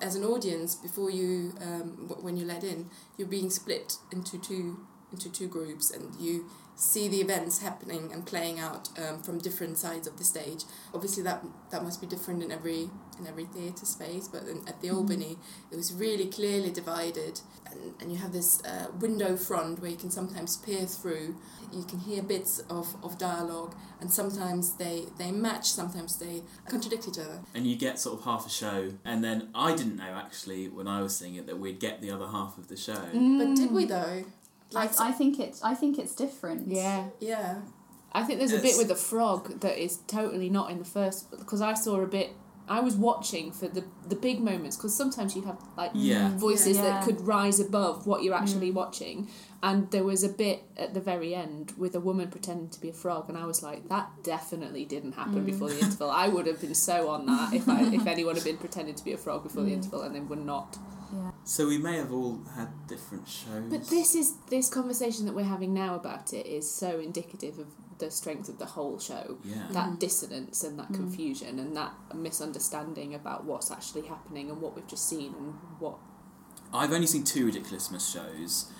as 0.00 0.14
an 0.14 0.22
audience 0.24 0.76
before 0.76 1.10
you 1.10 1.52
um, 1.60 2.06
w- 2.06 2.22
when 2.24 2.36
you're 2.36 2.46
let 2.46 2.62
in 2.62 2.88
you're 3.16 3.26
being 3.26 3.50
split 3.50 3.96
into 4.12 4.38
two 4.38 4.78
into 5.10 5.28
two 5.28 5.48
groups 5.48 5.90
and 5.90 6.14
you 6.20 6.46
see 6.78 7.08
the 7.08 7.20
events 7.20 7.60
happening 7.60 8.08
and 8.12 8.24
playing 8.24 8.60
out 8.60 8.88
um, 9.00 9.20
from 9.20 9.38
different 9.38 9.76
sides 9.76 10.06
of 10.06 10.16
the 10.16 10.22
stage. 10.22 10.62
Obviously 10.94 11.24
that 11.24 11.44
that 11.70 11.82
must 11.82 12.00
be 12.00 12.06
different 12.06 12.42
in 12.42 12.52
every 12.52 12.88
in 13.18 13.26
every 13.26 13.46
theatre 13.46 13.84
space 13.84 14.28
but 14.28 14.44
in, 14.44 14.62
at 14.68 14.80
the 14.80 14.88
Albany 14.88 15.36
it 15.72 15.76
was 15.76 15.92
really 15.92 16.26
clearly 16.26 16.70
divided. 16.70 17.40
And, 17.70 17.94
and 18.00 18.12
you 18.12 18.18
have 18.18 18.32
this 18.32 18.64
uh, 18.64 18.86
window 19.00 19.36
front 19.36 19.80
where 19.80 19.90
you 19.90 19.96
can 19.96 20.10
sometimes 20.10 20.56
peer 20.56 20.86
through. 20.86 21.36
You 21.72 21.82
can 21.82 21.98
hear 21.98 22.22
bits 22.22 22.60
of, 22.70 22.94
of 23.02 23.18
dialogue 23.18 23.74
and 24.00 24.12
sometimes 24.12 24.74
they, 24.74 25.06
they 25.18 25.32
match 25.32 25.66
sometimes 25.66 26.16
they 26.16 26.42
contradict 26.68 27.08
each 27.08 27.18
other. 27.18 27.40
And 27.54 27.66
you 27.66 27.74
get 27.74 27.98
sort 27.98 28.20
of 28.20 28.24
half 28.24 28.46
a 28.46 28.50
show, 28.50 28.92
and 29.04 29.24
then 29.24 29.48
I 29.54 29.74
didn't 29.74 29.96
know 29.96 30.14
actually 30.14 30.68
when 30.68 30.86
I 30.86 31.02
was 31.02 31.16
seeing 31.16 31.34
it 31.34 31.46
that 31.46 31.58
we'd 31.58 31.80
get 31.80 32.00
the 32.00 32.12
other 32.12 32.28
half 32.28 32.56
of 32.56 32.68
the 32.68 32.76
show. 32.76 32.94
but 32.94 33.56
did 33.56 33.72
we 33.72 33.84
though 33.84 34.24
I, 34.74 34.88
I 34.98 35.12
think 35.12 35.38
it's 35.40 35.62
I 35.62 35.74
think 35.74 35.98
it's 35.98 36.14
different. 36.14 36.68
Yeah. 36.68 37.04
yeah 37.20 37.60
I 38.12 38.22
think 38.24 38.38
there's 38.38 38.52
a 38.52 38.56
It's- 38.56 38.72
bit 38.72 38.78
with 38.78 38.88
the 38.88 38.96
frog 38.96 39.60
that 39.60 39.82
is 39.82 39.98
totally 40.06 40.50
not 40.50 40.70
in 40.70 40.78
the 40.78 40.84
first 40.84 41.30
because 41.30 41.60
I 41.60 41.74
saw 41.74 42.00
a 42.00 42.06
bit. 42.06 42.30
I 42.70 42.80
was 42.80 42.96
watching 42.96 43.50
for 43.50 43.66
the 43.68 43.84
the 44.06 44.16
big 44.16 44.40
moments 44.40 44.76
because 44.76 44.94
sometimes 44.94 45.34
you 45.34 45.42
have 45.42 45.58
like 45.76 45.92
Yeah. 45.94 46.28
Mm, 46.28 46.36
voices 46.36 46.76
Yeah. 46.76 46.82
that 46.84 47.04
could 47.04 47.20
rise 47.22 47.60
above 47.60 48.06
what 48.06 48.22
you're 48.22 48.34
actually 48.34 48.70
mm. 48.70 48.74
watching, 48.74 49.28
and 49.62 49.90
there 49.90 50.04
was 50.04 50.22
a 50.22 50.28
bit 50.28 50.64
at 50.76 50.92
the 50.92 51.00
very 51.00 51.34
end 51.34 51.72
with 51.78 51.94
a 51.94 52.00
woman 52.00 52.28
pretending 52.28 52.68
to 52.68 52.80
be 52.80 52.90
a 52.90 52.92
frog, 52.92 53.30
and 53.30 53.38
I 53.38 53.46
was 53.46 53.62
like, 53.62 53.88
that 53.88 54.22
definitely 54.22 54.84
didn't 54.84 55.12
happen 55.12 55.42
mm. 55.42 55.46
before 55.46 55.70
the 55.70 55.80
interval. 55.80 56.10
I 56.10 56.28
would 56.28 56.46
have 56.46 56.60
been 56.60 56.74
so 56.74 57.08
on 57.08 57.24
that 57.24 57.54
if 57.54 57.66
I, 57.70 57.82
if 57.84 58.06
anyone 58.06 58.34
had 58.34 58.44
been 58.44 58.58
pretending 58.58 58.94
to 58.96 59.04
be 59.04 59.12
a 59.14 59.18
frog 59.18 59.44
before 59.44 59.62
the 59.62 59.72
interval 59.72 60.02
and 60.02 60.14
they 60.14 60.20
were 60.20 60.36
not. 60.36 60.76
So 61.44 61.66
we 61.66 61.78
may 61.78 61.96
have 61.96 62.12
all 62.12 62.40
had 62.54 62.68
different 62.86 63.26
shows. 63.28 63.70
But 63.70 63.88
this 63.88 64.14
is 64.14 64.34
this 64.50 64.68
conversation 64.68 65.26
that 65.26 65.34
we're 65.34 65.44
having 65.44 65.72
now 65.72 65.94
about 65.94 66.32
it 66.32 66.46
is 66.46 66.70
so 66.70 66.98
indicative 66.98 67.58
of 67.58 67.66
the 67.98 68.10
strength 68.10 68.48
of 68.48 68.58
the 68.58 68.66
whole 68.66 68.98
show. 68.98 69.38
Yeah. 69.44 69.66
That 69.70 69.86
mm-hmm. 69.86 69.94
dissonance 69.96 70.64
and 70.64 70.78
that 70.78 70.90
mm. 70.90 70.94
confusion 70.94 71.58
and 71.58 71.76
that 71.76 71.92
misunderstanding 72.14 73.14
about 73.14 73.44
what's 73.44 73.70
actually 73.70 74.06
happening 74.06 74.50
and 74.50 74.60
what 74.60 74.74
we've 74.74 74.86
just 74.86 75.08
seen 75.08 75.34
and 75.34 75.54
what. 75.78 75.98
I've 76.72 76.92
only 76.92 77.06
seen 77.06 77.24
two 77.24 77.50
Ridiculusmus 77.50 78.12
shows. 78.12 78.70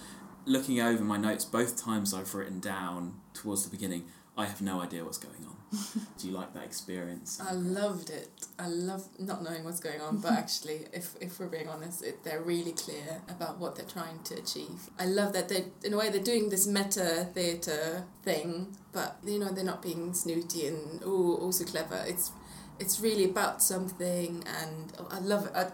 Looking 0.44 0.80
over 0.80 1.04
my 1.04 1.16
notes, 1.16 1.44
both 1.44 1.76
times 1.82 2.14
I've 2.14 2.34
written 2.34 2.60
down 2.60 3.20
towards 3.34 3.64
the 3.64 3.70
beginning, 3.70 4.04
I 4.36 4.46
have 4.46 4.62
no 4.62 4.80
idea 4.80 5.04
what's 5.04 5.18
going 5.18 5.44
on. 5.46 5.57
Do 5.70 6.26
you 6.26 6.32
like 6.32 6.54
that 6.54 6.64
experience? 6.64 7.40
I 7.40 7.52
loved 7.52 8.10
it. 8.10 8.30
I 8.58 8.68
love 8.68 9.06
not 9.18 9.42
knowing 9.42 9.64
what's 9.64 9.80
going 9.80 10.00
on, 10.00 10.18
but 10.18 10.32
actually, 10.42 10.86
if, 10.92 11.14
if 11.20 11.38
we're 11.38 11.46
being 11.46 11.68
honest, 11.68 12.02
it, 12.02 12.24
they're 12.24 12.40
really 12.40 12.72
clear 12.72 13.20
about 13.28 13.58
what 13.58 13.76
they're 13.76 13.84
trying 13.84 14.22
to 14.24 14.34
achieve. 14.34 14.90
I 14.98 15.06
love 15.06 15.32
that 15.34 15.48
they, 15.48 15.66
in 15.84 15.92
a 15.92 15.96
way, 15.98 16.08
they're 16.10 16.22
doing 16.22 16.48
this 16.48 16.66
meta 16.66 17.28
theatre 17.34 18.04
thing, 18.22 18.76
but 18.92 19.18
you 19.24 19.38
know 19.38 19.50
they're 19.50 19.64
not 19.64 19.82
being 19.82 20.14
snooty 20.14 20.66
and 20.66 21.02
oh, 21.04 21.36
also 21.36 21.64
clever. 21.64 22.02
It's 22.06 22.32
it's 22.80 23.00
really 23.00 23.24
about 23.24 23.62
something, 23.62 24.44
and 24.46 24.92
oh, 24.98 25.08
I 25.10 25.18
love 25.18 25.46
it. 25.46 25.52
i 25.54 25.66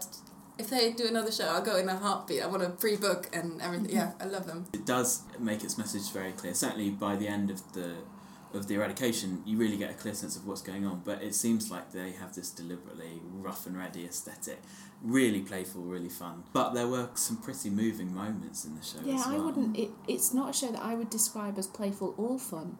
if 0.57 0.69
they 0.69 0.93
do 0.93 1.05
another 1.05 1.33
show, 1.33 1.49
I'll 1.49 1.61
go 1.61 1.75
in 1.75 1.89
a 1.89 1.97
heartbeat. 1.97 2.41
I 2.41 2.47
want 2.47 2.63
a 2.63 2.69
pre-book 2.69 3.29
and 3.33 3.61
everything. 3.61 3.89
Yeah, 3.95 4.13
I 4.21 4.25
love 4.25 4.47
them. 4.47 4.65
It 4.71 4.85
does 4.85 5.23
make 5.37 5.65
its 5.65 5.77
message 5.77 6.09
very 6.11 6.31
clear. 6.31 6.53
Certainly 6.53 6.91
by 6.91 7.17
the 7.17 7.27
end 7.27 7.49
of 7.49 7.73
the 7.73 7.95
of 8.55 8.67
the 8.67 8.75
eradication, 8.75 9.41
you 9.45 9.57
really 9.57 9.77
get 9.77 9.91
a 9.91 9.93
clear 9.93 10.13
sense 10.13 10.35
of 10.35 10.47
what's 10.47 10.61
going 10.61 10.85
on. 10.85 11.01
But 11.03 11.21
it 11.21 11.35
seems 11.35 11.69
like 11.69 11.91
they 11.91 12.11
have 12.11 12.33
this 12.33 12.49
deliberately 12.49 13.21
rough 13.31 13.65
and 13.65 13.77
ready 13.77 14.05
aesthetic, 14.05 14.61
really 15.01 15.41
playful, 15.41 15.81
really 15.81 16.09
fun. 16.09 16.43
But 16.53 16.73
there 16.73 16.87
were 16.87 17.09
some 17.15 17.37
pretty 17.37 17.69
moving 17.69 18.13
moments 18.13 18.65
in 18.65 18.75
the 18.75 18.83
show. 18.83 18.99
Yeah, 19.03 19.15
as 19.15 19.27
I 19.27 19.37
wouldn't. 19.37 19.77
It, 19.77 19.91
it's 20.07 20.33
not 20.33 20.49
a 20.49 20.53
show 20.53 20.71
that 20.71 20.81
I 20.81 20.95
would 20.95 21.09
describe 21.09 21.57
as 21.57 21.67
playful 21.67 22.15
or 22.17 22.39
fun. 22.39 22.77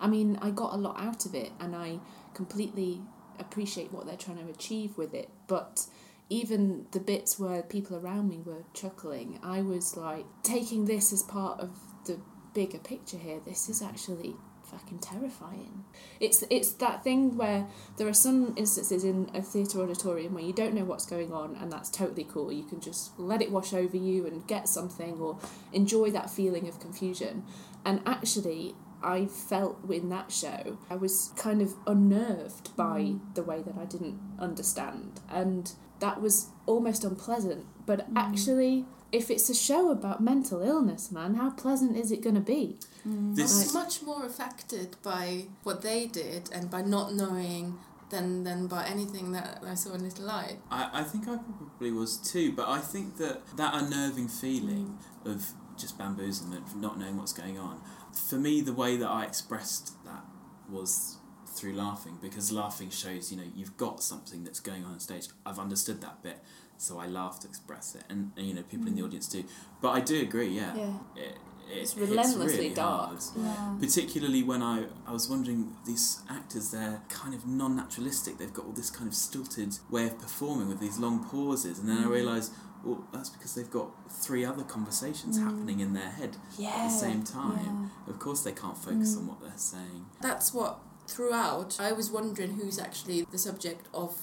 I 0.00 0.06
mean, 0.06 0.38
I 0.40 0.50
got 0.50 0.74
a 0.74 0.76
lot 0.76 0.98
out 0.98 1.26
of 1.26 1.34
it 1.34 1.52
and 1.58 1.74
I 1.74 1.98
completely 2.34 3.02
appreciate 3.38 3.92
what 3.92 4.06
they're 4.06 4.16
trying 4.16 4.38
to 4.38 4.50
achieve 4.50 4.96
with 4.96 5.14
it. 5.14 5.28
But 5.46 5.86
even 6.28 6.86
the 6.92 7.00
bits 7.00 7.38
where 7.38 7.62
people 7.62 7.96
around 7.96 8.28
me 8.28 8.40
were 8.44 8.64
chuckling, 8.74 9.40
I 9.42 9.62
was 9.62 9.96
like 9.96 10.26
taking 10.42 10.84
this 10.84 11.12
as 11.12 11.22
part 11.22 11.60
of 11.60 11.70
the 12.04 12.20
bigger 12.54 12.78
picture 12.78 13.18
here. 13.18 13.40
This 13.44 13.68
is 13.68 13.80
mm-hmm. 13.80 13.88
actually 13.88 14.36
fucking 14.70 14.98
terrifying. 14.98 15.84
It's 16.20 16.44
it's 16.50 16.72
that 16.72 17.04
thing 17.04 17.36
where 17.36 17.66
there 17.96 18.08
are 18.08 18.14
some 18.14 18.54
instances 18.56 19.04
in 19.04 19.30
a 19.34 19.42
theatre 19.42 19.80
auditorium 19.80 20.34
where 20.34 20.44
you 20.44 20.52
don't 20.52 20.74
know 20.74 20.84
what's 20.84 21.06
going 21.06 21.32
on 21.32 21.56
and 21.56 21.72
that's 21.72 21.90
totally 21.90 22.24
cool. 22.24 22.52
You 22.52 22.64
can 22.64 22.80
just 22.80 23.18
let 23.18 23.42
it 23.42 23.50
wash 23.50 23.72
over 23.72 23.96
you 23.96 24.26
and 24.26 24.46
get 24.46 24.68
something 24.68 25.18
or 25.20 25.38
enjoy 25.72 26.10
that 26.10 26.30
feeling 26.30 26.68
of 26.68 26.80
confusion. 26.80 27.44
And 27.84 28.00
actually 28.06 28.74
I 29.02 29.26
felt 29.26 29.78
in 29.90 30.08
that 30.10 30.32
show 30.32 30.78
I 30.90 30.96
was 30.96 31.32
kind 31.36 31.62
of 31.62 31.74
unnerved 31.86 32.76
by 32.76 33.00
mm. 33.00 33.34
the 33.34 33.42
way 33.42 33.62
that 33.62 33.76
I 33.78 33.84
didn't 33.84 34.18
understand 34.38 35.20
and 35.30 35.72
that 36.00 36.20
was 36.20 36.48
almost 36.66 37.04
unpleasant. 37.04 37.66
But 37.86 38.12
mm. 38.12 38.16
actually 38.16 38.86
if 39.10 39.30
it's 39.30 39.48
a 39.48 39.54
show 39.54 39.90
about 39.90 40.22
mental 40.22 40.62
illness, 40.62 41.10
man, 41.10 41.34
how 41.34 41.50
pleasant 41.50 41.96
is 41.96 42.12
it 42.12 42.22
going 42.22 42.34
to 42.34 42.40
be? 42.40 42.76
Mm. 43.06 43.34
This 43.34 43.62
It's 43.62 43.74
much 43.74 44.02
more 44.02 44.24
affected 44.24 44.96
by 45.02 45.44
what 45.62 45.82
they 45.82 46.06
did 46.06 46.50
and 46.52 46.70
by 46.70 46.82
not 46.82 47.14
knowing 47.14 47.78
than 48.10 48.44
than 48.44 48.66
by 48.66 48.86
anything 48.86 49.32
that 49.32 49.62
I 49.66 49.74
saw 49.74 49.94
in 49.94 50.02
Little 50.02 50.26
Light. 50.26 50.58
I, 50.70 50.90
I 50.92 51.02
think 51.02 51.24
I 51.28 51.36
probably 51.36 51.92
was 51.92 52.16
too, 52.16 52.52
but 52.52 52.68
I 52.68 52.78
think 52.78 53.16
that 53.18 53.56
that 53.56 53.74
unnerving 53.74 54.28
feeling 54.28 54.98
of 55.24 55.52
just 55.76 55.98
bamboozlement, 55.98 56.66
of 56.66 56.76
not 56.76 56.98
knowing 56.98 57.16
what's 57.16 57.32
going 57.32 57.58
on, 57.58 57.80
for 58.12 58.36
me, 58.36 58.60
the 58.60 58.72
way 58.72 58.96
that 58.96 59.08
I 59.08 59.24
expressed 59.24 59.92
that 60.04 60.24
was 60.68 61.18
through 61.46 61.74
laughing 61.74 62.18
because 62.20 62.52
laughing 62.52 62.90
shows, 62.90 63.32
you 63.32 63.36
know, 63.36 63.46
you've 63.54 63.76
got 63.76 64.02
something 64.02 64.44
that's 64.44 64.60
going 64.60 64.84
on 64.84 64.92
on 64.92 65.00
stage. 65.00 65.28
I've 65.44 65.58
understood 65.58 66.00
that 66.02 66.22
bit, 66.22 66.38
so 66.78 66.98
I 66.98 67.06
laugh 67.06 67.40
to 67.40 67.48
express 67.48 67.94
it, 67.94 68.04
and, 68.08 68.32
and 68.36 68.46
you 68.46 68.54
know, 68.54 68.62
people 68.62 68.86
in 68.86 68.94
the 68.94 69.02
mm. 69.02 69.06
audience 69.06 69.28
do. 69.28 69.44
But 69.82 69.90
I 69.90 70.00
do 70.00 70.20
agree, 70.22 70.48
yeah. 70.48 70.74
Yeah. 70.74 70.92
It, 71.16 71.20
it 71.20 71.38
It's 71.70 71.92
hits 71.92 72.08
relentlessly 72.08 72.58
really 72.58 72.74
dark. 72.74 73.10
hard. 73.10 73.22
Yeah. 73.36 73.76
Particularly 73.80 74.42
when 74.42 74.62
I, 74.62 74.84
I 75.06 75.12
was 75.12 75.28
wondering, 75.28 75.76
these 75.84 76.22
actors, 76.30 76.70
they're 76.70 77.02
kind 77.08 77.34
of 77.34 77.46
non 77.46 77.76
naturalistic. 77.76 78.38
They've 78.38 78.52
got 78.52 78.64
all 78.64 78.72
this 78.72 78.90
kind 78.90 79.08
of 79.08 79.14
stilted 79.14 79.78
way 79.90 80.06
of 80.06 80.18
performing 80.18 80.68
with 80.68 80.80
these 80.80 80.98
long 80.98 81.24
pauses. 81.24 81.78
And 81.78 81.88
then 81.88 81.98
I 81.98 82.04
mm. 82.04 82.10
realised, 82.10 82.52
well, 82.84 83.04
that's 83.12 83.28
because 83.28 83.54
they've 83.54 83.70
got 83.70 83.90
three 84.10 84.44
other 84.44 84.62
conversations 84.62 85.38
mm. 85.38 85.44
happening 85.44 85.80
in 85.80 85.92
their 85.94 86.10
head 86.10 86.36
at 86.52 86.58
the 86.58 86.88
same 86.88 87.22
time. 87.24 87.90
Of 88.06 88.18
course, 88.18 88.42
they 88.42 88.52
can't 88.52 88.78
focus 88.78 89.16
on 89.16 89.26
what 89.26 89.40
they're 89.40 89.52
saying. 89.56 90.06
That's 90.22 90.54
what 90.54 90.78
throughout 91.08 91.80
I 91.80 91.92
was 91.92 92.10
wondering 92.10 92.54
who's 92.54 92.78
actually 92.78 93.22
the 93.22 93.38
subject 93.38 93.88
of 93.94 94.14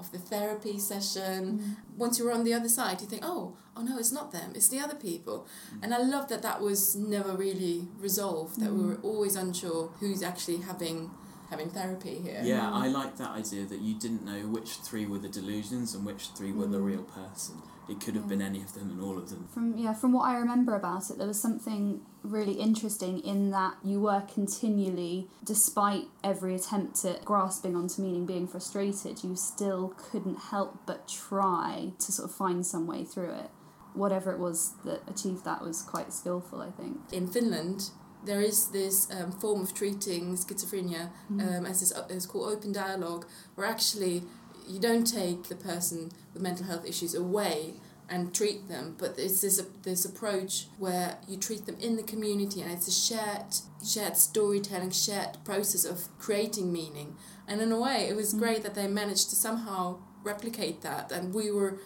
of 0.00 0.10
the 0.10 0.18
therapy 0.18 0.78
session. 0.78 1.58
Mm. 1.58 1.98
Once 1.98 2.18
you 2.18 2.24
were 2.24 2.32
on 2.32 2.44
the 2.44 2.54
other 2.54 2.68
side, 2.68 3.00
you 3.00 3.06
think, 3.06 3.22
oh, 3.24 3.56
oh 3.76 3.82
no, 3.82 3.98
it's 3.98 4.12
not 4.12 4.32
them, 4.32 4.52
it's 4.54 4.68
the 4.68 4.80
other 4.80 4.96
people. 4.96 5.46
Mm. 5.74 5.84
And 5.84 5.94
I 5.94 5.98
love 5.98 6.28
that 6.28 6.42
that 6.42 6.60
was 6.60 6.96
never 6.96 7.32
really 7.32 7.86
resolved. 7.98 8.60
That 8.60 8.72
we 8.72 8.82
mm. 8.82 8.88
were 8.88 9.00
always 9.02 9.36
unsure 9.36 9.92
who's 10.00 10.22
actually 10.22 10.58
having 10.58 11.10
having 11.50 11.68
therapy 11.68 12.14
here. 12.14 12.40
Yeah, 12.42 12.70
I 12.72 12.86
like 12.86 13.16
that 13.16 13.30
idea 13.30 13.64
that 13.66 13.80
you 13.80 13.94
didn't 13.94 14.24
know 14.24 14.46
which 14.46 14.70
three 14.76 15.06
were 15.06 15.18
the 15.18 15.28
delusions 15.28 15.94
and 15.94 16.06
which 16.06 16.28
three 16.36 16.52
were 16.52 16.68
the 16.68 16.80
real 16.80 17.02
person. 17.02 17.56
It 17.90 18.00
could 18.00 18.14
have 18.14 18.28
been 18.28 18.40
any 18.40 18.62
of 18.62 18.72
them 18.74 18.90
and 18.90 19.02
all 19.02 19.18
of 19.18 19.30
them. 19.30 19.48
From 19.52 19.76
yeah, 19.76 19.92
from 19.92 20.12
what 20.12 20.22
I 20.22 20.36
remember 20.36 20.74
about 20.76 21.10
it, 21.10 21.18
there 21.18 21.26
was 21.26 21.40
something 21.40 22.00
really 22.22 22.52
interesting 22.52 23.18
in 23.20 23.50
that 23.50 23.74
you 23.82 24.00
were 24.00 24.22
continually, 24.32 25.26
despite 25.44 26.04
every 26.22 26.54
attempt 26.54 27.04
at 27.04 27.24
grasping 27.24 27.74
onto 27.74 28.00
meaning, 28.02 28.26
being 28.26 28.46
frustrated, 28.46 29.24
you 29.24 29.34
still 29.34 29.94
couldn't 29.96 30.38
help 30.38 30.78
but 30.86 31.08
try 31.08 31.92
to 31.98 32.12
sort 32.12 32.30
of 32.30 32.34
find 32.34 32.64
some 32.64 32.86
way 32.86 33.04
through 33.04 33.32
it. 33.32 33.50
Whatever 33.94 34.30
it 34.32 34.38
was 34.38 34.74
that 34.84 35.00
achieved 35.08 35.44
that 35.44 35.62
was 35.62 35.82
quite 35.82 36.12
skillful, 36.12 36.60
I 36.60 36.70
think. 36.70 36.98
In 37.12 37.26
Finland, 37.26 37.90
there 38.24 38.40
is 38.40 38.68
this 38.68 39.10
um, 39.10 39.32
form 39.32 39.62
of 39.62 39.74
treating 39.74 40.36
schizophrenia 40.36 41.10
um, 41.30 41.66
as 41.66 41.82
is 41.82 41.92
it's 42.08 42.26
called 42.26 42.52
open 42.52 42.70
dialogue, 42.72 43.26
where 43.54 43.66
actually 43.66 44.22
you 44.70 44.80
don't 44.80 45.04
take 45.04 45.44
the 45.44 45.56
person 45.56 46.10
with 46.32 46.42
mental 46.42 46.66
health 46.66 46.86
issues 46.86 47.14
away 47.14 47.74
and 48.08 48.34
treat 48.34 48.68
them, 48.68 48.96
but 48.98 49.14
it's 49.18 49.40
this 49.40 49.62
this 49.82 50.04
approach 50.04 50.66
where 50.78 51.18
you 51.28 51.36
treat 51.36 51.66
them 51.66 51.76
in 51.80 51.96
the 51.96 52.02
community, 52.02 52.60
and 52.60 52.72
it's 52.72 52.88
a 52.88 52.92
shared 52.92 53.54
shared 53.86 54.16
storytelling, 54.16 54.90
shared 54.90 55.38
process 55.44 55.84
of 55.84 56.08
creating 56.18 56.72
meaning. 56.72 57.16
And 57.46 57.60
in 57.60 57.70
a 57.70 57.80
way, 57.80 58.08
it 58.08 58.16
was 58.16 58.34
mm. 58.34 58.40
great 58.40 58.62
that 58.64 58.74
they 58.74 58.88
managed 58.88 59.30
to 59.30 59.36
somehow 59.36 59.98
replicate 60.24 60.82
that, 60.82 61.12
and 61.12 61.32
we 61.32 61.50
were 61.52 61.78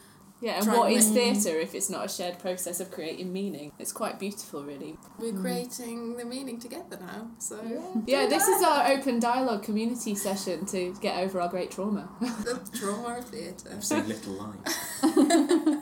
Yeah, 0.44 0.58
and 0.58 0.72
what 0.72 0.92
is 0.92 1.08
theatre 1.08 1.58
if 1.58 1.74
it's 1.74 1.88
not 1.88 2.04
a 2.04 2.08
shared 2.08 2.38
process 2.38 2.78
of 2.78 2.90
creating 2.90 3.32
meaning? 3.32 3.72
It's 3.78 3.92
quite 3.92 4.18
beautiful, 4.20 4.62
really. 4.62 4.98
We're 5.18 5.32
hmm. 5.32 5.40
creating 5.40 6.16
the 6.18 6.26
meaning 6.26 6.60
together 6.60 6.98
now, 7.00 7.30
so 7.38 7.58
Yeah, 8.06 8.26
this 8.26 8.46
is 8.46 8.62
our 8.62 8.88
open 8.88 9.20
dialogue 9.20 9.62
community 9.62 10.14
session 10.14 10.66
to 10.66 10.94
get 11.00 11.18
over 11.18 11.40
our 11.40 11.48
great 11.48 11.70
trauma. 11.70 12.10
the 12.20 12.60
trauma 12.78 13.20
of 13.20 13.24
theatre. 13.24 13.70
I've 13.72 13.82
seen 13.82 14.06
Little 14.06 14.34
Lies. 14.34 15.02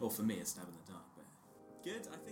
or 0.00 0.10
for 0.12 0.22
me, 0.22 0.38
a 0.38 0.44
stab 0.44 0.68
in 0.68 0.74
the 0.84 0.92
dark. 0.92 1.04
But 1.16 1.24
good, 1.82 2.06
I 2.12 2.18
think 2.24 2.27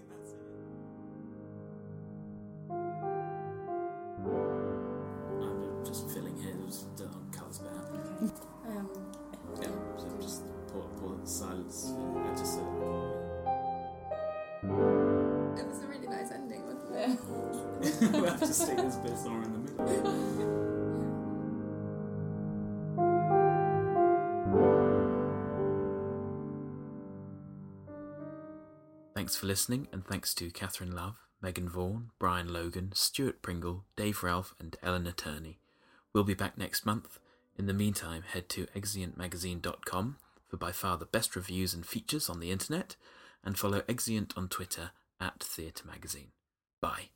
silence. 11.36 11.92
I 11.92 12.30
just. 12.36 12.58
Uh, 12.58 12.62
it 15.58 15.66
was 15.66 15.82
a 15.82 15.86
really 15.86 16.06
nice 16.06 16.30
ending, 16.32 16.62
wasn't 16.66 16.96
it? 16.96 18.12
we'll 18.12 18.24
have 18.24 18.40
to 18.40 18.46
stick 18.46 18.76
this 18.78 18.96
bit 18.96 19.18
somewhere 19.18 19.42
in 19.42 19.52
the 19.52 19.58
middle. 19.58 20.66
Thanks 29.14 29.36
for 29.36 29.46
listening, 29.46 29.88
and 29.92 30.06
thanks 30.06 30.34
to 30.34 30.50
Catherine 30.50 30.94
Love, 30.94 31.16
Megan 31.42 31.68
Vaughan, 31.68 32.10
Brian 32.18 32.52
Logan, 32.52 32.92
Stewart 32.94 33.42
Pringle, 33.42 33.84
Dave 33.96 34.22
Ralph, 34.22 34.54
and 34.58 34.76
Eleanor 34.82 35.12
Turney. 35.12 35.58
We'll 36.12 36.24
be 36.24 36.34
back 36.34 36.56
next 36.56 36.86
month. 36.86 37.18
In 37.58 37.66
the 37.66 37.74
meantime, 37.74 38.22
head 38.22 38.48
to 38.50 38.66
exeuntmagazine.com 38.66 40.16
for 40.48 40.56
by 40.56 40.72
far 40.72 40.96
the 40.96 41.06
best 41.06 41.36
reviews 41.36 41.74
and 41.74 41.86
features 41.86 42.28
on 42.28 42.40
the 42.40 42.50
internet, 42.50 42.96
and 43.44 43.58
follow 43.58 43.82
Exeunt 43.88 44.36
on 44.36 44.48
Twitter 44.48 44.90
at 45.20 45.42
Theatre 45.42 45.86
Magazine. 45.86 46.32
Bye. 46.80 47.10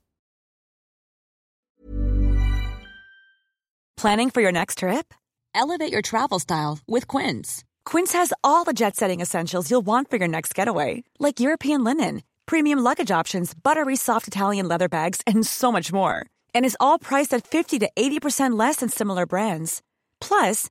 Planning 3.97 4.31
for 4.31 4.41
your 4.41 4.53
next 4.53 4.79
trip? 4.79 5.13
Elevate 5.55 5.93
your 5.93 6.01
travel 6.03 6.39
style 6.39 6.79
with 6.87 7.07
Quince. 7.07 7.65
Quince 7.85 8.15
has 8.15 8.33
all 8.43 8.65
the 8.65 8.73
jet 8.73 8.97
setting 8.97 9.21
essentials 9.21 9.71
you'll 9.71 9.83
want 9.83 10.09
for 10.09 10.17
your 10.17 10.29
next 10.29 10.55
getaway, 10.55 11.05
like 11.19 11.41
European 11.41 11.85
linen, 11.85 12.23
premium 12.47 12.79
luggage 12.79 13.11
options, 13.11 13.53
buttery 13.53 13.97
soft 13.97 14.27
Italian 14.27 14.69
leather 14.69 14.89
bags, 14.89 15.21
and 15.27 15.47
so 15.47 15.71
much 15.71 15.93
more. 15.93 16.25
And 16.55 16.65
is 16.65 16.77
all 16.81 16.99
priced 16.99 17.35
at 17.35 17.47
50 17.47 17.79
to 17.81 17.91
80% 17.95 18.59
less 18.59 18.77
than 18.77 18.89
similar 18.89 19.27
brands. 19.27 19.83
Plus, 20.21 20.71